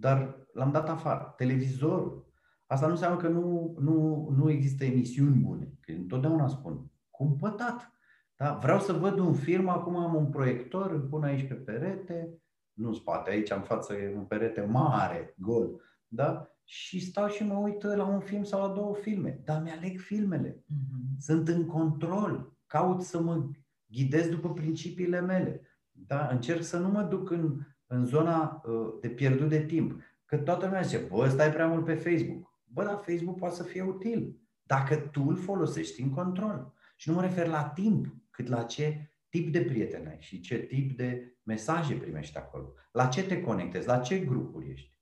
dar 0.00 0.39
l-am 0.52 0.70
dat 0.70 0.88
afară. 0.88 1.34
Televizorul. 1.36 2.32
Asta 2.66 2.86
nu 2.86 2.92
înseamnă 2.92 3.18
că 3.18 3.28
nu, 3.28 3.76
nu, 3.80 4.28
nu 4.36 4.50
există 4.50 4.84
emisiuni 4.84 5.40
bune. 5.40 5.72
Că 5.80 5.92
întotdeauna 5.92 6.48
spun, 6.48 6.90
cumpătat. 7.10 7.92
Da? 8.36 8.58
Vreau 8.62 8.80
să 8.80 8.92
văd 8.92 9.18
un 9.18 9.34
film, 9.34 9.68
acum 9.68 9.96
am 9.96 10.14
un 10.14 10.30
proiector, 10.30 10.90
îl 10.90 11.00
pun 11.00 11.22
aici 11.22 11.48
pe 11.48 11.54
perete, 11.54 12.42
nu 12.72 12.88
în 12.88 12.94
spate, 12.94 13.30
aici 13.30 13.50
în 13.50 13.62
față 13.62 13.94
e 13.94 14.16
un 14.16 14.24
perete 14.24 14.60
mare, 14.60 15.34
gol. 15.38 15.80
Da? 16.06 16.50
și 16.72 17.00
stau 17.00 17.28
și 17.28 17.44
mă 17.44 17.54
uit 17.54 17.82
la 17.82 18.04
un 18.04 18.20
film 18.20 18.42
sau 18.42 18.60
la 18.60 18.74
două 18.74 18.94
filme. 18.94 19.40
Dar 19.44 19.62
mi-aleg 19.62 19.98
filmele. 19.98 20.50
Mm-hmm. 20.50 21.18
Sunt 21.18 21.48
în 21.48 21.66
control. 21.66 22.56
Caut 22.66 23.02
să 23.02 23.20
mă 23.20 23.50
ghidez 23.86 24.28
după 24.28 24.52
principiile 24.52 25.20
mele. 25.20 25.60
Da? 25.90 26.28
Încerc 26.28 26.62
să 26.62 26.78
nu 26.78 26.88
mă 26.88 27.02
duc 27.02 27.30
în, 27.30 27.58
în 27.86 28.04
zona 28.04 28.62
uh, 28.64 28.98
de 29.00 29.08
pierdut 29.08 29.48
de 29.48 29.64
timp. 29.64 30.00
Că 30.30 30.36
toată 30.36 30.64
lumea 30.64 30.80
zice, 30.80 30.98
bă, 30.98 31.28
stai 31.28 31.52
prea 31.52 31.66
mult 31.66 31.84
pe 31.84 31.94
Facebook. 31.94 32.58
Bă, 32.64 32.84
dar 32.84 32.94
Facebook 32.94 33.38
poate 33.38 33.54
să 33.54 33.62
fie 33.62 33.82
util. 33.82 34.40
Dacă 34.62 34.96
tu 34.96 35.24
îl 35.28 35.36
folosești 35.36 36.02
în 36.02 36.10
control. 36.10 36.72
Și 36.96 37.08
nu 37.08 37.14
mă 37.14 37.20
refer 37.20 37.46
la 37.46 37.64
timp, 37.64 38.06
cât 38.30 38.48
la 38.48 38.62
ce 38.62 39.14
tip 39.28 39.52
de 39.52 39.60
prieteni 39.60 40.06
ai 40.06 40.16
și 40.20 40.40
ce 40.40 40.58
tip 40.58 40.96
de 40.96 41.36
mesaje 41.42 41.94
primești 41.94 42.38
acolo. 42.38 42.72
La 42.92 43.06
ce 43.06 43.26
te 43.26 43.40
conectezi, 43.40 43.86
la 43.86 43.98
ce 43.98 44.18
grupuri 44.18 44.70
ești. 44.70 44.98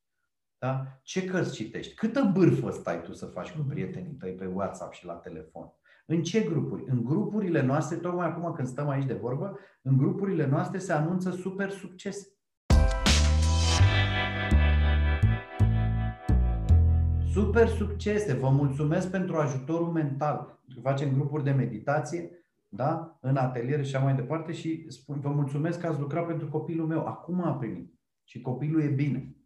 Da? 0.58 1.00
Ce 1.02 1.24
cărți 1.24 1.54
citești? 1.54 1.94
Câtă 1.94 2.30
bârfă 2.34 2.70
stai 2.70 3.02
tu 3.02 3.12
să 3.12 3.26
faci 3.26 3.50
cu 3.50 3.60
prietenii 3.68 4.14
tăi 4.14 4.32
pe 4.32 4.46
WhatsApp 4.46 4.92
și 4.92 5.06
la 5.06 5.14
telefon? 5.14 5.72
În 6.06 6.22
ce 6.22 6.40
grupuri? 6.40 6.84
În 6.86 7.04
grupurile 7.04 7.62
noastre, 7.62 7.96
tocmai 7.96 8.26
acum 8.26 8.52
când 8.52 8.68
stăm 8.68 8.88
aici 8.88 9.06
de 9.06 9.14
vorbă, 9.14 9.58
în 9.82 9.96
grupurile 9.96 10.46
noastre 10.46 10.78
se 10.78 10.92
anunță 10.92 11.30
super 11.30 11.70
succes. 11.70 12.37
Super 17.38 17.68
succese! 17.68 18.32
Vă 18.32 18.48
mulțumesc 18.48 19.10
pentru 19.10 19.36
ajutorul 19.36 19.86
mental. 19.86 20.60
Facem 20.82 21.12
grupuri 21.12 21.44
de 21.44 21.50
meditație, 21.50 22.30
da? 22.68 23.18
în 23.20 23.36
atelier 23.36 23.84
și 23.84 23.94
așa 23.94 24.04
mai 24.04 24.14
departe 24.14 24.52
și 24.52 24.84
spun, 24.88 25.20
vă 25.20 25.28
mulțumesc 25.28 25.80
că 25.80 25.86
ați 25.86 26.00
lucrat 26.00 26.26
pentru 26.26 26.48
copilul 26.48 26.86
meu. 26.86 27.06
Acum 27.06 27.44
a 27.44 27.54
primit. 27.54 27.94
Și 28.24 28.40
copilul 28.40 28.82
e 28.82 28.86
bine. 28.86 29.36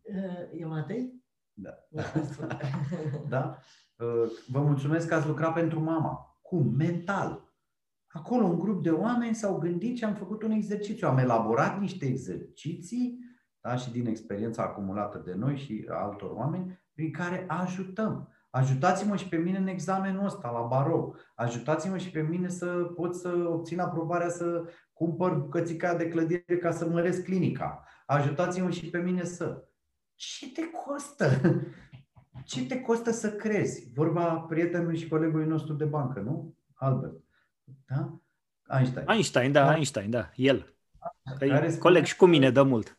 E 0.59 0.65
Matei? 0.65 1.25
Da. 1.53 1.71
da? 3.29 3.59
Vă 4.53 4.61
mulțumesc 4.61 5.09
că 5.09 5.15
ați 5.15 5.27
lucrat 5.27 5.53
pentru 5.53 5.81
mama. 5.81 6.39
Cum? 6.43 6.75
Mental. 6.77 7.55
Acolo 8.07 8.45
un 8.45 8.59
grup 8.59 8.83
de 8.83 8.91
oameni 8.91 9.35
s-au 9.35 9.59
gândit 9.59 9.97
și 9.97 10.05
am 10.05 10.15
făcut 10.15 10.43
un 10.43 10.51
exercițiu. 10.51 11.09
Am 11.09 11.19
elaborat 11.19 11.81
niște 11.81 12.07
exerciții 12.07 13.19
da? 13.63 13.77
și 13.77 13.91
din 13.91 14.07
experiența 14.07 14.63
acumulată 14.63 15.23
de 15.25 15.35
noi 15.35 15.57
și 15.57 15.87
altor 15.89 16.31
oameni 16.31 16.81
prin 16.95 17.13
care 17.13 17.45
ajutăm. 17.49 18.29
Ajutați-mă 18.51 19.17
și 19.17 19.29
pe 19.29 19.37
mine 19.37 19.59
în 19.59 19.67
examenul 19.67 20.25
ăsta 20.25 20.51
la 20.51 20.61
barou. 20.61 21.17
Ajutați-mă 21.35 21.99
și 21.99 22.11
pe 22.11 22.21
mine 22.21 22.49
să 22.49 22.67
pot 22.67 23.15
să 23.15 23.29
obțin 23.49 23.81
aprobarea 23.81 24.29
să 24.29 24.65
cumpăr 24.93 25.35
bucățica 25.35 25.95
de 25.95 26.09
clădire 26.09 26.59
ca 26.61 26.71
să 26.71 26.89
măresc 26.89 27.25
clinica. 27.25 27.85
Ajutați-mă 28.07 28.71
și 28.71 28.91
pe 28.91 28.99
mine 28.99 29.25
să 29.25 29.65
ce 30.15 30.53
te 30.53 30.63
costă? 30.71 31.41
Ce 32.45 32.67
te 32.67 32.81
costă 32.81 33.11
să 33.11 33.33
crezi? 33.33 33.93
Vorba 33.95 34.35
prietenului 34.35 34.99
și 34.99 35.09
colegului 35.09 35.47
nostru 35.47 35.73
de 35.73 35.85
bancă, 35.85 36.21
nu? 36.21 36.55
Albert. 36.75 37.21
Da? 37.87 38.21
Einstein. 38.77 39.07
Einstein, 39.09 39.53
da, 39.53 39.65
da. 39.65 39.75
Einstein, 39.75 40.11
da, 40.11 40.31
el. 40.35 40.75
Păi, 41.39 41.49
care 41.49 41.77
coleg 41.77 42.05
și 42.05 42.17
cu 42.17 42.27
mine 42.27 42.51
de 42.51 42.63
mult. 42.63 42.99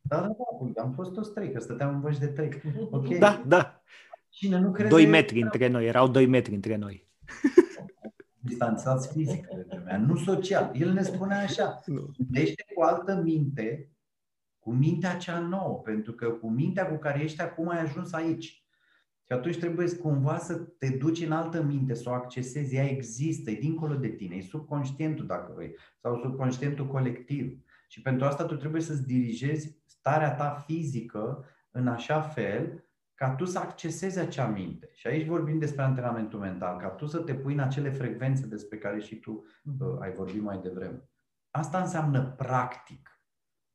Da, 0.00 0.20
da, 0.20 0.34
da, 0.74 0.82
am 0.82 0.92
fost 0.92 1.12
toți 1.12 1.32
trei, 1.32 1.52
că 1.52 1.60
stăteam 1.60 1.94
în 1.94 2.00
văși 2.00 2.18
de 2.18 2.26
trei. 2.26 2.62
Okay. 2.90 3.18
Da, 3.24 3.42
da. 3.46 3.82
Cine 4.28 4.58
nu 4.58 4.70
crede... 4.70 4.88
Doi 4.88 5.06
metri 5.06 5.40
între 5.40 5.68
noi, 5.68 5.86
erau 5.86 6.08
doi 6.08 6.26
metri 6.26 6.54
între 6.54 6.76
noi. 6.76 7.08
Distanțați 8.40 9.12
fizic, 9.12 9.46
nu 10.06 10.16
social. 10.16 10.72
El 10.74 10.92
ne 10.92 11.02
spune 11.02 11.34
așa, 11.34 11.80
gândește 12.16 12.64
cu 12.74 12.82
altă 12.82 13.20
minte 13.24 13.90
cu 14.68 14.74
mintea 14.74 15.16
cea 15.16 15.38
nouă, 15.38 15.78
pentru 15.78 16.12
că 16.12 16.30
cu 16.30 16.48
mintea 16.50 16.88
cu 16.88 16.96
care 16.96 17.22
ești 17.22 17.40
acum 17.40 17.68
ai 17.68 17.80
ajuns 17.80 18.12
aici. 18.12 18.44
Și 19.24 19.32
atunci 19.32 19.58
trebuie 19.58 19.96
cumva 19.96 20.38
să 20.38 20.54
te 20.54 20.88
duci 20.88 21.24
în 21.24 21.32
altă 21.32 21.62
minte, 21.62 21.94
să 21.94 22.08
o 22.08 22.12
accesezi. 22.12 22.74
Ea 22.74 22.88
există, 22.88 23.50
e 23.50 23.54
dincolo 23.54 23.94
de 23.94 24.08
tine, 24.08 24.36
e 24.36 24.42
subconștientul 24.42 25.26
dacă 25.26 25.52
vrei, 25.56 25.76
sau 26.00 26.20
subconștientul 26.22 26.86
colectiv. 26.86 27.58
Și 27.88 28.02
pentru 28.02 28.26
asta 28.26 28.44
tu 28.44 28.56
trebuie 28.56 28.80
să-ți 28.80 29.06
dirigezi 29.06 29.82
starea 29.86 30.34
ta 30.34 30.64
fizică 30.66 31.44
în 31.70 31.88
așa 31.88 32.20
fel 32.20 32.88
ca 33.14 33.34
tu 33.34 33.44
să 33.44 33.58
accesezi 33.58 34.18
acea 34.18 34.46
minte. 34.46 34.90
Și 34.92 35.06
aici 35.06 35.26
vorbim 35.26 35.58
despre 35.58 35.82
antrenamentul 35.82 36.38
mental, 36.38 36.78
ca 36.78 36.88
tu 36.88 37.06
să 37.06 37.18
te 37.18 37.34
pui 37.34 37.52
în 37.52 37.58
acele 37.58 37.90
frecvențe 37.90 38.46
despre 38.46 38.78
care 38.78 39.00
și 39.00 39.16
tu 39.16 39.44
uh, 39.80 39.96
ai 40.00 40.12
vorbit 40.12 40.42
mai 40.42 40.58
devreme. 40.62 41.08
Asta 41.50 41.80
înseamnă 41.80 42.34
practic. 42.36 43.22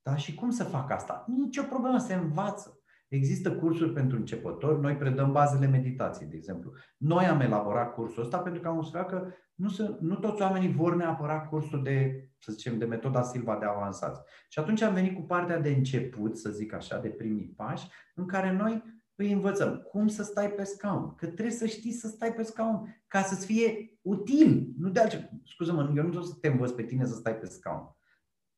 Da? 0.01 0.15
Și 0.15 0.35
cum 0.35 0.49
să 0.49 0.63
fac 0.63 0.91
asta? 0.91 1.25
Nici 1.27 1.57
o 1.57 1.63
problemă, 1.63 1.97
se 1.97 2.13
învață. 2.13 2.77
Există 3.07 3.55
cursuri 3.55 3.93
pentru 3.93 4.17
începători, 4.17 4.79
noi 4.79 4.95
predăm 4.95 5.31
bazele 5.31 5.67
meditației, 5.67 6.29
de 6.29 6.35
exemplu. 6.35 6.71
Noi 6.97 7.25
am 7.25 7.39
elaborat 7.39 7.93
cursul 7.93 8.23
ăsta 8.23 8.37
pentru 8.37 8.61
că 8.61 8.67
am 8.67 8.77
observat 8.77 9.09
că 9.09 9.27
nu, 9.63 9.69
sunt, 9.69 9.99
nu 9.99 10.15
toți 10.15 10.41
oamenii 10.41 10.73
vor 10.73 10.95
neapărat 10.95 11.49
cursul 11.49 11.83
de, 11.83 12.27
să 12.39 12.51
zicem, 12.51 12.77
de 12.77 12.85
metoda 12.85 13.21
Silva 13.21 13.57
de 13.57 13.65
avansați. 13.65 14.21
Și 14.49 14.59
atunci 14.59 14.81
am 14.81 14.93
venit 14.93 15.15
cu 15.15 15.21
partea 15.21 15.59
de 15.59 15.69
început, 15.69 16.37
să 16.37 16.49
zic 16.49 16.73
așa, 16.73 16.99
de 16.99 17.09
primii 17.09 17.53
pași, 17.55 17.87
în 18.15 18.25
care 18.25 18.51
noi 18.51 18.83
îi 19.15 19.31
învățăm 19.31 19.75
cum 19.75 20.07
să 20.07 20.23
stai 20.23 20.51
pe 20.51 20.63
scaun, 20.63 21.15
că 21.15 21.25
trebuie 21.25 21.51
să 21.51 21.65
știi 21.65 21.91
să 21.91 22.07
stai 22.07 22.33
pe 22.33 22.43
scaun 22.43 23.03
ca 23.07 23.21
să-ți 23.21 23.45
fie 23.45 23.97
util, 24.01 24.67
nu 24.77 24.89
de 24.89 24.99
altceva. 24.99 25.29
Scuză-mă, 25.43 25.81
eu 25.81 26.03
nu 26.03 26.09
trebuie 26.09 26.31
să 26.31 26.37
te 26.41 26.47
învăț 26.47 26.71
pe 26.71 26.83
tine 26.83 27.05
să 27.05 27.13
stai 27.13 27.35
pe 27.35 27.45
scaun, 27.45 27.95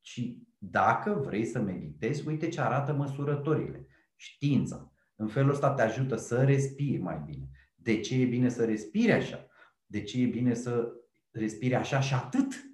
ci 0.00 0.36
dacă 0.58 1.22
vrei 1.24 1.44
să 1.44 1.60
meditezi, 1.60 2.28
uite 2.28 2.48
ce 2.48 2.60
arată 2.60 2.92
măsurătorile. 2.92 3.86
Știința. 4.14 4.92
În 5.16 5.26
felul 5.26 5.50
ăsta 5.50 5.70
te 5.70 5.82
ajută 5.82 6.16
să 6.16 6.44
respiri 6.44 6.98
mai 6.98 7.22
bine. 7.26 7.50
De 7.74 8.00
ce 8.00 8.20
e 8.20 8.24
bine 8.24 8.48
să 8.48 8.64
respiri 8.64 9.12
așa? 9.12 9.45
De 9.86 10.02
ce 10.02 10.22
e 10.22 10.26
bine 10.26 10.54
să 10.54 10.92
respiri 11.30 11.74
așa 11.74 12.00
și 12.00 12.14
atât? 12.14 12.64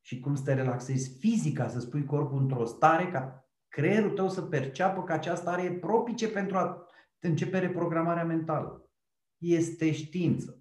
Și 0.00 0.20
cum 0.20 0.34
să 0.34 0.42
te 0.42 0.54
relaxezi 0.54 1.18
fizica, 1.18 1.68
să 1.68 1.80
spui 1.80 2.04
corpul 2.04 2.40
într-o 2.40 2.64
stare 2.64 3.08
ca 3.08 3.46
creierul 3.68 4.10
tău 4.10 4.28
să 4.28 4.42
perceapă 4.42 5.02
că 5.02 5.12
această 5.12 5.40
stare 5.40 5.62
e 5.62 5.72
propice 5.72 6.28
pentru 6.28 6.56
a 6.56 6.86
începe 7.20 7.58
reprogramarea 7.58 8.24
mentală. 8.24 8.90
Este 9.38 9.92
știință. 9.92 10.60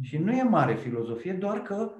Și 0.00 0.18
nu 0.18 0.32
e 0.32 0.42
mare 0.42 0.74
filozofie, 0.74 1.32
doar 1.32 1.62
că, 1.62 1.92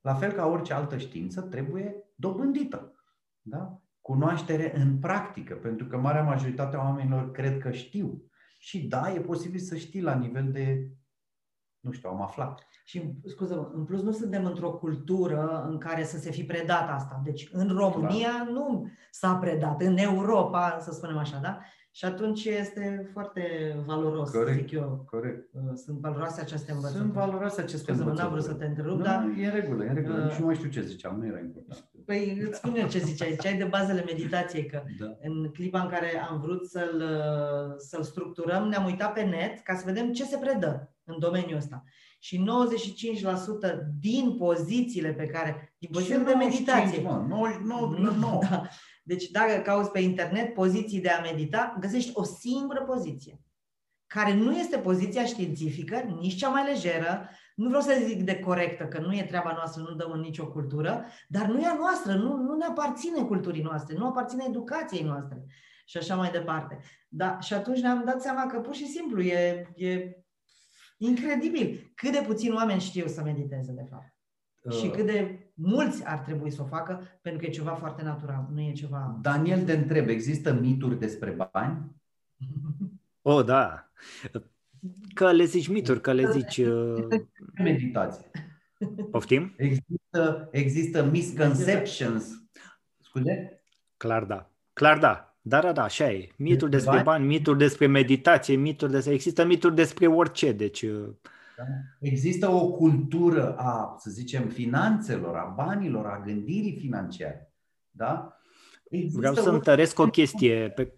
la 0.00 0.14
fel 0.14 0.32
ca 0.32 0.46
orice 0.46 0.72
altă 0.72 0.98
știință, 0.98 1.40
trebuie 1.40 1.94
dobândită. 2.14 2.94
Da? 3.40 3.82
Cunoaștere 4.00 4.76
în 4.76 4.98
practică, 4.98 5.54
pentru 5.54 5.86
că 5.86 5.96
marea 5.96 6.22
majoritate 6.22 6.76
a 6.76 6.82
oamenilor 6.82 7.30
cred 7.30 7.58
că 7.58 7.70
știu. 7.70 8.22
Și 8.58 8.86
da, 8.86 9.12
e 9.12 9.20
posibil 9.20 9.60
să 9.60 9.76
știi 9.76 10.00
la 10.00 10.14
nivel 10.14 10.52
de, 10.52 10.90
nu 11.86 11.92
știu, 11.92 12.08
am 12.10 12.22
aflat. 12.22 12.66
Și, 12.84 13.14
scuză 13.24 13.70
în 13.74 13.84
plus 13.84 14.02
nu 14.02 14.12
suntem 14.12 14.44
într-o 14.44 14.72
cultură 14.72 15.66
în 15.70 15.78
care 15.78 16.04
să 16.04 16.18
se 16.18 16.30
fi 16.30 16.44
predat 16.44 16.90
asta. 16.90 17.20
Deci 17.24 17.48
în 17.52 17.68
România 17.68 18.44
da. 18.46 18.52
nu 18.52 18.88
s-a 19.10 19.34
predat, 19.34 19.82
în 19.82 19.96
Europa, 19.96 20.78
să 20.80 20.92
spunem 20.92 21.16
așa, 21.16 21.38
da? 21.42 21.58
Și 21.90 22.04
atunci 22.04 22.44
este 22.44 23.10
foarte 23.12 23.42
valoros, 23.86 24.30
corect, 24.30 24.58
zic 24.58 24.70
eu. 24.70 25.04
Corect. 25.10 25.48
Uh, 25.52 25.60
sunt 25.74 25.98
valoroase 25.98 26.40
aceste 26.40 26.72
învățături. 26.72 27.02
Sunt 27.02 27.12
valoroase 27.12 27.60
aceste 27.60 27.90
învățături. 27.90 28.20
Nu 28.20 28.26
am 28.26 28.32
vrut 28.32 28.44
să 28.44 28.54
te 28.54 28.64
întrerup, 28.64 28.96
nu, 28.96 29.04
dar... 29.04 29.32
E 29.38 29.46
în 29.46 29.52
regulă, 29.52 29.84
e 29.84 29.88
în 29.88 29.94
regulă. 29.94 30.16
Uh, 30.16 30.24
Nici 30.24 30.38
nu 30.38 30.44
mai 30.44 30.54
știu 30.54 30.68
ce 30.68 30.82
ziceam, 30.82 31.18
nu 31.18 31.26
era 31.26 31.38
important. 31.38 31.90
Păi 32.04 32.38
îți 32.46 32.58
spun 32.58 32.74
eu 32.74 32.88
ce 32.88 32.98
ziceai. 32.98 33.32
Ziceai 33.32 33.56
de 33.56 33.64
bazele 33.64 34.02
meditației, 34.06 34.66
că 34.66 34.82
da. 35.00 35.16
în 35.22 35.50
clipa 35.52 35.80
în 35.80 35.88
care 35.88 36.26
am 36.30 36.40
vrut 36.40 36.66
să-l, 36.66 37.02
să-l 37.76 38.02
structurăm, 38.02 38.68
ne-am 38.68 38.84
uitat 38.84 39.12
pe 39.12 39.22
net 39.22 39.60
ca 39.62 39.74
să 39.74 39.82
vedem 39.86 40.12
ce 40.12 40.24
se 40.24 40.36
predă 40.36 40.95
în 41.06 41.18
domeniul 41.18 41.56
ăsta. 41.56 41.84
Și 42.18 42.36
95% 42.36 42.42
din 44.00 44.36
pozițiile 44.36 45.12
pe 45.12 45.26
care, 45.26 45.74
din 45.78 45.88
pozițiile 45.92 46.22
de 46.22 46.34
meditație. 46.34 47.02
99, 47.02 47.94
99. 47.98 48.40
Da, 48.50 48.62
deci 49.02 49.30
dacă 49.30 49.62
cauți 49.62 49.90
pe 49.90 50.00
internet 50.00 50.54
poziții 50.54 51.00
de 51.00 51.08
a 51.08 51.20
medita, 51.20 51.76
găsești 51.80 52.10
o 52.14 52.22
singură 52.24 52.82
poziție, 52.82 53.40
care 54.06 54.34
nu 54.34 54.56
este 54.56 54.78
poziția 54.78 55.24
științifică, 55.24 55.96
nici 56.20 56.36
cea 56.36 56.48
mai 56.48 56.64
lejeră, 56.64 57.28
nu 57.54 57.66
vreau 57.68 57.82
să 57.82 58.00
zic 58.04 58.22
de 58.22 58.38
corectă, 58.38 58.84
că 58.84 58.98
nu 58.98 59.14
e 59.14 59.24
treaba 59.24 59.52
noastră, 59.52 59.82
nu 59.82 59.94
dăm 59.94 60.10
în 60.10 60.20
nicio 60.20 60.46
cultură, 60.46 61.04
dar 61.28 61.46
nu 61.46 61.60
e 61.60 61.66
a 61.66 61.74
noastră, 61.74 62.14
nu, 62.14 62.36
nu 62.36 62.56
ne 62.56 62.64
aparține 62.64 63.22
culturii 63.22 63.62
noastre, 63.62 63.96
nu 63.96 64.06
aparține 64.06 64.44
educației 64.48 65.02
noastre 65.02 65.44
și 65.84 65.96
așa 65.96 66.16
mai 66.16 66.30
departe. 66.30 66.78
Da, 67.08 67.40
și 67.40 67.54
atunci 67.54 67.80
ne-am 67.80 68.04
dat 68.04 68.22
seama 68.22 68.46
că 68.46 68.60
pur 68.60 68.74
și 68.74 68.86
simplu 68.86 69.22
e, 69.22 69.72
e 69.74 70.16
incredibil 70.96 71.92
cât 71.94 72.12
de 72.12 72.24
puțini 72.26 72.54
oameni 72.54 72.80
știu 72.80 73.06
să 73.06 73.22
mediteze, 73.22 73.72
de 73.72 73.86
fapt. 73.90 74.14
Uh. 74.62 74.72
Și 74.72 74.88
cât 74.88 75.06
de 75.06 75.50
mulți 75.54 76.06
ar 76.06 76.18
trebui 76.18 76.50
să 76.50 76.62
o 76.62 76.66
facă, 76.66 77.02
pentru 77.22 77.40
că 77.40 77.46
e 77.46 77.50
ceva 77.50 77.74
foarte 77.74 78.02
natural, 78.02 78.48
nu 78.52 78.60
e 78.60 78.72
ceva... 78.72 79.18
Daniel 79.22 79.64
te 79.64 79.72
întreb, 79.72 80.08
există 80.08 80.52
mituri 80.52 80.98
despre 80.98 81.36
bani? 81.52 81.84
Oh, 83.28 83.44
da. 83.44 83.90
Că 85.14 85.32
le 85.32 85.44
zici 85.44 85.68
mituri, 85.68 86.00
că 86.00 86.12
le 86.12 86.30
zici... 86.30 86.56
Uh... 86.56 87.06
Meditație. 87.54 88.30
Poftim? 89.10 89.54
Există, 89.56 90.48
există 90.52 91.04
misconceptions. 91.04 92.46
Scuze? 93.00 93.62
Clar 93.96 94.24
da. 94.24 94.50
Clar 94.72 94.98
da. 94.98 95.35
Da, 95.48 95.60
da, 95.60 95.72
da, 95.72 95.82
așa 95.82 96.10
e. 96.10 96.28
Mituri 96.36 96.70
despre 96.70 96.90
bani, 96.90 97.04
bani 97.04 97.26
mituri 97.26 97.58
despre 97.58 97.86
meditație, 97.86 98.54
mituri 98.54 98.92
despre... 98.92 99.12
Există 99.12 99.44
mituri 99.44 99.74
despre 99.74 100.06
orice, 100.06 100.52
deci... 100.52 100.82
Uh, 100.82 101.08
da? 101.56 101.64
Există 102.00 102.50
o 102.50 102.70
cultură 102.70 103.56
a, 103.56 103.96
să 103.98 104.10
zicem, 104.10 104.48
finanțelor, 104.48 105.36
a 105.36 105.54
banilor, 105.56 106.06
a 106.06 106.22
gândirii 106.24 106.76
financiare. 106.78 107.52
Da? 107.90 108.36
Există 108.90 109.18
Vreau 109.18 109.34
să 109.34 109.50
întăresc 109.50 109.98
o 109.98 110.06
chestie 110.06 110.70
pe, 110.70 110.92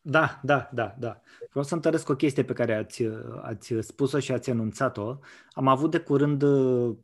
da, 0.00 0.40
da, 0.42 0.70
da, 0.72 0.96
da. 0.98 1.20
Vreau 1.50 1.64
să 1.64 1.74
întăresc 1.74 2.08
o 2.08 2.14
chestie 2.14 2.44
pe 2.44 2.52
care 2.52 2.74
ați, 2.74 3.02
ați 3.42 3.74
spus-o 3.80 4.18
și 4.18 4.32
ați 4.32 4.50
anunțat-o. 4.50 5.18
Am 5.52 5.68
avut 5.68 5.90
de 5.90 5.98
curând 5.98 6.42
uh, 6.42 6.96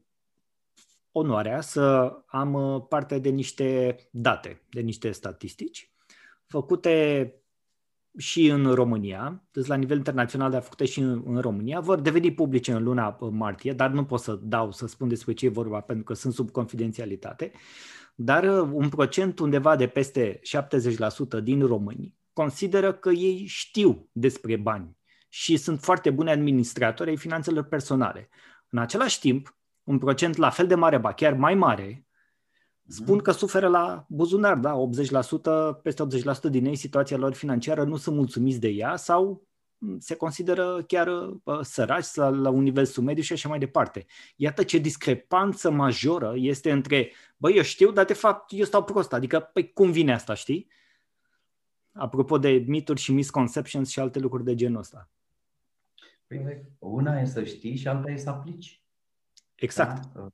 onoarea 1.13 1.61
să 1.61 2.17
am 2.27 2.55
uh, 2.55 2.83
parte 2.89 3.19
de 3.19 3.29
niște 3.29 3.97
date, 4.11 4.63
de 4.71 4.81
niște 4.81 5.11
statistici 5.11 5.91
făcute 6.47 7.35
și 8.19 8.47
în 8.47 8.75
România, 8.75 9.45
deci 9.51 9.67
la 9.67 9.75
nivel 9.75 9.97
internațional, 9.97 10.51
dar 10.51 10.63
făcute 10.63 10.85
și 10.85 11.01
în, 11.01 11.23
în 11.27 11.41
România, 11.41 11.81
vor 11.81 12.01
deveni 12.01 12.33
publice 12.35 12.73
în 12.73 12.83
luna 12.83 13.17
uh, 13.21 13.29
martie, 13.33 13.73
dar 13.73 13.91
nu 13.91 14.05
pot 14.05 14.21
să 14.21 14.39
dau, 14.43 14.73
să 14.73 14.87
spun 14.87 15.09
despre 15.09 15.33
ce 15.33 15.47
e 15.47 15.49
vorba, 15.49 15.81
pentru 15.81 16.05
că 16.05 16.15
sunt 16.15 16.33
sub 16.33 16.51
confidențialitate, 16.51 17.53
dar 18.15 18.45
un 18.73 18.89
procent 18.89 19.39
undeva 19.39 19.77
de 19.77 19.87
peste 19.87 20.41
70% 21.39 21.43
din 21.43 21.67
români 21.67 22.15
consideră 22.33 22.93
că 22.93 23.11
ei 23.11 23.47
știu 23.47 24.09
despre 24.13 24.57
bani 24.57 24.97
și 25.29 25.57
sunt 25.57 25.81
foarte 25.81 26.11
buni 26.11 26.31
administratori 26.31 27.11
ai 27.11 27.17
finanțelor 27.17 27.65
personale. 27.65 28.29
În 28.69 28.79
același 28.79 29.21
timp, 29.21 29.59
un 29.83 29.99
procent 29.99 30.37
la 30.37 30.51
fel 30.51 30.67
de 30.67 30.75
mare, 30.75 30.99
ba 30.99 31.13
chiar 31.13 31.35
mai 31.35 31.55
mare, 31.55 32.06
spun 32.89 33.19
că 33.19 33.31
suferă 33.31 33.69
la 33.69 34.07
buzunar, 34.09 34.57
da, 34.57 34.77
80%, 35.79 35.83
peste 35.83 36.07
80% 36.49 36.51
din 36.51 36.65
ei 36.65 36.77
situația 36.77 37.17
lor 37.17 37.35
financiară 37.35 37.85
nu 37.85 37.97
sunt 37.97 38.17
mulțumiți 38.17 38.61
de 38.61 38.69
ea 38.69 38.97
sau 38.97 39.47
se 39.99 40.17
consideră 40.17 40.85
chiar 40.87 41.09
uh, 41.09 41.61
săraci 41.63 42.15
la, 42.15 42.29
la 42.29 42.51
un 42.51 42.63
nivel 42.63 42.85
sumediu 42.85 43.23
și 43.23 43.33
așa 43.33 43.49
mai 43.49 43.59
departe. 43.59 44.07
Iată 44.37 44.63
ce 44.63 44.79
discrepanță 44.79 45.71
majoră 45.71 46.33
este 46.37 46.71
între, 46.71 47.13
băi, 47.37 47.57
eu 47.57 47.63
știu, 47.63 47.91
dar 47.91 48.05
de 48.05 48.13
fapt 48.13 48.53
eu 48.53 48.65
stau 48.65 48.85
prost, 48.85 49.13
adică, 49.13 49.41
păi, 49.41 49.73
cum 49.73 49.91
vine 49.91 50.13
asta, 50.13 50.35
știi? 50.35 50.71
Apropo 51.93 52.39
de 52.39 52.49
mituri 52.49 53.01
și 53.01 53.13
misconceptions 53.13 53.91
și 53.91 54.01
alte 54.01 54.19
lucruri 54.19 54.45
de 54.45 54.55
genul 54.55 54.79
ăsta. 54.79 55.11
Păi, 56.27 56.65
una 56.79 57.21
e 57.21 57.25
să 57.25 57.45
știi 57.45 57.77
și 57.77 57.89
alta 57.89 58.11
e 58.11 58.17
să 58.17 58.31
aplici. 58.31 58.83
Exact. 59.55 60.13
Da? 60.15 60.33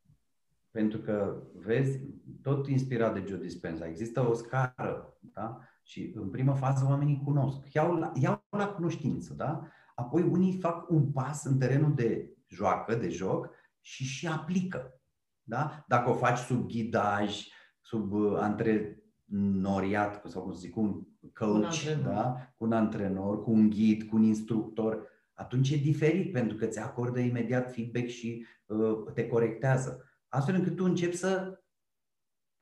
Pentru 0.73 0.99
că, 0.99 1.43
vezi, 1.55 2.01
tot 2.43 2.69
inspirat 2.69 3.15
de 3.15 3.25
Joe 3.29 3.39
Dispenza, 3.39 3.87
există 3.87 4.29
o 4.29 4.35
scară, 4.35 5.19
da? 5.21 5.59
Și 5.83 6.13
în 6.15 6.31
prima 6.31 6.55
fază 6.55 6.87
oamenii 6.89 7.23
cunosc, 7.25 7.73
iau 7.73 7.95
la, 7.95 8.13
iau 8.15 8.45
la 8.51 8.69
cunoștință, 8.69 9.35
da? 9.35 9.63
Apoi 9.95 10.23
unii 10.23 10.59
fac 10.59 10.91
un 10.91 11.13
pas 11.13 11.45
în 11.45 11.59
terenul 11.59 11.95
de 11.95 12.37
joacă, 12.49 12.95
de 12.95 13.09
joc 13.09 13.51
și 13.81 14.05
și 14.05 14.27
aplică. 14.27 15.01
Da? 15.43 15.85
Dacă 15.89 16.11
o 16.11 16.15
faci 16.15 16.39
sub 16.39 16.67
ghidaj, 16.67 17.47
sub 17.81 18.13
uh, 18.13 18.37
antrenoriat, 18.39 20.27
sau 20.27 20.43
cum 20.43 20.53
să 20.53 20.59
zic, 20.59 20.77
un 20.77 21.03
coach, 21.33 21.85
un 21.97 22.03
da? 22.05 22.53
cu 22.57 22.65
un 22.65 22.73
antrenor, 22.73 23.43
cu 23.43 23.51
un 23.51 23.71
ghid, 23.71 24.03
cu 24.03 24.17
un 24.17 24.23
instructor, 24.23 25.09
atunci 25.33 25.71
e 25.71 25.77
diferit 25.77 26.33
pentru 26.33 26.57
că 26.57 26.67
ți 26.67 26.79
acordă 26.79 27.19
imediat 27.19 27.73
feedback 27.73 28.07
și 28.07 28.47
uh, 28.67 29.13
te 29.15 29.27
corectează. 29.27 30.07
Astfel 30.35 30.55
încât 30.55 30.77
tu 30.77 30.85
începi 30.85 31.17
să, 31.17 31.63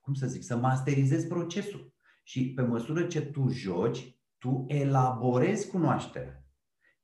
cum 0.01 0.15
să 0.15 0.27
zic, 0.27 0.43
să 0.43 0.57
masterizezi 0.57 1.27
procesul. 1.27 1.95
Și 2.25 2.53
pe 2.53 2.63
măsură 2.63 3.07
ce 3.07 3.21
tu 3.23 3.49
joci, 3.49 4.19
tu 4.39 4.65
elaborezi 4.69 5.71
cunoașterea. 5.71 6.45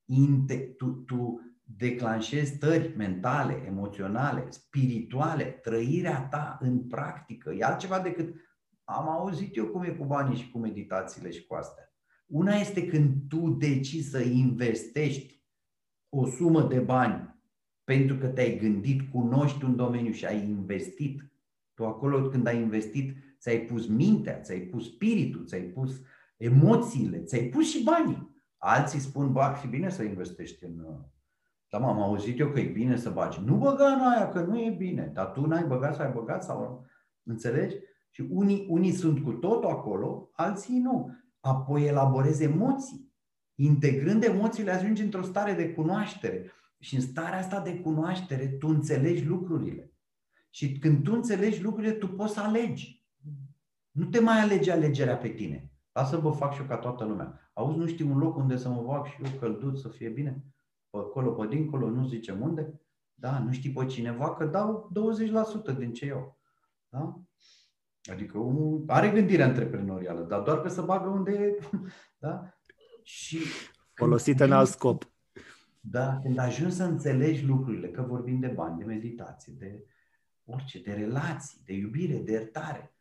Inte, 0.04 0.56
tu, 0.56 0.86
tu 0.86 1.40
declanșezi 1.62 2.54
stări 2.54 2.96
mentale, 2.96 3.62
emoționale, 3.66 4.50
spirituale, 4.50 5.44
trăirea 5.44 6.28
ta 6.28 6.58
în 6.60 6.86
practică. 6.86 7.52
E 7.52 7.64
altceva 7.64 8.00
decât 8.00 8.34
am 8.84 9.08
auzit 9.08 9.56
eu 9.56 9.66
cum 9.66 9.82
e 9.82 9.90
cu 9.90 10.04
banii 10.04 10.36
și 10.36 10.50
cu 10.50 10.58
meditațiile 10.58 11.30
și 11.30 11.46
cu 11.46 11.54
astea. 11.54 11.94
Una 12.26 12.54
este 12.54 12.86
când 12.86 13.28
tu 13.28 13.50
decizi 13.50 14.10
să 14.10 14.18
investești 14.18 15.44
o 16.08 16.26
sumă 16.26 16.62
de 16.62 16.80
bani 16.80 17.35
pentru 17.86 18.16
că 18.16 18.26
te-ai 18.26 18.58
gândit, 18.58 19.10
cunoști 19.10 19.64
un 19.64 19.76
domeniu 19.76 20.12
și 20.12 20.26
ai 20.26 20.48
investit. 20.48 21.30
Tu 21.74 21.86
acolo 21.86 22.28
când 22.28 22.46
ai 22.46 22.60
investit, 22.60 23.16
ți-ai 23.40 23.58
pus 23.58 23.86
mintea, 23.86 24.40
ți-ai 24.40 24.60
pus 24.60 24.86
spiritul, 24.86 25.44
ți-ai 25.44 25.60
pus 25.60 26.00
emoțiile, 26.36 27.18
ți-ai 27.18 27.42
pus 27.42 27.70
și 27.70 27.82
banii. 27.82 28.34
Alții 28.56 28.98
spun, 28.98 29.32
bă, 29.32 29.40
ar 29.40 29.54
fi 29.56 29.66
bine 29.66 29.90
să 29.90 30.02
investești 30.02 30.64
în... 30.64 30.84
Da, 31.68 31.78
m-am 31.78 32.02
auzit 32.02 32.38
eu 32.38 32.48
că 32.48 32.60
e 32.60 32.70
bine 32.70 32.96
să 32.96 33.10
bagi. 33.10 33.40
Nu 33.44 33.56
băga 33.56 33.86
în 33.86 34.00
aia, 34.00 34.28
că 34.28 34.40
nu 34.40 34.60
e 34.60 34.70
bine. 34.70 35.10
Dar 35.14 35.26
tu 35.26 35.46
n-ai 35.46 35.64
băgat 35.64 35.94
sau 35.94 36.04
ai 36.04 36.12
băgat 36.12 36.44
sau... 36.44 36.86
Înțelegi? 37.22 37.76
Și 38.10 38.26
unii, 38.30 38.66
unii 38.68 38.92
sunt 38.92 39.24
cu 39.24 39.32
totul 39.32 39.70
acolo, 39.70 40.30
alții 40.32 40.78
nu. 40.78 41.10
Apoi 41.40 41.86
elaborezi 41.86 42.42
emoții. 42.42 43.12
Integrând 43.54 44.22
emoțiile, 44.22 44.70
ajungi 44.70 45.02
într-o 45.02 45.22
stare 45.22 45.52
de 45.52 45.72
cunoaștere. 45.72 46.50
Și 46.78 46.94
în 46.94 47.00
starea 47.00 47.38
asta 47.38 47.60
de 47.60 47.80
cunoaștere, 47.80 48.48
tu 48.48 48.68
înțelegi 48.68 49.24
lucrurile. 49.24 49.92
Și 50.50 50.78
când 50.78 51.04
tu 51.04 51.12
înțelegi 51.12 51.62
lucrurile, 51.62 51.92
tu 51.92 52.08
poți 52.08 52.32
să 52.32 52.40
alegi. 52.40 53.04
Nu 53.90 54.04
te 54.04 54.20
mai 54.20 54.40
alege 54.40 54.72
alegerea 54.72 55.16
pe 55.16 55.28
tine. 55.28 55.70
Lasă 55.92 56.16
vă 56.16 56.30
fac 56.30 56.52
și 56.52 56.60
eu 56.60 56.66
ca 56.66 56.76
toată 56.76 57.04
lumea. 57.04 57.50
Auzi, 57.52 57.78
nu 57.78 57.86
știu 57.86 58.10
un 58.10 58.18
loc 58.18 58.36
unde 58.36 58.56
să 58.56 58.68
mă 58.68 58.84
fac 58.86 59.06
și 59.06 59.22
eu 59.24 59.38
călduț 59.38 59.80
să 59.80 59.88
fie 59.88 60.08
bine? 60.08 60.44
Pe 60.90 60.98
acolo, 60.98 61.32
pe 61.32 61.46
dincolo, 61.46 61.90
nu 61.90 62.06
zicem 62.06 62.40
unde? 62.40 62.80
Da, 63.14 63.38
nu 63.38 63.52
știi 63.52 63.72
pe 63.72 63.86
cineva 63.86 64.34
că 64.34 64.44
dau 64.44 64.92
20% 65.74 65.78
din 65.78 65.92
ce 65.92 66.06
eu. 66.06 66.38
Da? 66.88 67.20
Adică 68.10 68.38
unul 68.38 68.84
are 68.86 69.10
gândire 69.10 69.42
antreprenorială, 69.42 70.20
dar 70.20 70.40
doar 70.40 70.60
că 70.60 70.68
să 70.68 70.82
bagă 70.82 71.08
unde 71.08 71.30
e. 71.30 71.58
Da? 72.18 72.50
Și 73.02 73.38
Folosită 73.94 74.44
în 74.44 74.52
alt 74.52 74.68
scop. 74.68 75.10
Da, 75.90 76.20
când 76.22 76.38
ajungi 76.38 76.74
să 76.74 76.84
înțelegi 76.84 77.44
lucrurile, 77.44 77.90
că 77.90 78.02
vorbim 78.02 78.40
de 78.40 78.46
bani, 78.46 78.78
de 78.78 78.84
meditație, 78.84 79.52
de 79.58 79.84
orice, 80.44 80.82
de 80.82 80.92
relații, 80.92 81.60
de 81.64 81.72
iubire, 81.72 82.18
de 82.18 82.32
iertare, 82.32 82.94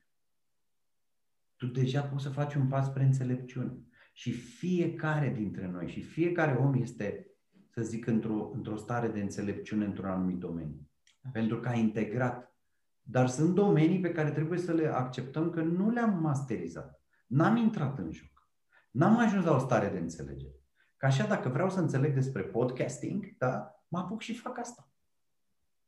tu 1.55 1.67
deja 1.67 2.01
poți 2.01 2.23
să 2.23 2.29
faci 2.29 2.55
un 2.55 2.67
pas 2.67 2.86
spre 2.86 3.03
înțelepciune. 3.03 3.77
Și 4.13 4.31
fiecare 4.31 5.29
dintre 5.29 5.67
noi 5.67 5.88
și 5.88 6.01
fiecare 6.01 6.57
om 6.57 6.73
este, 6.73 7.27
să 7.69 7.81
zic, 7.81 8.05
într-o, 8.05 8.51
într-o 8.53 8.75
stare 8.75 9.07
de 9.07 9.21
înțelepciune 9.21 9.86
într-un 9.86 10.09
anumit 10.09 10.38
domeniu. 10.38 10.89
Pentru 11.31 11.59
că 11.59 11.69
a 11.69 11.73
integrat. 11.73 12.55
Dar 13.01 13.27
sunt 13.27 13.55
domenii 13.55 13.99
pe 13.99 14.11
care 14.11 14.31
trebuie 14.31 14.59
să 14.59 14.73
le 14.73 14.88
acceptăm 14.88 15.49
că 15.49 15.61
nu 15.61 15.89
le-am 15.89 16.19
masterizat. 16.21 17.01
N-am 17.27 17.55
intrat 17.55 17.99
în 17.99 18.11
joc. 18.11 18.49
N-am 18.91 19.17
ajuns 19.17 19.45
la 19.45 19.55
o 19.55 19.59
stare 19.59 19.89
de 19.89 19.97
înțelegere. 19.97 20.64
Ca 21.06 21.12
așa, 21.12 21.28
dacă 21.28 21.49
vreau 21.49 21.70
să 21.70 21.80
înțeleg 21.80 22.14
despre 22.14 22.41
podcasting, 22.41 23.38
da, 23.38 23.84
mă 23.88 23.97
apuc 23.97 24.22
și 24.22 24.34
fac 24.34 24.60
asta. 24.60 24.89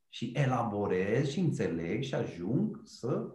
Și 0.09 0.31
elaborez 0.35 1.29
și 1.29 1.39
înțeleg 1.39 2.03
și 2.03 2.15
ajung 2.15 2.81
să 2.83 3.33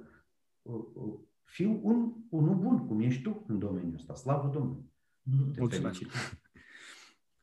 uh, 0.63 0.85
uh, 0.95 1.15
fiu 1.43 1.81
un, 1.83 2.13
unul 2.29 2.55
bun, 2.55 2.87
cum 2.87 3.01
ești 3.01 3.23
tu 3.23 3.45
în 3.47 3.59
domeniul 3.59 3.95
ăsta. 3.95 4.15
Slavă 4.15 4.51
Domnului! 4.53 4.93
Mulțumesc! 5.59 6.03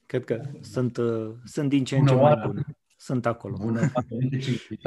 Cred 0.06 0.24
că 0.24 0.42
sunt, 0.62 0.98
uh, 0.98 1.36
sunt 1.44 1.70
din 1.70 1.84
ce 1.84 1.98
în 1.98 2.06
ce 2.06 2.14
mai 2.14 2.42
bune. 2.46 2.66
Sunt 2.98 3.26
acolo. 3.26 3.58
Bună, 3.60 3.92
ce 4.42 4.78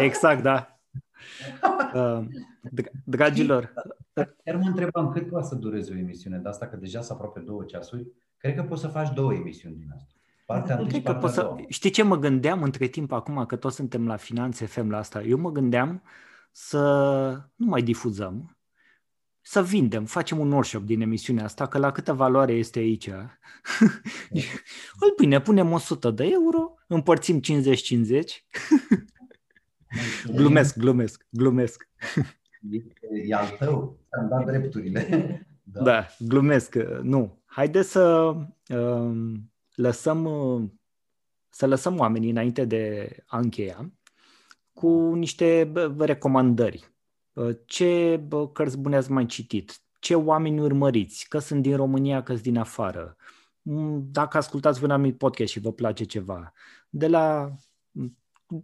Exact, 0.00 0.42
da. 0.42 0.73
Uh, 1.94 2.26
dragilor. 3.04 3.72
Chiar 4.44 4.56
mă 4.56 4.66
întrebam 4.66 5.12
cât 5.12 5.28
poate 5.28 5.46
să 5.46 5.54
dureze 5.54 5.92
o 5.92 5.96
emisiune 5.96 6.38
de 6.38 6.48
asta, 6.48 6.66
că 6.66 6.76
deja 6.76 7.00
sunt 7.00 7.18
aproape 7.18 7.40
două 7.40 7.64
ceasuri. 7.64 8.06
Cred 8.36 8.54
că 8.54 8.62
poți 8.62 8.80
să 8.80 8.88
faci 8.88 9.14
două 9.14 9.34
emisiuni 9.34 9.76
din 9.76 9.90
asta. 9.94 10.12
Partea 10.46 10.76
întâi 10.78 11.02
partea 11.02 11.20
poți 11.20 11.34
să... 11.34 11.54
Știi 11.68 11.90
ce 11.90 12.02
mă 12.02 12.16
gândeam 12.18 12.62
între 12.62 12.86
timp 12.86 13.12
acum, 13.12 13.46
că 13.46 13.56
toți 13.56 13.76
suntem 13.76 14.06
la 14.06 14.16
Finanțe 14.16 14.66
FM 14.66 14.90
la 14.90 14.98
asta? 14.98 15.22
Eu 15.22 15.38
mă 15.38 15.50
gândeam 15.50 16.02
să 16.52 16.80
nu 17.54 17.66
mai 17.66 17.82
difuzăm, 17.82 18.56
să 19.40 19.62
vindem, 19.62 20.04
facem 20.04 20.38
un 20.38 20.52
workshop 20.52 20.82
din 20.82 21.00
emisiunea 21.00 21.44
asta, 21.44 21.66
că 21.66 21.78
la 21.78 21.90
câtă 21.90 22.12
valoare 22.12 22.52
este 22.52 22.78
aici. 22.78 23.08
Îl 25.02 25.14
bine, 25.16 25.40
punem 25.40 25.72
100 25.72 26.10
de 26.10 26.28
euro, 26.32 26.74
împărțim 26.86 27.40
50-50 27.40 27.42
glumesc, 30.34 30.76
glumesc, 30.76 31.26
glumesc. 31.30 31.88
E 33.26 33.34
al 33.34 33.48
tău, 33.58 33.98
am 34.10 34.28
dat 34.28 34.44
drepturile. 34.44 35.46
Da. 35.62 35.82
da, 35.82 36.06
glumesc. 36.18 36.74
Nu. 37.02 37.42
Haideți 37.44 37.90
să 37.90 38.34
uh, 38.68 39.32
lăsăm 39.74 40.24
uh, 40.24 40.62
să 41.48 41.66
lăsăm 41.66 41.98
oamenii 41.98 42.30
înainte 42.30 42.64
de 42.64 43.14
a 43.26 43.38
încheia 43.38 43.92
cu 44.72 45.14
niște 45.14 45.72
recomandări. 45.98 46.92
Ce 47.64 48.20
cărți 48.52 48.78
bune 48.78 48.96
ați 48.96 49.10
mai 49.10 49.26
citit? 49.26 49.84
ce 50.04 50.14
oameni 50.14 50.60
urmăriți, 50.60 51.28
că 51.28 51.38
sunt 51.38 51.62
din 51.62 51.76
România, 51.76 52.22
că 52.22 52.32
sunt 52.32 52.44
din 52.44 52.56
afară. 52.56 53.16
Mm, 53.62 54.08
dacă 54.10 54.36
ascultați 54.36 54.84
un 54.84 54.90
anumit 54.90 55.18
podcast 55.18 55.52
și 55.52 55.60
vă 55.60 55.72
place 55.72 56.04
ceva, 56.04 56.52
de 56.88 57.08
la 57.08 57.54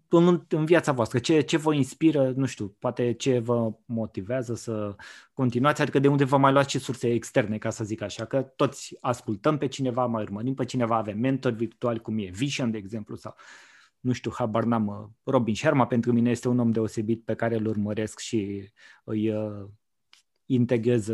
în, 0.08 0.44
în 0.48 0.64
viața 0.64 0.92
voastră, 0.92 1.18
ce, 1.18 1.40
ce 1.40 1.56
vă 1.56 1.74
inspiră, 1.74 2.32
nu 2.36 2.46
știu, 2.46 2.76
poate 2.78 3.12
ce 3.12 3.38
vă 3.38 3.72
motivează 3.84 4.54
să 4.54 4.96
continuați, 5.32 5.82
adică 5.82 5.98
de 5.98 6.08
unde 6.08 6.24
vă 6.24 6.36
mai 6.36 6.52
luați 6.52 6.70
și 6.70 6.78
surse 6.78 7.12
externe, 7.12 7.58
ca 7.58 7.70
să 7.70 7.84
zic 7.84 8.00
așa, 8.00 8.24
că 8.24 8.42
toți 8.42 8.96
ascultăm 9.00 9.58
pe 9.58 9.66
cineva, 9.66 10.06
mai 10.06 10.22
urmărim 10.22 10.54
pe 10.54 10.64
cineva, 10.64 10.96
avem 10.96 11.18
mentori 11.18 11.54
virtuali, 11.54 12.00
cum 12.00 12.18
e 12.18 12.30
Vision, 12.32 12.70
de 12.70 12.78
exemplu, 12.78 13.16
sau 13.16 13.34
nu 14.00 14.12
știu, 14.12 14.30
habar 14.34 14.64
n-am, 14.64 15.16
Robin 15.24 15.54
Sharma 15.54 15.86
pentru 15.86 16.12
mine 16.12 16.30
este 16.30 16.48
un 16.48 16.58
om 16.58 16.70
deosebit 16.70 17.24
pe 17.24 17.34
care 17.34 17.56
îl 17.56 17.66
urmăresc 17.66 18.18
și 18.18 18.70
îi 19.04 19.30
uh, 19.30 19.68
integrez 20.44 21.10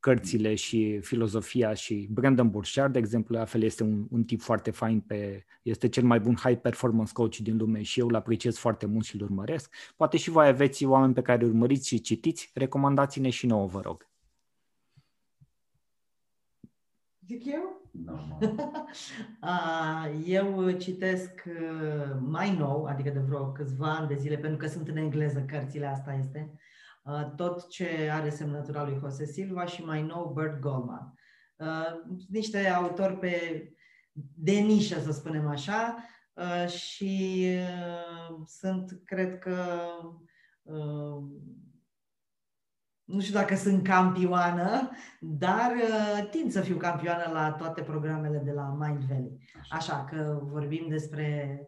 cărțile 0.00 0.54
și 0.54 1.00
filozofia 1.00 1.74
și 1.74 2.08
Brandon 2.10 2.50
Burchard, 2.50 2.92
de 2.92 2.98
exemplu, 2.98 3.36
la 3.36 3.44
fel 3.44 3.62
este 3.62 3.82
un, 3.82 4.06
un 4.10 4.24
tip 4.24 4.40
foarte 4.40 4.70
fain, 4.70 5.00
pe, 5.00 5.44
este 5.62 5.88
cel 5.88 6.04
mai 6.04 6.20
bun 6.20 6.34
high 6.34 6.60
performance 6.60 7.12
coach 7.12 7.36
din 7.36 7.56
lume 7.56 7.82
și 7.82 8.00
eu 8.00 8.08
îl 8.08 8.14
apreciez 8.14 8.56
foarte 8.56 8.86
mult 8.86 9.04
și 9.04 9.14
îl 9.14 9.22
urmăresc. 9.22 9.74
Poate 9.96 10.16
și 10.16 10.30
voi 10.30 10.46
aveți 10.46 10.84
oameni 10.84 11.14
pe 11.14 11.22
care 11.22 11.42
îi 11.42 11.48
urmăriți 11.48 11.88
și 11.88 12.00
citiți, 12.00 12.50
recomandați-ne 12.54 13.30
și 13.30 13.46
nouă, 13.46 13.66
vă 13.66 13.80
rog. 13.80 14.08
Zic 17.26 17.44
eu? 17.44 17.80
No, 17.90 18.18
eu 20.38 20.70
citesc 20.70 21.44
uh, 21.46 22.16
mai 22.20 22.56
nou, 22.56 22.84
adică 22.84 23.10
de 23.10 23.18
vreo 23.18 23.46
câțiva 23.46 23.94
ani 23.94 24.08
de 24.08 24.16
zile, 24.16 24.36
pentru 24.36 24.58
că 24.58 24.66
sunt 24.66 24.88
în 24.88 24.96
engleză, 24.96 25.44
cărțile 25.48 25.86
asta 25.86 26.14
este, 26.14 26.50
Uh, 26.52 26.58
tot 27.36 27.68
ce 27.68 28.10
are 28.12 28.30
semnătura 28.30 28.84
lui 28.84 28.98
Jose 29.00 29.24
Silva 29.24 29.64
și 29.64 29.84
mai 29.84 30.02
nou 30.02 30.32
Bert 30.34 30.60
Goldman. 30.60 31.14
Uh, 31.56 32.16
niște 32.28 32.68
autori 32.68 33.18
pe, 33.18 33.64
de 34.34 34.52
nișă, 34.52 35.00
să 35.00 35.12
spunem 35.12 35.46
așa, 35.46 35.96
uh, 36.32 36.68
și 36.68 37.46
sunt, 38.46 39.00
cred 39.04 39.38
că, 39.38 39.64
nu 43.04 43.20
știu 43.20 43.34
dacă 43.34 43.54
sunt 43.54 43.82
campioană, 43.82 44.90
dar 45.20 45.72
tind 46.30 46.50
să 46.50 46.60
fiu 46.60 46.76
campioană 46.76 47.30
la 47.32 47.52
toate 47.52 47.82
programele 47.82 48.38
de 48.38 48.52
la 48.52 48.76
Mind 48.78 49.02
Valley. 49.02 49.38
Așa 49.70 50.04
că 50.04 50.40
vorbim 50.42 50.88
despre 50.88 51.60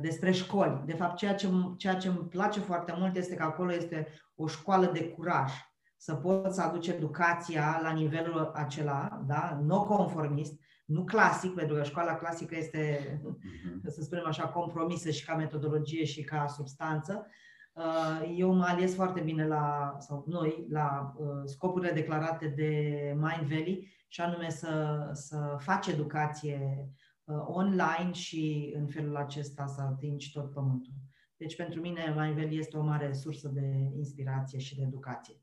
despre 0.00 0.30
școli. 0.32 0.82
De 0.86 0.94
fapt, 0.94 1.16
ceea 1.16 1.34
ce, 1.34 1.48
ceea 1.76 1.94
ce 1.94 2.08
îmi 2.08 2.18
place 2.18 2.60
foarte 2.60 2.94
mult 2.98 3.16
este 3.16 3.34
că 3.34 3.42
acolo 3.42 3.72
este 3.72 4.08
o 4.34 4.46
școală 4.46 4.90
de 4.92 5.08
curaj, 5.08 5.52
să 5.96 6.14
poți 6.14 6.54
să 6.54 6.62
aduci 6.62 6.86
educația 6.86 7.80
la 7.82 7.90
nivelul 7.90 8.50
acela, 8.54 9.22
da? 9.26 9.58
non-conformist, 9.62 10.60
nu 10.84 11.04
clasic, 11.04 11.54
pentru 11.54 11.76
că 11.76 11.82
școala 11.82 12.14
clasică 12.14 12.56
este, 12.56 12.98
uh-huh. 13.24 13.86
să 13.86 14.02
spunem 14.02 14.24
așa, 14.26 14.46
compromisă 14.46 15.10
și 15.10 15.24
ca 15.24 15.34
metodologie 15.34 16.04
și 16.04 16.22
ca 16.22 16.46
substanță. 16.46 17.26
Uh, 17.72 18.34
eu 18.36 18.52
mă 18.52 18.64
aliez 18.64 18.94
foarte 18.94 19.20
bine 19.20 19.46
la, 19.46 19.96
sau 19.98 20.24
noi, 20.26 20.66
la 20.70 21.14
uh, 21.16 21.26
scopurile 21.44 21.92
declarate 21.92 22.46
de 22.46 22.70
Mind 23.14 23.48
Valley 23.48 23.96
și 24.08 24.20
anume 24.20 24.50
să, 24.50 25.00
să 25.12 25.56
faci 25.58 25.86
educație 25.86 26.76
uh, 26.78 27.07
online 27.46 28.12
și 28.12 28.72
în 28.76 28.86
felul 28.86 29.16
acesta 29.16 29.66
să 29.66 29.80
atingi 29.80 30.32
tot 30.32 30.52
pământul. 30.52 30.92
Deci 31.36 31.56
pentru 31.56 31.80
mine 31.80 32.14
Mindvel 32.18 32.52
este 32.52 32.76
o 32.76 32.82
mare 32.82 33.12
sursă 33.12 33.48
de 33.48 33.90
inspirație 33.96 34.58
și 34.58 34.76
de 34.76 34.82
educație. 34.82 35.34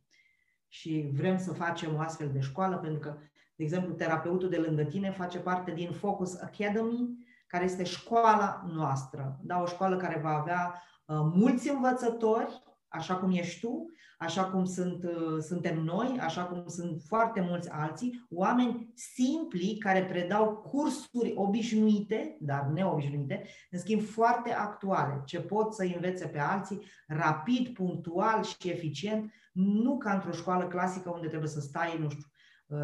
Și 0.67 1.09
vrem 1.13 1.37
să 1.37 1.53
facem 1.53 1.95
o 1.95 1.99
astfel 1.99 2.31
de 2.31 2.39
școală 2.39 2.77
pentru 2.77 2.99
că, 2.99 3.17
de 3.55 3.63
exemplu, 3.63 3.93
terapeutul 3.93 4.49
de 4.49 4.57
lângă 4.57 4.83
tine 4.83 5.11
face 5.11 5.39
parte 5.39 5.71
din 5.71 5.91
Focus 5.91 6.35
Academy, 6.35 7.25
care 7.47 7.63
este 7.63 7.83
școala 7.83 8.65
noastră. 8.67 9.39
Da, 9.41 9.61
o 9.61 9.65
școală 9.65 9.97
care 9.97 10.19
va 10.19 10.29
avea 10.29 10.81
uh, 11.05 11.15
mulți 11.33 11.69
învățători, 11.69 12.63
așa 12.95 13.15
cum 13.15 13.31
ești 13.31 13.59
tu, 13.59 13.85
așa 14.17 14.45
cum 14.45 14.65
sunt, 14.65 15.03
uh, 15.03 15.39
suntem 15.39 15.83
noi, 15.83 16.17
așa 16.21 16.43
cum 16.43 16.67
sunt 16.67 17.01
foarte 17.01 17.41
mulți 17.41 17.69
alții, 17.69 18.25
oameni 18.29 18.91
simpli 18.93 19.77
care 19.77 20.05
predau 20.05 20.55
cursuri 20.55 21.33
obișnuite, 21.35 22.37
dar 22.39 22.65
neobișnuite, 22.73 23.43
în 23.71 23.79
schimb 23.79 24.01
foarte 24.01 24.53
actuale, 24.53 25.21
ce 25.25 25.39
pot 25.39 25.73
să 25.73 25.83
învețe 25.83 26.27
pe 26.27 26.39
alții 26.39 26.81
rapid, 27.07 27.67
punctual 27.67 28.43
și 28.43 28.69
eficient, 28.69 29.31
nu 29.53 29.97
ca 29.97 30.13
într-o 30.13 30.31
școală 30.31 30.67
clasică 30.67 31.09
unde 31.09 31.27
trebuie 31.27 31.49
să 31.49 31.59
stai, 31.59 31.97
nu 31.99 32.09
știu, 32.09 32.25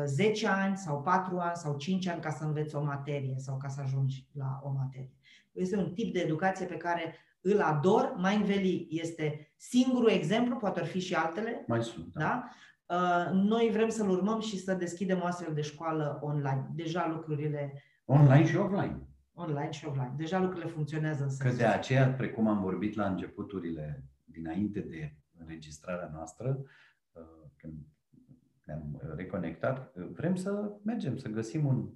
10 0.06 0.46
uh, 0.46 0.54
ani 0.56 0.78
sau 0.78 1.02
4 1.02 1.38
ani 1.38 1.56
sau 1.56 1.78
5 1.78 2.08
ani 2.08 2.22
ca 2.22 2.30
să 2.30 2.44
înveți 2.44 2.76
o 2.76 2.84
materie 2.84 3.36
sau 3.38 3.58
ca 3.58 3.68
să 3.68 3.82
ajungi 3.82 4.28
la 4.34 4.60
o 4.64 4.72
materie. 4.72 5.16
Este 5.52 5.78
un 5.78 5.94
tip 5.94 6.14
de 6.14 6.20
educație 6.20 6.66
pe 6.66 6.78
care 6.78 7.16
îl 7.42 7.62
ador. 7.62 8.16
Mind 8.18 8.46
Valley 8.46 8.88
este 8.90 9.54
singurul 9.58 10.10
exemplu, 10.10 10.56
poate 10.56 10.80
ar 10.80 10.86
fi 10.86 11.00
și 11.00 11.14
altele. 11.14 11.64
Mai 11.68 11.84
sunt. 11.84 12.14
Da? 12.14 12.20
da? 12.20 12.50
Uh, 12.96 13.32
noi 13.34 13.70
vrem 13.72 13.90
să-l 13.90 14.10
urmăm 14.10 14.40
și 14.40 14.58
să 14.58 14.74
deschidem 14.74 15.20
o 15.22 15.26
astfel 15.26 15.54
de 15.54 15.62
școală 15.62 16.20
online. 16.22 16.68
Deja 16.76 17.08
lucrurile... 17.08 17.84
Online 18.06 18.46
și 18.46 18.56
offline. 18.56 19.00
Online 19.34 19.72
și 19.72 19.86
offline. 19.86 20.14
Deja 20.18 20.40
lucrurile 20.40 20.72
funcționează 20.72 21.24
în 21.24 21.50
Că 21.50 21.56
de 21.56 21.66
aceea, 21.66 22.08
precum 22.08 22.48
am 22.48 22.62
vorbit 22.62 22.96
la 22.96 23.06
începuturile, 23.08 24.04
dinainte 24.24 24.80
de 24.80 25.16
înregistrarea 25.38 26.10
noastră, 26.14 26.64
uh, 27.12 27.22
când 27.56 27.74
ne-am 28.66 29.14
reconectat, 29.16 29.96
vrem 29.96 30.36
să 30.36 30.72
mergem, 30.84 31.18
să 31.18 31.28
găsim 31.28 31.66
un 31.66 31.90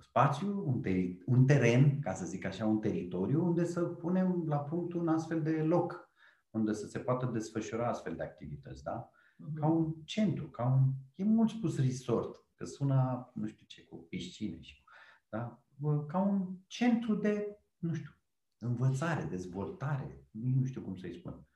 spațiu, 0.00 0.62
un, 0.66 0.80
teri- 0.82 1.22
un 1.26 1.46
teren, 1.46 2.00
ca 2.00 2.12
să 2.12 2.24
zic 2.24 2.44
așa, 2.44 2.66
un 2.66 2.80
teritoriu 2.80 3.44
unde 3.44 3.64
să 3.64 3.80
punem 3.80 4.44
la 4.46 4.56
punct 4.56 4.92
un 4.92 5.08
astfel 5.08 5.42
de 5.42 5.62
loc, 5.62 6.10
unde 6.50 6.72
să 6.72 6.86
se 6.86 6.98
poată 6.98 7.26
desfășura 7.26 7.88
astfel 7.88 8.16
de 8.16 8.22
activități, 8.22 8.82
da? 8.82 9.10
Uh-huh. 9.10 9.54
Ca 9.54 9.66
un 9.66 9.94
centru, 10.04 10.48
ca 10.48 10.64
un, 10.64 10.92
e 11.14 11.24
mult 11.24 11.48
spus 11.48 11.78
resort, 11.78 12.46
că 12.54 12.64
sună, 12.64 13.30
nu 13.34 13.46
știu 13.46 13.66
ce, 13.66 13.84
cu 13.84 13.96
piscine 13.96 14.60
și, 14.60 14.84
da? 15.28 15.62
Ca 16.06 16.18
un 16.18 16.56
centru 16.66 17.14
de, 17.14 17.58
nu 17.78 17.94
știu, 17.94 18.10
învățare, 18.58 19.24
dezvoltare, 19.24 20.26
nu 20.30 20.64
știu 20.64 20.82
cum 20.82 20.96
să-i 20.96 21.14
spun. 21.18 21.46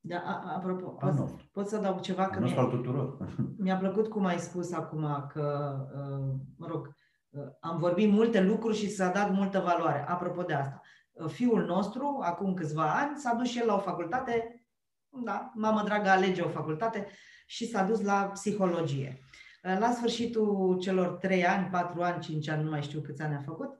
Da, 0.00 0.18
a, 0.18 0.54
apropo, 0.54 0.90
pot, 0.90 1.42
pot 1.52 1.68
să 1.68 1.76
adaug 1.76 2.00
ceva? 2.00 2.28
Că 2.28 2.40
mi-a, 2.40 2.64
tuturor. 2.64 3.34
mi-a 3.62 3.76
plăcut 3.76 4.08
cum 4.08 4.24
ai 4.24 4.38
spus 4.38 4.72
acum 4.72 5.26
că, 5.28 5.76
uh, 5.94 6.40
mă 6.56 6.66
rog, 6.66 6.94
am 7.60 7.78
vorbit 7.78 8.10
multe 8.10 8.40
lucruri 8.40 8.76
și 8.76 8.90
s-a 8.90 9.08
dat 9.08 9.32
multă 9.32 9.58
valoare. 9.58 10.04
Apropo 10.08 10.42
de 10.42 10.54
asta, 10.54 10.80
fiul 11.26 11.64
nostru, 11.64 12.18
acum 12.22 12.54
câțiva 12.54 12.94
ani, 12.94 13.18
s-a 13.18 13.34
dus 13.34 13.48
și 13.48 13.58
el 13.58 13.66
la 13.66 13.74
o 13.74 13.78
facultate, 13.78 14.66
da, 15.24 15.52
mamă 15.54 15.82
dragă, 15.82 16.08
alege 16.08 16.40
o 16.40 16.48
facultate 16.48 17.06
și 17.46 17.66
s-a 17.66 17.82
dus 17.82 18.02
la 18.02 18.30
psihologie. 18.32 19.20
La 19.62 19.90
sfârșitul 19.90 20.78
celor 20.80 21.06
3 21.06 21.46
ani, 21.46 21.68
4 21.70 22.02
ani, 22.02 22.22
5 22.22 22.48
ani, 22.48 22.62
nu 22.62 22.70
mai 22.70 22.82
știu 22.82 23.00
câți 23.00 23.22
ani 23.22 23.34
a 23.34 23.40
făcut, 23.40 23.68
Uh, 23.68 23.78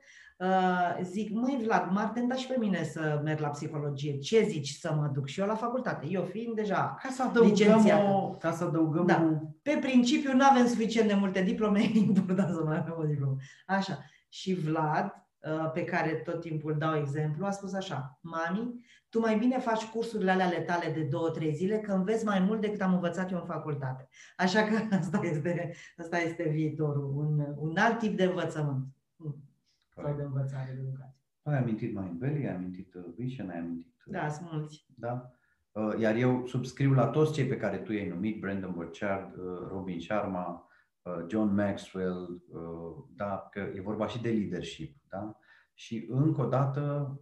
zic, 1.03 1.31
măi 1.31 1.61
Vlad, 1.63 1.91
m-ar 1.91 2.09
tenta 2.09 2.35
și 2.35 2.47
pe 2.47 2.57
mine 2.59 2.85
să 2.85 3.21
merg 3.25 3.41
la 3.41 3.49
psihologie. 3.49 4.19
Ce 4.19 4.43
zici 4.43 4.71
să 4.71 4.95
mă 4.95 5.11
duc 5.15 5.27
și 5.27 5.41
eu 5.41 5.47
la 5.47 5.55
facultate? 5.55 6.07
Eu 6.09 6.23
fiind 6.23 6.55
deja 6.55 6.97
ca 7.03 7.09
să 7.11 7.23
adăugăm 7.23 7.85
o, 8.13 8.31
ca 8.31 8.53
să 8.53 8.65
adăugăm 8.65 9.07
da. 9.07 9.29
o... 9.31 9.47
Pe 9.63 9.79
principiu 9.81 10.33
nu 10.33 10.45
avem 10.51 10.67
suficient 10.67 11.09
de 11.09 11.15
multe 11.15 11.43
diplome, 11.43 11.81
e 11.95 11.99
important 11.99 12.55
să 12.55 12.63
mai 12.65 12.79
avem 12.79 12.95
o 12.99 13.05
diplomă. 13.05 13.37
Așa. 13.67 13.99
Și 14.29 14.55
Vlad, 14.55 15.27
uh, 15.39 15.71
pe 15.73 15.85
care 15.85 16.11
tot 16.11 16.41
timpul 16.41 16.77
dau 16.79 16.97
exemplu, 16.97 17.47
a 17.47 17.51
spus 17.51 17.73
așa, 17.73 18.19
Mami, 18.21 18.87
tu 19.09 19.21
mai 19.21 19.39
bine 19.39 19.59
faci 19.59 19.85
cursurile 19.85 20.31
alea 20.31 20.47
ale 20.47 20.61
tale 20.61 20.93
de 20.95 21.03
două, 21.03 21.31
trei 21.31 21.55
zile, 21.55 21.79
că 21.79 21.93
înveți 21.93 22.25
mai 22.25 22.41
mult 22.41 22.61
decât 22.61 22.81
am 22.81 22.95
învățat 22.95 23.31
eu 23.31 23.39
în 23.39 23.47
facultate. 23.47 24.09
Așa 24.37 24.63
că 24.63 24.79
asta 25.01 25.21
este, 25.23 25.75
asta 25.97 26.19
este 26.19 26.49
viitorul, 26.49 27.13
un, 27.17 27.55
un 27.57 27.77
alt 27.77 27.99
tip 27.99 28.17
de 28.17 28.25
învățământ 28.25 28.87
sau 30.03 30.17
de 30.17 30.23
învățare, 30.23 30.73
de 30.75 30.81
educație. 30.81 31.23
Ai 31.43 31.59
amintit 31.59 31.95
Mindvalley, 31.95 32.47
ai 32.47 32.55
amintit 32.55 32.95
uh, 32.95 33.05
Vision, 33.17 33.51
ai 33.51 33.59
amintit... 33.59 33.95
Uh, 34.07 34.13
da, 34.13 34.29
sunt 34.29 34.49
mulți. 34.53 34.87
Da? 34.97 35.31
Uh, 35.73 35.99
iar 35.99 36.15
eu 36.15 36.47
subscriu 36.47 36.93
la 36.93 37.07
toți 37.07 37.33
cei 37.33 37.47
pe 37.47 37.57
care 37.57 37.79
tu 37.79 37.93
i-ai 37.93 38.09
numit, 38.09 38.41
Brandon 38.41 38.73
Burchard, 38.73 39.35
Robin 39.69 40.01
Sharma, 40.01 40.63
John 41.29 41.55
Maxwell, 41.55 42.43
da, 43.17 43.49
că 43.51 43.59
e 43.59 43.81
vorba 43.81 44.07
și 44.07 44.23
de 44.23 44.31
leadership, 44.31 44.97
da? 45.09 45.39
Și 45.75 46.07
încă 46.11 46.41
o 46.41 46.47
dată 46.47 47.13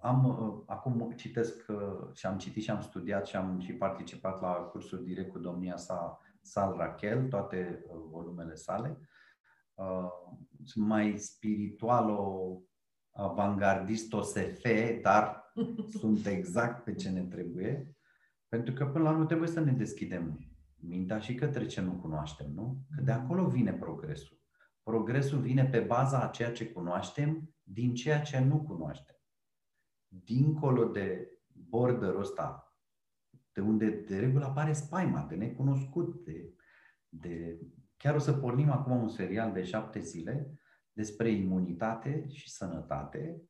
am, 0.00 0.24
acum 0.66 1.12
citesc 1.16 1.64
și 2.12 2.26
am 2.26 2.38
citit 2.38 2.62
și 2.62 2.70
am 2.70 2.80
studiat 2.80 3.26
și 3.26 3.36
am 3.36 3.58
și 3.58 3.72
participat 3.72 4.40
la 4.40 4.52
cursuri 4.52 5.04
direct 5.04 5.32
cu 5.32 5.38
domnia 5.38 5.76
sa, 5.76 6.20
Sal 6.40 6.74
Rachel, 6.76 7.28
toate 7.28 7.84
volumele 8.10 8.54
sale 8.54 9.00
sunt 9.80 10.49
mai 10.74 11.18
spiritualo 11.18 12.62
avangardist 13.12 14.12
OSF, 14.12 14.64
dar 15.02 15.52
sunt 16.00 16.26
exact 16.26 16.84
pe 16.84 16.94
ce 16.94 17.10
ne 17.10 17.22
trebuie. 17.22 17.94
Pentru 18.48 18.74
că 18.74 18.86
până 18.86 19.04
la 19.04 19.10
urmă 19.10 19.26
trebuie 19.26 19.48
să 19.48 19.60
ne 19.60 19.72
deschidem 19.72 20.38
mintea 20.74 21.18
și 21.18 21.34
către 21.34 21.66
ce 21.66 21.80
nu 21.80 21.92
cunoaștem, 21.92 22.50
nu? 22.54 22.86
Că 22.96 23.02
de 23.02 23.12
acolo 23.12 23.48
vine 23.48 23.72
progresul. 23.72 24.40
Progresul 24.82 25.38
vine 25.38 25.64
pe 25.64 25.80
baza 25.80 26.20
a 26.22 26.28
ceea 26.28 26.52
ce 26.52 26.72
cunoaștem 26.72 27.54
din 27.62 27.94
ceea 27.94 28.20
ce 28.20 28.38
nu 28.38 28.62
cunoaștem. 28.62 29.16
Dincolo 30.08 30.84
de 30.84 31.28
borderul 31.46 32.20
ăsta, 32.20 32.76
de 33.52 33.60
unde 33.60 33.90
de 33.90 34.18
regulă 34.18 34.44
apare 34.44 34.72
spaima, 34.72 35.26
de 35.28 35.34
necunoscut, 35.34 36.24
de, 36.24 36.54
de... 37.08 37.60
Chiar 38.02 38.14
o 38.14 38.18
să 38.18 38.32
pornim 38.32 38.70
acum 38.70 39.02
un 39.02 39.08
serial 39.08 39.52
de 39.52 39.62
șapte 39.62 39.98
zile 39.98 40.60
despre 40.92 41.30
imunitate 41.30 42.28
și 42.28 42.50
sănătate, 42.50 43.42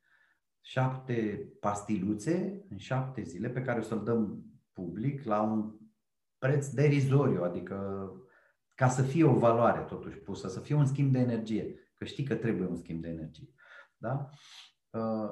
șapte 0.61 1.49
pastiluțe 1.61 2.65
în 2.69 2.77
șapte 2.77 3.23
zile 3.23 3.49
pe 3.49 3.63
care 3.63 3.79
o 3.79 3.83
să-l 3.83 4.05
dăm 4.05 4.45
public 4.73 5.25
la 5.25 5.43
un 5.43 5.75
preț 6.39 6.69
derizoriu, 6.69 7.43
adică 7.43 8.11
ca 8.75 8.89
să 8.89 9.03
fie 9.03 9.25
o 9.25 9.39
valoare 9.39 9.81
totuși 9.81 10.17
pusă, 10.17 10.49
să 10.49 10.61
fie 10.61 10.75
un 10.75 10.87
schimb 10.87 11.13
de 11.13 11.19
energie, 11.19 11.75
că 11.95 12.05
știi 12.05 12.25
că 12.25 12.35
trebuie 12.35 12.67
un 12.67 12.77
schimb 12.77 13.03
de 13.03 13.09
energie. 13.09 13.55
Da? 13.97 14.29
Uh, 14.91 15.31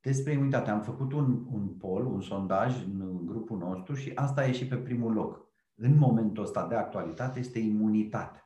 despre 0.00 0.32
imunitate. 0.32 0.70
Am 0.70 0.82
făcut 0.82 1.12
un, 1.12 1.46
un 1.50 1.68
poll, 1.68 2.06
un 2.06 2.20
sondaj 2.20 2.84
în 2.84 3.26
grupul 3.26 3.58
nostru 3.58 3.94
și 3.94 4.12
asta 4.14 4.40
a 4.40 4.44
ieșit 4.44 4.68
pe 4.68 4.76
primul 4.76 5.12
loc. 5.12 5.49
În 5.82 5.96
momentul 5.96 6.42
ăsta 6.42 6.66
de 6.66 6.74
actualitate 6.74 7.38
este 7.38 7.58
imunitate. 7.58 8.44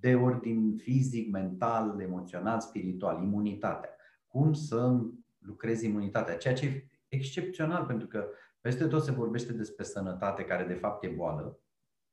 De 0.00 0.14
ordin 0.14 0.76
fizic, 0.76 1.30
mental, 1.30 2.00
emoțional, 2.00 2.60
spiritual. 2.60 3.22
Imunitatea. 3.22 3.90
Cum 4.26 4.52
să 4.52 5.00
lucrezi 5.38 5.86
imunitatea? 5.86 6.36
Ceea 6.36 6.54
ce 6.54 6.66
e 6.66 6.88
excepțional, 7.08 7.84
pentru 7.84 8.06
că 8.06 8.26
peste 8.60 8.86
tot 8.86 9.02
se 9.02 9.10
vorbește 9.10 9.52
despre 9.52 9.84
sănătate, 9.84 10.44
care 10.44 10.64
de 10.64 10.74
fapt 10.74 11.04
e 11.04 11.08
boală, 11.08 11.60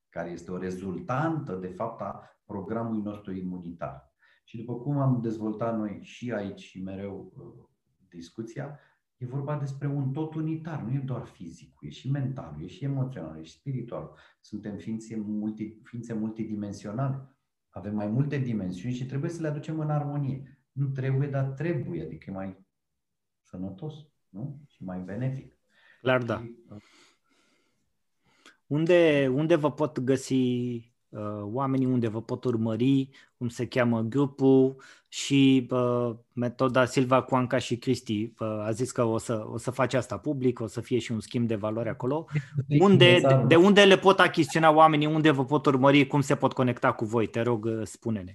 care 0.09 0.29
este 0.29 0.51
o 0.51 0.57
rezultantă, 0.57 1.55
de 1.55 1.67
fapt, 1.67 2.01
a 2.01 2.39
programului 2.45 3.01
nostru 3.01 3.31
imunitar. 3.33 4.13
Și 4.43 4.57
după 4.57 4.75
cum 4.75 4.97
am 4.97 5.21
dezvoltat 5.21 5.77
noi 5.77 5.99
și 6.01 6.31
aici 6.31 6.59
și 6.59 6.83
mereu 6.83 7.33
uh, 7.35 7.65
discuția, 8.09 8.79
e 9.17 9.25
vorba 9.25 9.57
despre 9.57 9.87
un 9.87 10.11
tot 10.11 10.33
unitar, 10.33 10.81
nu 10.81 10.93
e 10.93 11.01
doar 11.05 11.25
fizicul, 11.25 11.87
e 11.87 11.91
și 11.91 12.11
mental, 12.11 12.57
e 12.61 12.67
și 12.67 12.83
emoțional, 12.83 13.39
e 13.39 13.43
și 13.43 13.51
spiritual. 13.51 14.15
Suntem 14.41 14.77
ființe, 14.77 15.15
multi, 15.15 15.75
ființe 15.83 16.13
multidimensionale, 16.13 17.35
avem 17.69 17.95
mai 17.95 18.07
multe 18.07 18.37
dimensiuni 18.37 18.95
și 18.95 19.05
trebuie 19.05 19.29
să 19.29 19.41
le 19.41 19.47
aducem 19.47 19.79
în 19.79 19.89
armonie. 19.89 20.59
Nu 20.71 20.87
trebuie, 20.87 21.27
dar 21.27 21.45
trebuie, 21.45 22.03
adică 22.03 22.29
e 22.29 22.33
mai 22.33 22.65
sănătos 23.41 23.93
nu? 24.29 24.61
și 24.67 24.83
mai 24.83 24.99
benefic. 24.99 25.57
Clar, 26.01 26.23
da. 26.23 26.43
Unde, 28.67 29.31
unde 29.33 29.55
vă 29.55 29.71
pot 29.71 29.99
găsi 29.99 30.33
uh, 30.33 30.96
oamenii, 31.41 31.85
unde 31.85 32.07
vă 32.07 32.21
pot 32.21 32.43
urmări, 32.43 33.09
cum 33.37 33.47
se 33.47 33.67
cheamă 33.67 34.01
grupul 34.01 34.75
și 35.07 35.67
uh, 35.69 36.15
metoda 36.33 36.85
Silva, 36.85 37.21
Cuanca 37.21 37.57
și 37.57 37.77
Cristi 37.77 38.33
uh, 38.39 38.47
a 38.47 38.71
zis 38.71 38.91
că 38.91 39.03
o 39.03 39.17
să, 39.17 39.45
o 39.51 39.57
să 39.57 39.71
face 39.71 39.97
asta 39.97 40.17
public, 40.17 40.59
o 40.59 40.67
să 40.67 40.81
fie 40.81 40.99
și 40.99 41.11
un 41.11 41.19
schimb 41.19 41.47
de 41.47 41.55
valori 41.55 41.89
acolo. 41.89 42.25
Unde, 42.79 43.19
de, 43.27 43.43
de 43.47 43.55
unde 43.55 43.83
le 43.83 43.97
pot 43.97 44.19
achiziționa 44.19 44.71
oamenii, 44.71 45.07
unde 45.07 45.31
vă 45.31 45.45
pot 45.45 45.65
urmări, 45.65 46.07
cum 46.07 46.21
se 46.21 46.35
pot 46.35 46.53
conecta 46.53 46.91
cu 46.91 47.05
voi? 47.05 47.27
Te 47.27 47.41
rog, 47.41 47.65
uh, 47.65 47.81
spune-ne. 47.83 48.33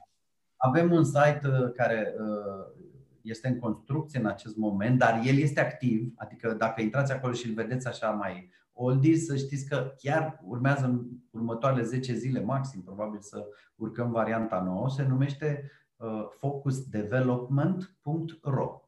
Avem 0.56 0.92
un 0.92 1.04
site 1.04 1.40
uh, 1.44 1.72
care 1.76 2.14
uh, 2.18 2.82
este 3.22 3.48
în 3.48 3.58
construcție 3.58 4.18
în 4.18 4.26
acest 4.26 4.56
moment, 4.56 4.98
dar 4.98 5.20
el 5.24 5.38
este 5.38 5.60
activ, 5.60 6.12
adică 6.16 6.54
dacă 6.58 6.80
intrați 6.80 7.12
acolo 7.12 7.32
și 7.32 7.48
îl 7.48 7.54
vedeți 7.54 7.86
așa 7.86 8.10
mai 8.10 8.50
oldies, 8.72 9.24
să 9.24 9.36
știți 9.36 9.68
că 9.68 9.92
chiar 9.96 10.40
urmează 10.44 10.84
în 10.84 11.06
următoarele 11.30 11.82
10 11.82 12.14
zile 12.14 12.40
maxim, 12.40 12.82
probabil 12.82 13.20
să 13.20 13.46
urcăm 13.74 14.10
varianta 14.10 14.62
nouă, 14.62 14.90
se 14.90 15.02
numește 15.02 15.70
uh, 15.96 16.26
focusdevelopment.ro 16.38 18.82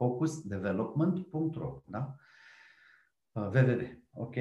focusdevelopment.ro 0.00 1.82
da? 1.84 2.14
Uh, 3.32 3.50
www. 3.54 3.80
Ok. 4.12 4.36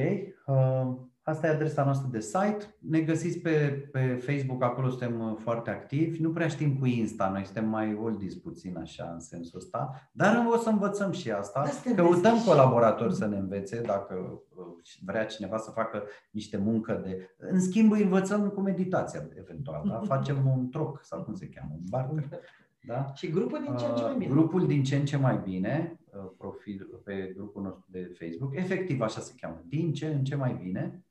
Uh, 1.30 1.36
Asta 1.36 1.47
e 1.47 1.49
adresa 1.49 1.84
noastră 1.84 2.07
de 2.11 2.19
site. 2.19 2.75
Ne 2.80 2.99
găsiți 2.99 3.39
pe, 3.39 3.89
pe 3.91 3.99
Facebook, 3.99 4.63
acolo 4.63 4.89
suntem 4.89 5.19
uh, 5.19 5.36
foarte 5.39 5.69
activi. 5.69 6.21
Nu 6.21 6.32
prea 6.32 6.47
știm 6.47 6.77
cu 6.77 6.86
Insta, 6.86 7.30
noi 7.30 7.45
suntem 7.45 7.69
mai 7.69 7.93
oldies 8.01 8.36
puțin 8.36 8.77
așa 8.77 9.09
în 9.13 9.19
sensul 9.19 9.59
ăsta, 9.59 10.09
dar 10.11 10.47
o 10.53 10.57
să 10.57 10.69
învățăm 10.69 11.11
și 11.11 11.32
asta. 11.32 11.63
Da, 11.86 11.93
Căutăm 11.95 12.38
colaboratori 12.45 13.15
să 13.15 13.27
ne 13.27 13.38
învețe 13.38 13.82
dacă 13.82 14.41
uh, 14.55 14.65
vrea 15.05 15.25
cineva 15.25 15.57
să 15.57 15.71
facă 15.71 16.03
niște 16.32 16.57
muncă 16.57 17.01
de... 17.03 17.36
În 17.38 17.59
schimb 17.59 17.91
îi 17.91 18.03
învățăm 18.03 18.49
cu 18.49 18.61
meditația 18.61 19.27
eventual, 19.39 19.84
da? 19.88 19.99
facem 20.15 20.47
un 20.57 20.69
troc 20.69 20.99
sau 21.03 21.23
cum 21.23 21.36
se 21.36 21.49
cheamă, 21.49 21.71
un 21.73 21.84
barter. 21.89 22.39
Da? 22.82 23.11
Și 23.13 23.30
grupul 23.30 23.61
din 23.63 23.75
ce 23.75 23.86
în 23.86 23.95
ce 23.95 24.03
mai 24.03 24.15
bine. 24.17 24.27
Uh, 24.27 24.36
grupul 24.36 24.67
din 24.67 24.84
ce 24.84 24.95
în 24.95 25.05
ce 25.05 25.17
mai 25.17 25.41
bine, 25.43 25.99
profil, 26.38 27.01
pe 27.03 27.34
grupul 27.36 27.61
nostru 27.61 27.86
de 27.89 28.15
Facebook, 28.19 28.55
efectiv 28.55 29.01
așa 29.01 29.19
se 29.19 29.34
cheamă, 29.38 29.63
din 29.67 29.93
ce 29.93 30.07
în 30.07 30.23
ce 30.23 30.36
mai 30.36 30.59
bine. 30.63 31.03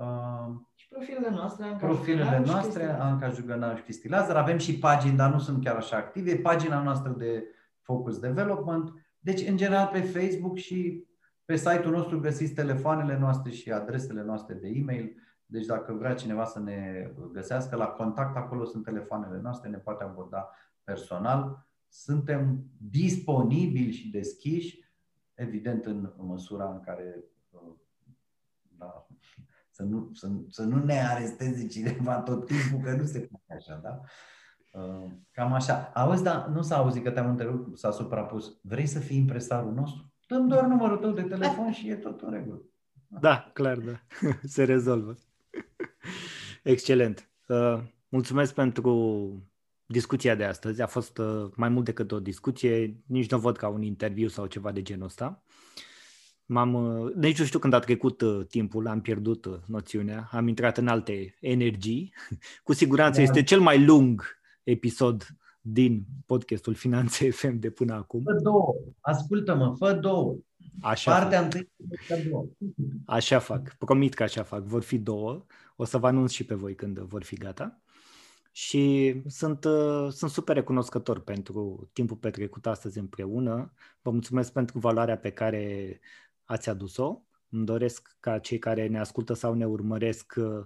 Uh, 0.00 0.54
și 0.74 0.88
profilele 0.88 1.30
noastre, 1.30 1.64
Anca 1.64 1.86
profilele 1.86 2.42
noastre, 2.46 2.84
Anca 2.84 3.28
Jugănar 3.28 3.76
și 3.76 3.82
Cristi 3.82 4.08
Lazar. 4.08 4.36
Avem 4.36 4.58
și 4.58 4.78
pagini, 4.78 5.16
dar 5.16 5.32
nu 5.32 5.38
sunt 5.38 5.64
chiar 5.64 5.76
așa 5.76 5.96
active. 5.96 6.36
Pagina 6.36 6.82
noastră 6.82 7.12
de 7.12 7.44
Focus 7.80 8.18
Development. 8.18 8.92
Deci, 9.18 9.48
în 9.48 9.56
general, 9.56 9.88
pe 9.92 10.00
Facebook 10.00 10.56
și 10.56 11.04
pe 11.44 11.56
site-ul 11.56 11.94
nostru 11.94 12.20
găsiți 12.20 12.52
telefoanele 12.52 13.18
noastre 13.18 13.50
și 13.50 13.72
adresele 13.72 14.22
noastre 14.22 14.54
de 14.54 14.68
e-mail. 14.68 15.16
Deci 15.46 15.66
dacă 15.66 15.92
vrea 15.92 16.14
cineva 16.14 16.44
să 16.44 16.60
ne 16.60 17.10
găsească 17.32 17.76
la 17.76 17.86
contact, 17.86 18.36
acolo 18.36 18.64
sunt 18.64 18.84
telefoanele 18.84 19.40
noastre, 19.42 19.70
ne 19.70 19.78
poate 19.78 20.04
aborda 20.04 20.50
personal. 20.84 21.66
Suntem 21.88 22.64
disponibili 22.90 23.92
și 23.92 24.10
deschiși, 24.10 24.84
evident 25.34 25.84
în 25.84 26.12
măsura 26.16 26.70
în 26.70 26.80
care 26.80 27.24
da, 28.78 29.06
să 29.80 29.86
nu, 29.86 30.10
să, 30.12 30.28
să 30.48 30.62
nu 30.62 30.84
ne 30.84 31.06
aresteze 31.06 31.66
cineva 31.66 32.20
tot 32.20 32.46
timpul, 32.46 32.80
că 32.84 32.96
nu 32.96 33.04
se 33.04 33.18
poate 33.18 33.54
așa, 33.54 33.80
da? 33.82 34.00
Uh, 34.80 35.10
cam 35.32 35.52
așa. 35.52 35.90
Auzi, 35.94 36.22
dar 36.22 36.46
nu 36.46 36.62
s-a 36.62 36.76
auzit 36.76 37.02
că 37.02 37.10
te-am 37.10 37.28
întrerupt, 37.28 37.78
s-a 37.78 37.90
suprapus. 37.90 38.58
Vrei 38.62 38.86
să 38.86 38.98
fii 38.98 39.16
impresarul 39.16 39.72
nostru? 39.72 40.12
Dăm 40.26 40.48
doar 40.48 40.64
numărul 40.64 40.96
tău 40.96 41.10
de 41.10 41.22
telefon 41.22 41.72
și 41.72 41.88
e 41.88 41.94
tot 41.94 42.20
în 42.20 42.30
regulă. 42.30 42.62
Da, 43.06 43.50
clar, 43.52 43.78
da. 43.78 44.00
Se 44.42 44.64
rezolvă. 44.64 45.14
Excelent. 46.62 47.30
Uh, 47.48 47.82
mulțumesc 48.08 48.54
pentru 48.54 49.42
discuția 49.86 50.34
de 50.34 50.44
astăzi. 50.44 50.82
A 50.82 50.86
fost 50.86 51.18
uh, 51.18 51.50
mai 51.56 51.68
mult 51.68 51.84
decât 51.84 52.12
o 52.12 52.20
discuție. 52.20 53.02
Nici 53.06 53.30
nu 53.30 53.38
văd 53.38 53.56
ca 53.56 53.68
un 53.68 53.82
interviu 53.82 54.28
sau 54.28 54.46
ceva 54.46 54.72
de 54.72 54.82
genul 54.82 55.06
ăsta. 55.06 55.42
M-am, 56.52 56.74
uh, 56.74 57.14
nici 57.14 57.38
nu 57.38 57.44
știu 57.44 57.58
când 57.58 57.72
a 57.72 57.78
trecut 57.78 58.20
uh, 58.20 58.46
timpul, 58.46 58.86
am 58.86 59.00
pierdut 59.00 59.44
uh, 59.44 59.58
noțiunea, 59.66 60.28
am 60.30 60.48
intrat 60.48 60.76
în 60.76 60.88
alte 60.88 61.34
energii. 61.40 62.14
Cu 62.64 62.72
siguranță 62.72 63.16
da. 63.18 63.22
este 63.22 63.42
cel 63.42 63.60
mai 63.60 63.84
lung 63.84 64.40
episod 64.62 65.26
din 65.60 66.04
podcastul 66.26 66.74
Finanțe 66.74 67.30
FM 67.38 67.58
de 67.58 67.70
până 67.70 67.94
acum. 67.94 68.22
Fă 68.22 68.38
două, 68.42 68.74
ascultă-mă, 69.00 69.74
fă 69.78 69.92
două. 69.92 70.36
Așa 70.80 71.18
Partea 71.18 71.38
fac. 71.38 71.44
întâi, 71.44 71.70
fă 72.06 72.26
două. 72.30 72.46
Așa 73.06 73.38
fac, 73.38 73.74
promit 73.74 74.14
că 74.14 74.22
așa 74.22 74.42
fac, 74.42 74.62
vor 74.62 74.82
fi 74.82 74.98
două. 74.98 75.44
O 75.76 75.84
să 75.84 75.98
vă 75.98 76.06
anunț 76.06 76.30
și 76.30 76.44
pe 76.44 76.54
voi 76.54 76.74
când 76.74 76.98
vor 76.98 77.24
fi 77.24 77.34
gata. 77.34 77.80
Și 78.52 79.14
sunt, 79.26 79.66
sunt 80.08 80.30
super 80.30 80.54
recunoscător 80.54 81.20
pentru 81.20 81.90
timpul 81.92 82.16
petrecut 82.16 82.66
astăzi 82.66 82.98
împreună. 82.98 83.72
Vă 84.02 84.10
mulțumesc 84.10 84.52
pentru 84.52 84.78
valoarea 84.78 85.18
pe 85.18 85.30
care 85.30 86.00
ați 86.50 86.68
adus-o. 86.68 87.20
Îmi 87.50 87.64
doresc 87.64 88.16
ca 88.20 88.38
cei 88.38 88.58
care 88.58 88.86
ne 88.86 88.98
ascultă 88.98 89.34
sau 89.34 89.54
ne 89.54 89.64
urmăresc 89.64 90.34
uh, 90.36 90.64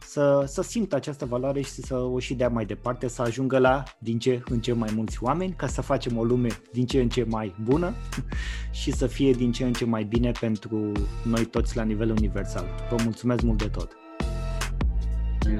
să, 0.00 0.44
să 0.46 0.62
simtă 0.62 0.96
această 0.96 1.24
valoare 1.24 1.60
și 1.60 1.70
să 1.70 1.96
o 1.96 2.18
și 2.18 2.34
dea 2.34 2.48
mai 2.48 2.64
departe, 2.64 3.08
să 3.08 3.22
ajungă 3.22 3.58
la 3.58 3.82
din 3.98 4.18
ce 4.18 4.42
în 4.48 4.60
ce 4.60 4.72
mai 4.72 4.92
mulți 4.94 5.22
oameni, 5.22 5.52
ca 5.52 5.66
să 5.66 5.80
facem 5.80 6.18
o 6.18 6.24
lume 6.24 6.48
din 6.72 6.86
ce 6.86 7.00
în 7.00 7.08
ce 7.08 7.24
mai 7.24 7.54
bună 7.62 7.94
și 8.80 8.92
să 8.92 9.06
fie 9.06 9.32
din 9.32 9.52
ce 9.52 9.64
în 9.64 9.72
ce 9.72 9.84
mai 9.84 10.04
bine 10.04 10.30
pentru 10.40 10.92
noi 11.24 11.44
toți 11.44 11.76
la 11.76 11.82
nivel 11.82 12.10
universal. 12.10 12.64
Vă 12.90 12.96
mulțumesc 13.02 13.42
mult 13.42 13.58
de 13.58 13.68
tot! 13.68 13.96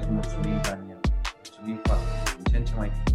Mulțumim, 0.09 0.59
Daniel! 0.61 0.99
Mulțumim 1.35 1.79
foarte 1.83 2.05
mult! 2.15 2.35
Din 2.35 2.51
ce 2.51 2.57
în 2.57 2.65
ce 2.65 2.73
mai 2.75 3.14